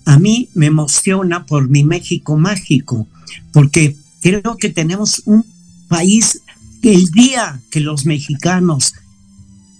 a 0.04 0.18
mí 0.18 0.48
me 0.54 0.66
emociona 0.66 1.46
por 1.46 1.68
mi 1.68 1.82
México 1.82 2.36
mágico, 2.36 3.08
porque 3.52 3.96
creo 4.20 4.56
que 4.56 4.70
tenemos 4.70 5.22
un 5.24 5.44
país 5.88 6.40
que 6.80 6.94
el 6.94 7.10
día 7.10 7.60
que 7.70 7.80
los 7.80 8.06
mexicanos 8.06 8.94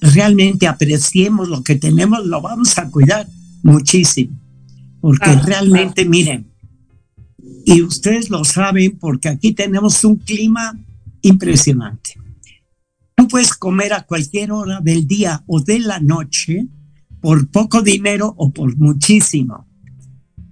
realmente 0.01 0.67
apreciemos 0.67 1.49
lo 1.49 1.63
que 1.63 1.77
tenemos, 1.77 2.27
lo 2.27 2.41
vamos 2.41 2.77
a 2.79 2.91
cuidar 2.91 3.29
muchísimo. 3.63 4.37
Porque 5.01 5.33
realmente, 5.37 6.05
miren, 6.05 6.47
y 7.65 7.83
ustedes 7.83 8.31
lo 8.31 8.45
saben 8.45 8.97
porque 8.99 9.29
aquí 9.29 9.53
tenemos 9.53 10.05
un 10.05 10.17
clima 10.17 10.77
impresionante. 11.23 12.19
Puedes 13.29 13.55
comer 13.55 13.93
a 13.93 14.03
cualquier 14.03 14.53
hora 14.53 14.81
del 14.81 15.07
día 15.07 15.43
o 15.47 15.61
de 15.61 15.81
la 15.81 16.01
noche 16.01 16.67
por 17.21 17.49
poco 17.49 17.83
dinero 17.83 18.35
o 18.37 18.51
por 18.51 18.77
muchísimo. 18.77 19.67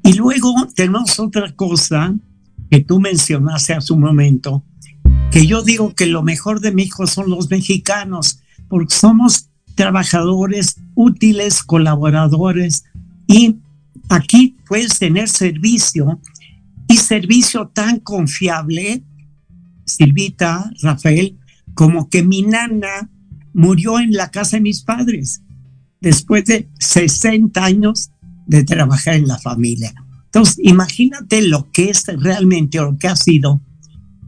Y 0.03 0.15
luego 0.15 0.53
tenemos 0.75 1.19
otra 1.19 1.55
cosa 1.55 2.15
que 2.71 2.81
tú 2.81 3.01
mencionaste 3.01 3.75
hace 3.75 3.93
un 3.93 4.01
momento, 4.01 4.65
que 5.31 5.47
yo 5.47 5.63
digo 5.63 5.95
que 5.95 6.07
lo 6.07 6.23
mejor 6.23 6.61
de 6.61 6.73
México 6.73 7.07
son 7.07 7.31
los 7.31 7.51
mexicanos, 7.51 8.41
porque 8.69 8.95
somos 8.95 9.51
trabajadores 9.75 10.77
útiles, 10.95 11.63
colaboradores, 11.63 12.85
y 13.27 13.57
aquí 14.09 14.57
puedes 14.67 14.99
tener 14.99 15.29
servicio 15.29 16.21
y 16.89 16.97
servicio 16.97 17.69
tan 17.69 18.01
confiable 18.01 19.03
Silvita, 19.85 20.71
Rafael, 20.83 21.39
como 21.75 22.09
que 22.09 22.23
mi 22.23 22.43
nana 22.43 23.11
murió 23.53 23.99
en 23.99 24.13
la 24.13 24.31
casa 24.31 24.57
de 24.57 24.63
mis 24.63 24.83
padres 24.83 25.43
después 26.01 26.45
de 26.45 26.69
60 26.79 27.65
años 27.65 28.11
de 28.47 28.65
trabajar 28.65 29.15
en 29.15 29.27
la 29.27 29.39
familia. 29.39 29.95
Entonces, 30.27 30.59
imagínate 30.63 31.43
lo 31.43 31.71
que 31.71 31.91
es 31.91 32.05
realmente 32.19 32.79
lo 32.79 32.99
que 32.99 33.09
ha 33.09 33.17
sido 33.17 33.61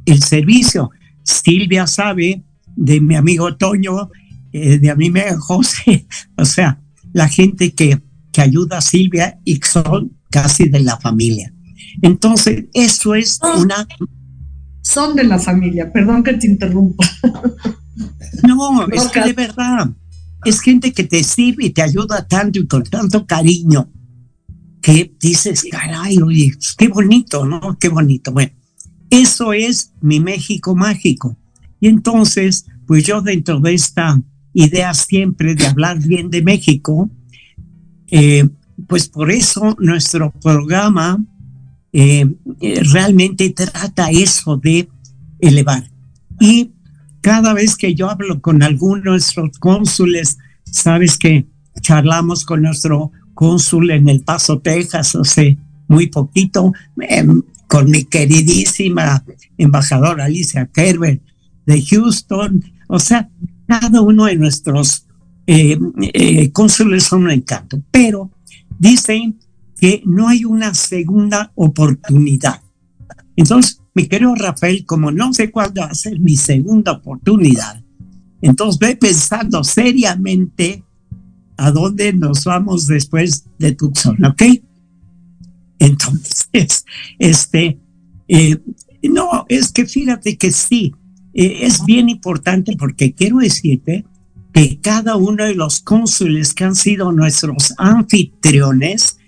el 0.06 0.22
servicio. 0.22 0.90
Silvia 1.22 1.86
sabe 1.86 2.44
de 2.76 3.00
mi 3.00 3.16
amigo 3.16 3.56
Toño, 3.56 4.10
eh, 4.52 4.78
de 4.78 4.94
mi 4.96 5.08
amigo 5.08 5.40
José, 5.40 6.06
o 6.36 6.44
sea, 6.44 6.80
la 7.12 7.28
gente 7.28 7.72
que, 7.72 8.00
que 8.32 8.40
ayuda 8.40 8.78
a 8.78 8.82
Silvia 8.82 9.38
y 9.44 9.56
son 9.56 10.12
casi 10.30 10.68
de 10.68 10.80
la 10.80 10.98
familia. 10.98 11.52
Entonces, 12.02 12.66
eso 12.72 13.14
es 13.14 13.40
una 13.58 13.86
son 14.86 15.16
de 15.16 15.24
la 15.24 15.38
familia. 15.38 15.92
Perdón 15.92 16.22
que 16.22 16.34
te 16.34 16.46
interrumpa. 16.46 17.04
No, 18.46 18.86
es 18.86 19.08
que 19.08 19.20
de 19.20 19.32
verdad, 19.32 19.90
es 20.44 20.60
gente 20.60 20.92
que 20.92 21.04
te 21.04 21.24
sirve 21.24 21.66
y 21.66 21.70
te 21.70 21.82
ayuda 21.82 22.26
tanto 22.26 22.60
y 22.60 22.66
con 22.66 22.84
tanto 22.84 23.26
cariño 23.26 23.90
que 24.80 25.12
dices, 25.18 25.66
caray, 25.70 26.18
oye, 26.18 26.52
qué 26.78 26.88
bonito, 26.88 27.44
¿no? 27.44 27.76
Qué 27.80 27.88
bonito. 27.88 28.30
Bueno, 28.32 28.52
eso 29.10 29.52
es 29.52 29.92
mi 30.00 30.20
México 30.20 30.76
mágico. 30.76 31.36
Y 31.80 31.88
entonces, 31.88 32.66
pues 32.86 33.04
yo 33.04 33.22
dentro 33.22 33.58
de 33.58 33.74
esta 33.74 34.22
idea 34.52 34.94
siempre 34.94 35.54
de 35.56 35.66
hablar 35.66 35.98
bien 35.98 36.30
de 36.30 36.42
México, 36.42 37.10
eh, 38.08 38.48
pues 38.86 39.08
por 39.08 39.32
eso 39.32 39.76
nuestro 39.80 40.30
programa 40.30 41.24
eh, 41.98 42.26
eh, 42.60 42.82
realmente 42.92 43.48
trata 43.48 44.10
eso 44.10 44.58
de 44.58 44.86
elevar. 45.38 45.90
Y 46.38 46.72
cada 47.22 47.54
vez 47.54 47.74
que 47.74 47.94
yo 47.94 48.10
hablo 48.10 48.42
con 48.42 48.62
alguno 48.62 48.96
de 49.02 49.10
nuestros 49.12 49.58
cónsules, 49.58 50.36
sabes 50.70 51.16
que 51.16 51.46
charlamos 51.80 52.44
con 52.44 52.60
nuestro 52.60 53.12
cónsul 53.32 53.92
en 53.92 54.10
El 54.10 54.20
Paso, 54.20 54.58
Texas, 54.58 55.16
hace 55.16 55.56
muy 55.88 56.08
poquito, 56.08 56.74
em, 57.00 57.40
con 57.66 57.90
mi 57.90 58.04
queridísima 58.04 59.24
embajadora 59.56 60.26
Alicia 60.26 60.66
Kerber 60.66 61.22
de 61.64 61.82
Houston. 61.82 62.62
O 62.88 62.98
sea, 62.98 63.30
cada 63.66 64.02
uno 64.02 64.26
de 64.26 64.36
nuestros 64.36 65.06
eh, 65.46 65.78
cónsules 66.52 67.04
son 67.04 67.22
un 67.24 67.30
encanto, 67.30 67.82
pero 67.90 68.30
dicen 68.78 69.38
que 69.78 70.02
no 70.04 70.28
hay 70.28 70.44
una 70.44 70.74
segunda 70.74 71.52
oportunidad. 71.54 72.62
Entonces, 73.36 73.80
mi 73.94 74.06
querido 74.06 74.34
Rafael, 74.34 74.84
como 74.86 75.10
no 75.10 75.32
sé 75.32 75.50
cuándo 75.50 75.82
va 75.82 75.88
a 75.88 75.94
ser 75.94 76.18
mi 76.20 76.36
segunda 76.36 76.92
oportunidad, 76.92 77.82
entonces 78.42 78.78
ve 78.78 78.96
pensando 78.96 79.64
seriamente 79.64 80.84
a 81.56 81.70
dónde 81.70 82.12
nos 82.12 82.44
vamos 82.44 82.86
después 82.86 83.46
de 83.58 83.72
Tucson, 83.72 84.22
¿ok? 84.24 84.42
Entonces, 85.78 86.84
este, 87.18 87.78
eh, 88.28 88.56
no, 89.02 89.46
es 89.48 89.72
que 89.72 89.86
fíjate 89.86 90.36
que 90.36 90.52
sí, 90.52 90.94
eh, 91.34 91.58
es 91.62 91.84
bien 91.84 92.08
importante 92.08 92.76
porque 92.76 93.12
quiero 93.12 93.38
decirte 93.38 94.04
que 94.52 94.80
cada 94.80 95.16
uno 95.16 95.44
de 95.44 95.54
los 95.54 95.80
cónsules 95.80 96.54
que 96.54 96.64
han 96.64 96.74
sido 96.74 97.12
nuestros 97.12 97.74
anfitriones, 97.76 99.18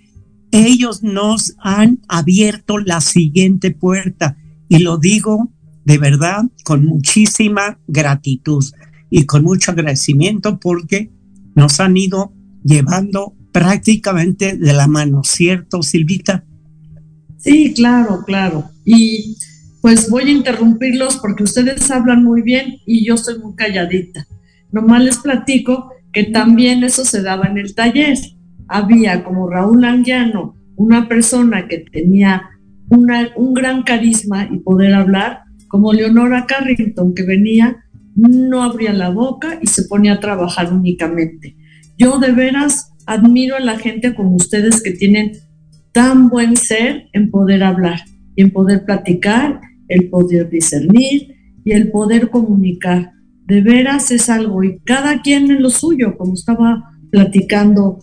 ellos 0.50 1.02
nos 1.02 1.54
han 1.58 2.00
abierto 2.08 2.78
la 2.78 3.00
siguiente 3.00 3.70
puerta 3.70 4.36
y 4.68 4.78
lo 4.78 4.98
digo 4.98 5.50
de 5.84 5.98
verdad 5.98 6.44
con 6.64 6.84
muchísima 6.84 7.78
gratitud 7.86 8.64
y 9.10 9.24
con 9.24 9.42
mucho 9.44 9.72
agradecimiento 9.72 10.58
porque 10.60 11.10
nos 11.54 11.80
han 11.80 11.96
ido 11.96 12.32
llevando 12.62 13.34
prácticamente 13.52 14.56
de 14.56 14.72
la 14.72 14.86
mano, 14.86 15.22
¿cierto, 15.24 15.82
Silvita? 15.82 16.44
Sí, 17.38 17.72
claro, 17.74 18.22
claro. 18.26 18.70
Y 18.84 19.36
pues 19.80 20.10
voy 20.10 20.24
a 20.24 20.32
interrumpirlos 20.32 21.16
porque 21.16 21.44
ustedes 21.44 21.90
hablan 21.90 22.22
muy 22.22 22.42
bien 22.42 22.76
y 22.86 23.06
yo 23.06 23.16
soy 23.16 23.38
muy 23.38 23.54
calladita. 23.54 24.26
Nomás 24.70 25.02
les 25.02 25.18
platico 25.18 25.90
que 26.12 26.24
también 26.24 26.84
eso 26.84 27.04
se 27.04 27.22
daba 27.22 27.46
en 27.46 27.58
el 27.58 27.74
taller 27.74 28.18
había 28.68 29.24
como 29.24 29.48
Raúl 29.48 29.84
Anguiano, 29.84 30.56
una 30.76 31.08
persona 31.08 31.66
que 31.66 31.78
tenía 31.78 32.50
un 32.90 33.54
gran 33.54 33.82
carisma 33.82 34.48
y 34.50 34.58
poder 34.60 34.94
hablar, 34.94 35.40
como 35.68 35.92
Leonora 35.92 36.46
Carrington, 36.46 37.14
que 37.14 37.24
venía, 37.24 37.84
no 38.14 38.62
abría 38.62 38.92
la 38.92 39.10
boca 39.10 39.58
y 39.60 39.66
se 39.66 39.84
ponía 39.84 40.14
a 40.14 40.20
trabajar 40.20 40.72
únicamente. 40.72 41.56
Yo 41.98 42.18
de 42.18 42.32
veras 42.32 42.92
admiro 43.06 43.56
a 43.56 43.60
la 43.60 43.78
gente 43.78 44.14
como 44.14 44.36
ustedes 44.36 44.82
que 44.82 44.92
tienen 44.92 45.32
tan 45.92 46.28
buen 46.28 46.56
ser 46.56 47.08
en 47.12 47.30
poder 47.30 47.62
hablar 47.64 48.00
en 48.38 48.52
poder 48.52 48.84
platicar, 48.84 49.60
el 49.88 50.08
poder 50.08 50.48
discernir 50.48 51.34
y 51.64 51.72
el 51.72 51.90
poder 51.90 52.30
comunicar. 52.30 53.12
De 53.46 53.60
veras 53.62 54.12
es 54.12 54.30
algo 54.30 54.62
y 54.62 54.78
cada 54.84 55.22
quien 55.22 55.50
en 55.50 55.60
lo 55.60 55.70
suyo, 55.70 56.16
como 56.16 56.34
estaba 56.34 56.84
platicando 57.10 57.98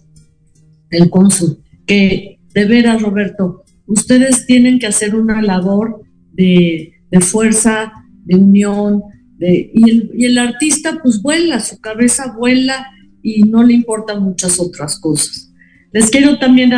el 0.98 1.10
cónsul, 1.10 1.60
que 1.86 2.40
de 2.54 2.66
veras, 2.66 3.02
Roberto, 3.02 3.64
ustedes 3.86 4.46
tienen 4.46 4.80
que 4.80 4.88
hacer 4.88 5.16
una 5.16 5.42
labor 5.42 6.02
de, 6.34 6.94
fuerza, 7.22 7.92
de 8.24 8.36
unión, 8.36 9.04
de, 9.38 9.72
y, 9.74 10.26
el, 10.26 10.38
artista 10.38 11.00
pues 11.02 11.22
vuela, 11.22 11.60
su 11.60 11.80
cabeza 11.80 12.34
vuela 12.38 12.88
y 13.22 13.44
no 13.44 13.64
le 13.64 13.74
importan 13.74 14.24
muchas 14.24 14.60
otras 14.60 15.00
cosas. 15.00 15.52
Les 15.92 16.10
quiero 16.10 16.40
también 16.40 16.74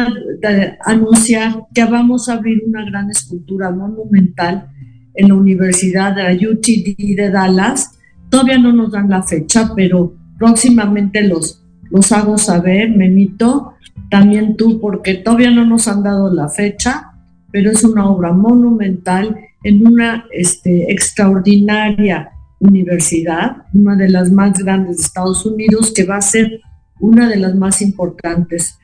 anunciar 0.86 1.64
que 1.74 1.86
vamos 1.86 2.30
a 2.30 2.34
abrir 2.34 2.62
una 2.66 2.86
gran 2.86 3.10
escultura 3.10 3.72
monumental 3.72 4.70
en 5.16 5.30
la 5.30 5.34
Universidad 5.34 6.16
de 6.16 6.48
UTD 6.48 7.16
de 7.16 7.32
Dallas. 7.32 7.98
Todavía 8.30 8.60
no 8.60 8.72
nos 8.74 8.92
dan 8.92 9.10
la 9.10 9.24
fecha, 9.24 9.72
pero 9.76 10.16
próximamente 10.38 11.24
los, 11.24 11.64
los 11.90 12.12
hago 12.12 12.38
saber, 12.38 12.96
Memito, 12.96 13.74
también 14.10 14.56
tú, 14.56 14.80
porque 14.80 15.16
todavía 15.16 15.52
no 15.52 15.66
nos 15.66 15.88
han 15.88 16.04
dado 16.04 16.34
la 16.34 16.50
fecha, 16.50 17.12
pero 17.52 17.72
es 17.72 17.84
una 17.84 18.10
obra 18.10 18.32
monumental 18.32 19.38
en 19.64 19.86
una 19.86 20.26
este, 20.32 20.92
extraordinaria 20.92 22.32
universidad, 22.60 23.58
una 23.74 23.96
de 23.96 24.10
las 24.10 24.32
más 24.32 24.58
grandes 24.58 24.98
de 24.98 25.04
Estados 25.04 25.46
Unidos, 25.46 25.92
que 25.94 26.06
va 26.06 26.18
a 26.18 26.22
ser 26.22 26.62
una 27.00 27.30
de 27.30 27.38
las 27.38 27.56
más 27.56 27.82
importantes. 27.82 28.78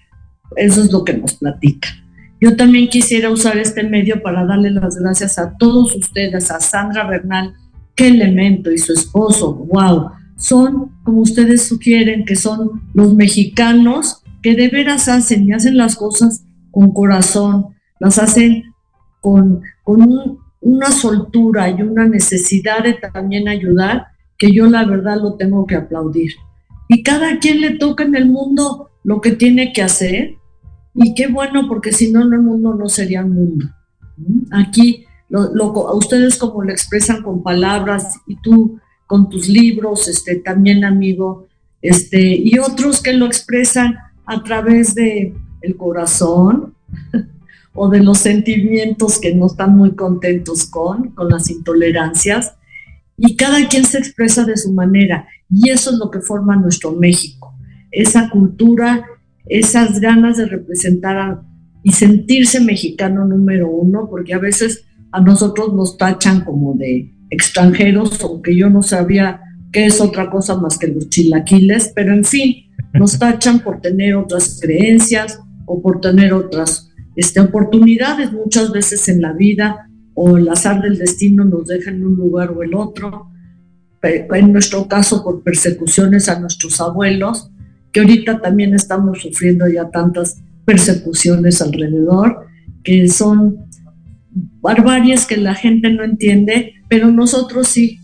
Eso 0.55 0.84
es 0.84 0.91
lo 0.91 1.03
que 1.03 1.14
nos 1.14 1.34
platica. 1.36 1.89
Yo 2.39 2.55
también 2.55 2.89
quisiera 2.89 3.30
usar 3.30 3.57
este 3.57 3.84
medio 3.84 4.22
para 4.22 4.45
darle 4.45 4.70
las 4.70 4.97
gracias 4.97 5.39
a 5.39 5.55
todos 5.57 5.95
ustedes, 5.95 6.51
a 6.51 6.59
Sandra 6.59 7.07
Bernal, 7.07 7.53
qué 7.95 8.07
elemento, 8.07 8.72
y 8.72 8.78
su 8.78 8.93
esposo, 8.93 9.53
wow, 9.72 10.09
son, 10.36 10.91
como 11.03 11.22
ustedes 11.22 11.64
sugieren, 11.64 12.26
que 12.26 12.36
son 12.36 12.82
los 12.93 13.14
mexicanos 13.14 14.22
que 14.43 14.55
de 14.55 14.67
veras 14.67 15.07
hacen 15.07 15.47
y 15.47 15.53
hacen 15.53 15.77
las 15.77 15.95
cosas 15.95 16.43
con 16.69 16.91
corazón, 16.91 17.67
las 17.99 18.19
hacen 18.19 18.63
con, 19.21 19.61
con 19.83 20.37
una 20.59 20.91
soltura 20.91 21.69
y 21.69 21.81
una 21.81 22.05
necesidad 22.07 22.83
de 22.83 22.93
también 22.93 23.47
ayudar, 23.47 24.07
que 24.37 24.51
yo 24.51 24.67
la 24.67 24.85
verdad 24.85 25.17
lo 25.21 25.35
tengo 25.35 25.65
que 25.65 25.75
aplaudir. 25.75 26.33
Y 26.89 27.03
cada 27.03 27.39
quien 27.39 27.61
le 27.61 27.77
toca 27.77 28.03
en 28.03 28.15
el 28.15 28.25
mundo 28.27 28.89
lo 29.03 29.21
que 29.21 29.31
tiene 29.31 29.71
que 29.71 29.81
hacer, 29.81 30.35
y 30.93 31.15
qué 31.15 31.27
bueno, 31.27 31.67
porque 31.67 31.91
si 31.91 32.11
no, 32.11 32.21
el 32.21 32.39
mundo 32.41 32.75
no 32.75 32.87
sería 32.89 33.23
un 33.23 33.33
mundo. 33.33 33.65
Aquí, 34.51 35.05
lo, 35.29 35.87
a 35.87 35.95
ustedes 35.95 36.37
como 36.37 36.63
lo 36.63 36.71
expresan 36.71 37.23
con 37.23 37.43
palabras, 37.43 38.19
y 38.27 38.35
tú 38.41 38.79
con 39.07 39.29
tus 39.29 39.47
libros, 39.47 40.07
este, 40.07 40.35
también 40.35 40.83
amigo, 40.83 41.47
este, 41.81 42.35
y 42.37 42.57
otros 42.59 43.01
que 43.01 43.13
lo 43.13 43.25
expresan 43.25 43.95
a 44.26 44.43
través 44.43 44.95
de 44.95 45.34
el 45.61 45.78
corazón 45.78 46.76
o 47.74 47.89
de 47.89 48.01
los 48.01 48.19
sentimientos 48.19 49.19
que 49.19 49.34
no 49.34 49.47
están 49.47 49.76
muy 49.76 49.95
contentos 49.95 50.65
con, 50.65 51.09
con 51.09 51.30
las 51.30 51.49
intolerancias, 51.49 52.53
y 53.17 53.36
cada 53.36 53.67
quien 53.67 53.86
se 53.86 53.99
expresa 53.99 54.43
de 54.43 54.57
su 54.57 54.74
manera, 54.74 55.28
y 55.49 55.69
eso 55.69 55.91
es 55.91 55.97
lo 55.97 56.09
que 56.11 56.19
forma 56.19 56.55
nuestro 56.55 56.91
México, 56.91 57.55
esa 57.91 58.30
cultura, 58.30 59.05
esas 59.45 59.99
ganas 59.99 60.38
de 60.38 60.45
representar 60.45 61.41
y 61.84 61.91
sentirse 61.91 62.59
mexicano 62.59 63.26
número 63.26 63.69
uno, 63.69 64.07
porque 64.09 64.34
a 64.34 64.39
veces 64.39 64.86
a 65.11 65.21
nosotros 65.21 65.74
nos 65.74 65.97
tachan 65.97 66.43
como 66.43 66.74
de 66.74 67.13
extranjeros, 67.30 68.21
aunque 68.24 68.55
yo 68.55 68.69
no 68.69 68.82
sabía 68.82 69.41
qué 69.71 69.86
es 69.86 70.01
otra 70.01 70.30
cosa 70.30 70.57
más 70.57 70.78
que 70.78 70.88
los 70.88 71.09
chilaquiles, 71.09 71.91
pero 71.95 72.13
en 72.13 72.24
fin, 72.24 72.55
nos 72.93 73.17
tachan 73.17 73.59
por 73.59 73.81
tener 73.81 74.15
otras 74.15 74.59
creencias 74.61 75.39
o 75.65 75.81
por 75.81 75.99
tener 75.99 76.33
otras 76.33 76.91
este, 77.15 77.39
oportunidades 77.39 78.31
muchas 78.31 78.71
veces 78.71 79.07
en 79.09 79.21
la 79.21 79.33
vida 79.33 79.89
o 80.13 80.37
el 80.37 80.47
azar 80.49 80.81
del 80.81 80.97
destino 80.97 81.43
nos 81.43 81.67
deja 81.67 81.91
en 81.91 82.05
un 82.05 82.15
lugar 82.15 82.51
o 82.51 82.63
el 82.63 82.75
otro. 82.75 83.27
En 84.01 84.51
nuestro 84.51 84.87
caso, 84.87 85.23
por 85.23 85.43
persecuciones 85.43 86.27
a 86.29 86.39
nuestros 86.39 86.81
abuelos, 86.81 87.49
que 87.91 88.01
ahorita 88.01 88.41
también 88.41 88.73
estamos 88.73 89.21
sufriendo 89.21 89.67
ya 89.67 89.89
tantas 89.89 90.41
persecuciones 90.65 91.61
alrededor, 91.61 92.47
que 92.83 93.07
son 93.07 93.65
barbarias 94.61 95.25
que 95.25 95.37
la 95.37 95.55
gente 95.55 95.89
no 95.91 96.03
entiende, 96.03 96.73
pero 96.89 97.11
nosotros 97.11 97.67
sí, 97.67 97.99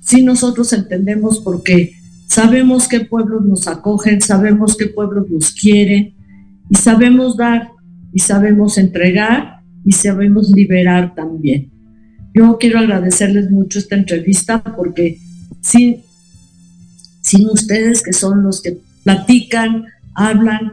sí 0.00 0.22
nosotros 0.22 0.72
entendemos 0.72 1.40
porque 1.40 1.92
sabemos 2.26 2.88
qué 2.88 3.00
pueblos 3.00 3.44
nos 3.44 3.66
acogen, 3.68 4.20
sabemos 4.20 4.76
qué 4.76 4.86
pueblos 4.86 5.30
nos 5.30 5.52
quieren 5.52 6.14
y 6.70 6.74
sabemos 6.76 7.36
dar 7.36 7.70
y 8.12 8.20
sabemos 8.20 8.78
entregar 8.78 9.60
y 9.84 9.92
sabemos 9.92 10.50
liberar 10.50 11.14
también. 11.14 11.70
Yo 12.34 12.58
quiero 12.58 12.78
agradecerles 12.80 13.50
mucho 13.50 13.78
esta 13.78 13.96
entrevista 13.96 14.62
porque 14.62 15.20
sin, 15.60 16.02
sin 17.20 17.48
ustedes 17.48 18.02
que 18.02 18.12
son 18.12 18.42
los 18.42 18.60
que 18.60 18.78
platican, 19.04 19.84
hablan, 20.14 20.72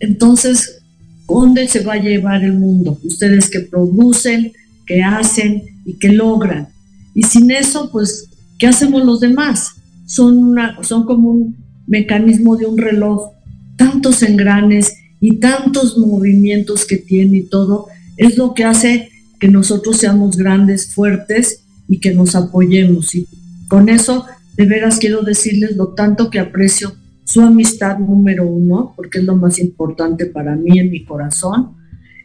entonces, 0.00 0.82
¿dónde 1.28 1.68
se 1.68 1.84
va 1.84 1.94
a 1.94 2.02
llevar 2.02 2.42
el 2.42 2.54
mundo? 2.54 2.98
Ustedes 3.04 3.48
que 3.48 3.60
producen, 3.60 4.52
que 4.86 5.02
hacen 5.02 5.62
y 5.84 5.94
que 5.94 6.08
logran. 6.08 6.68
Y 7.14 7.22
sin 7.22 7.50
eso, 7.50 7.90
pues, 7.92 8.28
¿qué 8.58 8.66
hacemos 8.66 9.04
los 9.04 9.20
demás? 9.20 9.76
Son, 10.10 10.38
una, 10.38 10.76
son 10.82 11.06
como 11.06 11.30
un 11.30 11.56
mecanismo 11.86 12.56
de 12.56 12.66
un 12.66 12.78
reloj, 12.78 13.30
tantos 13.76 14.24
engranes 14.24 14.96
y 15.20 15.36
tantos 15.36 15.96
movimientos 15.98 16.84
que 16.84 16.96
tiene 16.96 17.38
y 17.38 17.42
todo, 17.44 17.86
es 18.16 18.36
lo 18.36 18.52
que 18.52 18.64
hace 18.64 19.08
que 19.38 19.46
nosotros 19.46 19.98
seamos 19.98 20.36
grandes, 20.36 20.92
fuertes 20.92 21.62
y 21.86 22.00
que 22.00 22.12
nos 22.12 22.34
apoyemos. 22.34 23.14
Y 23.14 23.28
con 23.68 23.88
eso, 23.88 24.26
de 24.56 24.66
veras 24.66 24.98
quiero 24.98 25.22
decirles 25.22 25.76
lo 25.76 25.94
tanto 25.94 26.28
que 26.28 26.40
aprecio 26.40 26.92
su 27.22 27.42
amistad 27.42 27.98
número 28.00 28.48
uno, 28.48 28.94
porque 28.96 29.20
es 29.20 29.24
lo 29.24 29.36
más 29.36 29.60
importante 29.60 30.26
para 30.26 30.56
mí 30.56 30.80
en 30.80 30.90
mi 30.90 31.04
corazón, 31.04 31.76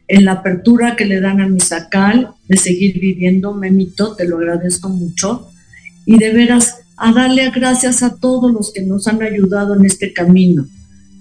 en 0.08 0.26
la 0.26 0.32
apertura 0.32 0.96
que 0.96 1.06
le 1.06 1.22
dan 1.22 1.40
a 1.40 1.48
mi 1.48 1.60
sacal 1.60 2.32
de 2.48 2.58
seguir 2.58 3.00
viviendo, 3.00 3.54
Memito, 3.54 4.16
te 4.16 4.28
lo 4.28 4.38
agradezco 4.38 4.90
mucho, 4.90 5.50
y 6.08 6.18
de 6.18 6.34
veras 6.34 6.85
a 6.98 7.12
darle 7.12 7.50
gracias 7.52 8.04
a 8.04 8.16
todos 8.16 8.52
los 8.52 8.72
que 8.72 8.82
nos 8.82 9.08
han 9.08 9.22
ayudado 9.22 9.76
en 9.76 9.86
este 9.86 10.14
camino. 10.14 10.66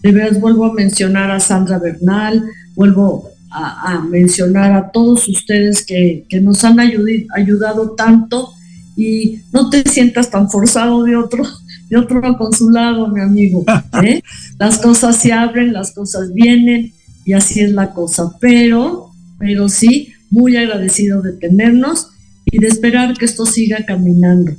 De 0.03 0.13
veras 0.13 0.41
vuelvo 0.41 0.67
a 0.67 0.73
mencionar 0.73 1.31
a 1.31 1.41
Sandra 1.41 1.79
Bernal, 1.79 2.45
vuelvo 2.75 3.31
a, 3.51 4.01
mencionar 4.01 4.73
a 4.73 4.91
todos 4.91 5.29
ustedes 5.29 5.85
que, 5.87 6.27
nos 6.43 6.65
han 6.65 6.81
ayudado 6.81 7.91
tanto 7.93 8.53
y 8.97 9.41
no 9.53 9.71
te 9.71 9.83
sientas 9.89 10.31
tan 10.31 10.51
forzado 10.51 11.05
de 11.05 11.17
otro, 11.17 11.45
de 11.89 11.97
otro 11.97 12.21
consulado, 12.37 13.09
mi 13.09 13.21
amigo. 13.21 13.65
¿eh? 14.03 14.23
Las 14.59 14.79
cosas 14.79 15.17
se 15.17 15.33
abren, 15.33 15.73
las 15.73 15.93
cosas 15.93 16.33
vienen 16.33 16.93
y 17.25 17.33
así 17.33 17.61
es 17.61 17.73
la 17.73 17.93
cosa. 17.93 18.33
Pero, 18.41 19.11
pero 19.39 19.69
sí, 19.69 20.13
muy 20.31 20.57
agradecido 20.57 21.23
de 21.23 21.33
tenernos 21.33 22.09
y 22.45 22.59
de 22.59 22.69
esperar 22.69 23.17
que 23.17 23.25
esto 23.25 23.47
siga 23.47 23.85
caminando. 23.87 24.53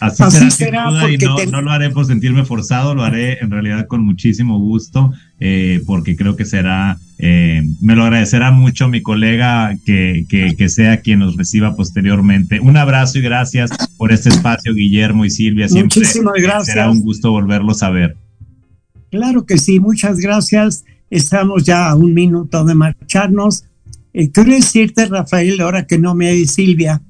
Así, 0.00 0.50
será, 0.50 0.90
y 1.08 1.16
no, 1.46 1.62
lo 1.62 1.70
haré 1.70 1.88
por 1.90 2.04
sentirme 2.04 2.44
forzado, 2.44 2.96
lo 2.96 3.04
haré 3.04 3.38
en 3.40 3.50
realidad 3.50 3.86
con 3.86 4.04
muchísimo 4.04 4.58
gusto, 4.58 5.12
eh, 5.38 5.82
porque 5.86 6.16
creo 6.16 6.34
que 6.34 6.44
será, 6.44 6.98
eh, 7.18 7.62
me 7.80 7.94
lo 7.94 8.02
agradecerá 8.02 8.50
mucho 8.50 8.88
mi 8.88 9.02
colega 9.02 9.76
que, 9.86 10.26
que, 10.28 10.68
sea 10.68 11.00
quien 11.00 11.20
nos 11.20 11.36
reciba 11.36 11.76
posteriormente. 11.76 12.58
Un 12.58 12.76
abrazo 12.76 13.18
y 13.18 13.22
gracias 13.22 13.70
por 13.96 14.10
este 14.10 14.30
espacio, 14.30 14.74
Guillermo 14.74 15.24
y 15.24 15.30
Silvia. 15.30 15.68
Siempre 15.68 16.00
Muchísimas 16.00 16.34
gracias. 16.42 16.74
Será 16.74 16.90
un 16.90 17.00
gusto 17.00 17.30
volverlos 17.30 17.84
a 17.84 17.90
ver. 17.90 18.16
Claro 19.12 19.46
que 19.46 19.58
sí, 19.58 19.78
muchas 19.78 20.18
gracias. 20.18 20.84
Estamos 21.08 21.62
ya 21.62 21.88
a 21.88 21.94
un 21.94 22.12
minuto 22.14 22.64
de 22.64 22.74
marcharnos. 22.74 23.64
Eh, 24.12 24.30
quiero 24.32 24.50
decirte, 24.50 25.06
Rafael, 25.06 25.60
ahora 25.60 25.86
que 25.86 25.98
no 25.98 26.16
me 26.16 26.26
hay 26.26 26.46
Silvia, 26.46 27.00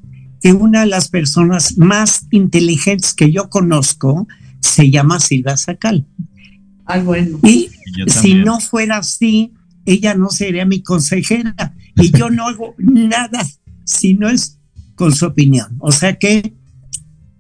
que 0.45 0.53
una 0.53 0.81
de 0.81 0.89
las 0.89 1.09
personas 1.09 1.79
más 1.79 2.27
inteligentes 2.31 3.15
que 3.15 3.33
yo 3.33 3.49
conozco 3.49 4.29
se 4.61 4.91
llama 4.91 5.19
Silvia 5.19 5.57
Sacal. 5.57 6.07
Ah, 6.85 6.99
bueno. 6.99 7.39
Y, 7.43 7.71
si 8.09 8.35
no 8.35 8.61
fuera 8.61 8.99
así, 8.99 9.55
ella 9.87 10.15
no 10.15 10.29
sería 10.29 10.67
mi 10.67 10.83
consejera. 10.83 11.75
Y 11.97 12.15
yo 12.15 12.29
no 12.29 12.47
hago 12.47 12.75
nada 12.77 13.43
si 13.85 14.17
no 14.17 14.29
es 14.29 14.61
con 14.97 15.15
su 15.15 15.25
opinión. 15.25 15.77
O 15.79 15.93
sea 15.93 16.19
que 16.19 16.55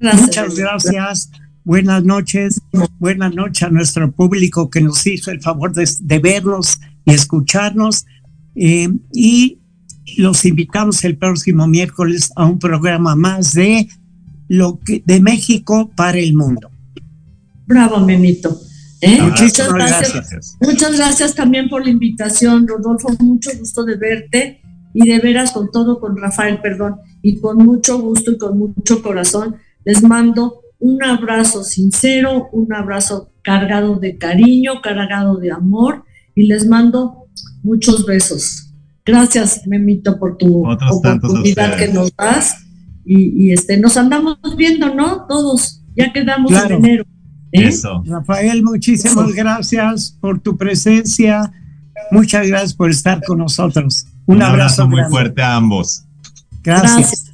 muchas 0.00 0.56
gracias. 0.56 1.30
Buenas 1.62 2.04
noches. 2.04 2.58
Buenas 2.98 3.34
noches 3.34 3.64
a 3.64 3.70
nuestro 3.70 4.12
público 4.12 4.70
que 4.70 4.80
nos 4.80 5.06
hizo 5.06 5.30
el 5.30 5.42
favor 5.42 5.74
de, 5.74 6.18
vernos 6.20 6.80
y 7.04 7.12
escucharnos. 7.12 8.06
Eh, 8.54 8.88
y 9.12 9.58
los 10.16 10.44
invitamos 10.44 11.04
el 11.04 11.16
próximo 11.16 11.66
miércoles 11.66 12.30
a 12.36 12.44
un 12.44 12.58
programa 12.58 13.16
más 13.16 13.52
de 13.52 13.88
lo 14.48 14.78
que 14.78 15.02
de 15.04 15.20
México 15.20 15.90
para 15.96 16.18
el 16.18 16.34
mundo. 16.34 16.70
Bravo, 17.66 18.00
Memito. 18.00 18.60
¿eh? 19.00 19.20
Muchas 19.22 19.72
gracias. 19.72 20.56
Muchas 20.60 20.96
gracias 20.96 21.34
también 21.34 21.68
por 21.68 21.84
la 21.84 21.90
invitación, 21.90 22.68
Rodolfo. 22.68 23.08
Mucho 23.20 23.50
gusto 23.58 23.84
de 23.84 23.96
verte 23.96 24.60
y 24.92 25.08
de 25.08 25.18
veras 25.18 25.52
con 25.52 25.70
todo, 25.70 25.98
con 25.98 26.16
Rafael, 26.16 26.60
perdón, 26.60 26.96
y 27.22 27.40
con 27.40 27.58
mucho 27.58 27.98
gusto 27.98 28.32
y 28.32 28.38
con 28.38 28.58
mucho 28.58 29.02
corazón 29.02 29.56
les 29.84 30.02
mando 30.02 30.60
un 30.78 31.02
abrazo 31.02 31.64
sincero, 31.64 32.48
un 32.52 32.72
abrazo 32.72 33.30
cargado 33.42 33.96
de 33.96 34.18
cariño, 34.18 34.80
cargado 34.82 35.36
de 35.36 35.50
amor 35.50 36.04
y 36.34 36.44
les 36.44 36.66
mando 36.66 37.26
muchos 37.62 38.04
besos. 38.06 38.63
Gracias, 39.06 39.66
Memito, 39.66 40.18
por 40.18 40.38
tu 40.38 40.66
oportunidad 40.66 41.76
que 41.76 41.88
nos 41.88 42.14
das 42.16 42.64
y, 43.04 43.52
este, 43.52 43.76
nos 43.76 43.96
andamos 43.96 44.38
viendo, 44.56 44.94
¿no? 44.94 45.26
Todos, 45.26 45.82
ya 45.94 46.12
quedamos 46.12 46.52
en 46.52 46.72
enero. 46.72 47.04
¿eh? 47.52 47.70
Rafael, 48.06 48.62
muchísimas 48.62 49.32
gracias 49.32 50.16
por 50.20 50.40
tu 50.40 50.56
presencia. 50.56 51.52
Muchas 52.10 52.46
gracias 52.48 52.74
por 52.74 52.90
estar 52.90 53.22
con 53.22 53.38
nosotros. 53.38 54.06
Un, 54.26 54.42
abrazo, 54.42 54.88
muy 54.88 55.02
fuerte 55.10 55.42
a 55.42 55.56
ambos. 55.56 56.04
gracias. 56.62 57.30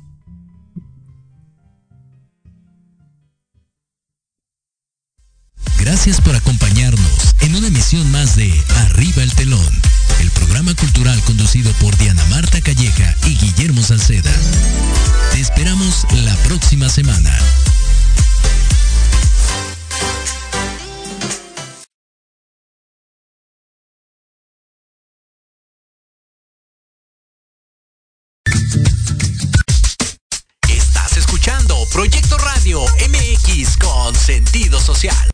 Gracias 5.81 6.21
por 6.21 6.37
acompañarnos 6.37 7.35
en 7.41 7.55
una 7.57 7.69
emisión 7.69 8.11
más 8.13 8.37
de 8.37 8.53
Arriba 8.85 9.23
el 9.23 9.33
Telón, 9.35 9.61
el 9.61 9.90
programa 10.51 10.75
cultural 10.75 11.23
conducido 11.23 11.73
por 11.75 11.97
Diana 11.97 12.25
Marta 12.27 12.61
Calleja 12.61 13.15
y 13.25 13.37
Guillermo 13.37 13.83
Salceda. 13.83 14.33
Te 15.31 15.39
esperamos 15.41 16.05
la 16.25 16.35
próxima 16.39 16.89
semana. 16.89 17.39
Estás 30.69 31.17
escuchando 31.17 31.77
Proyecto 31.93 32.37
Radio 32.39 32.83
MX 33.09 33.77
con 33.77 34.17
sentido 34.17 34.81
social. 34.81 35.31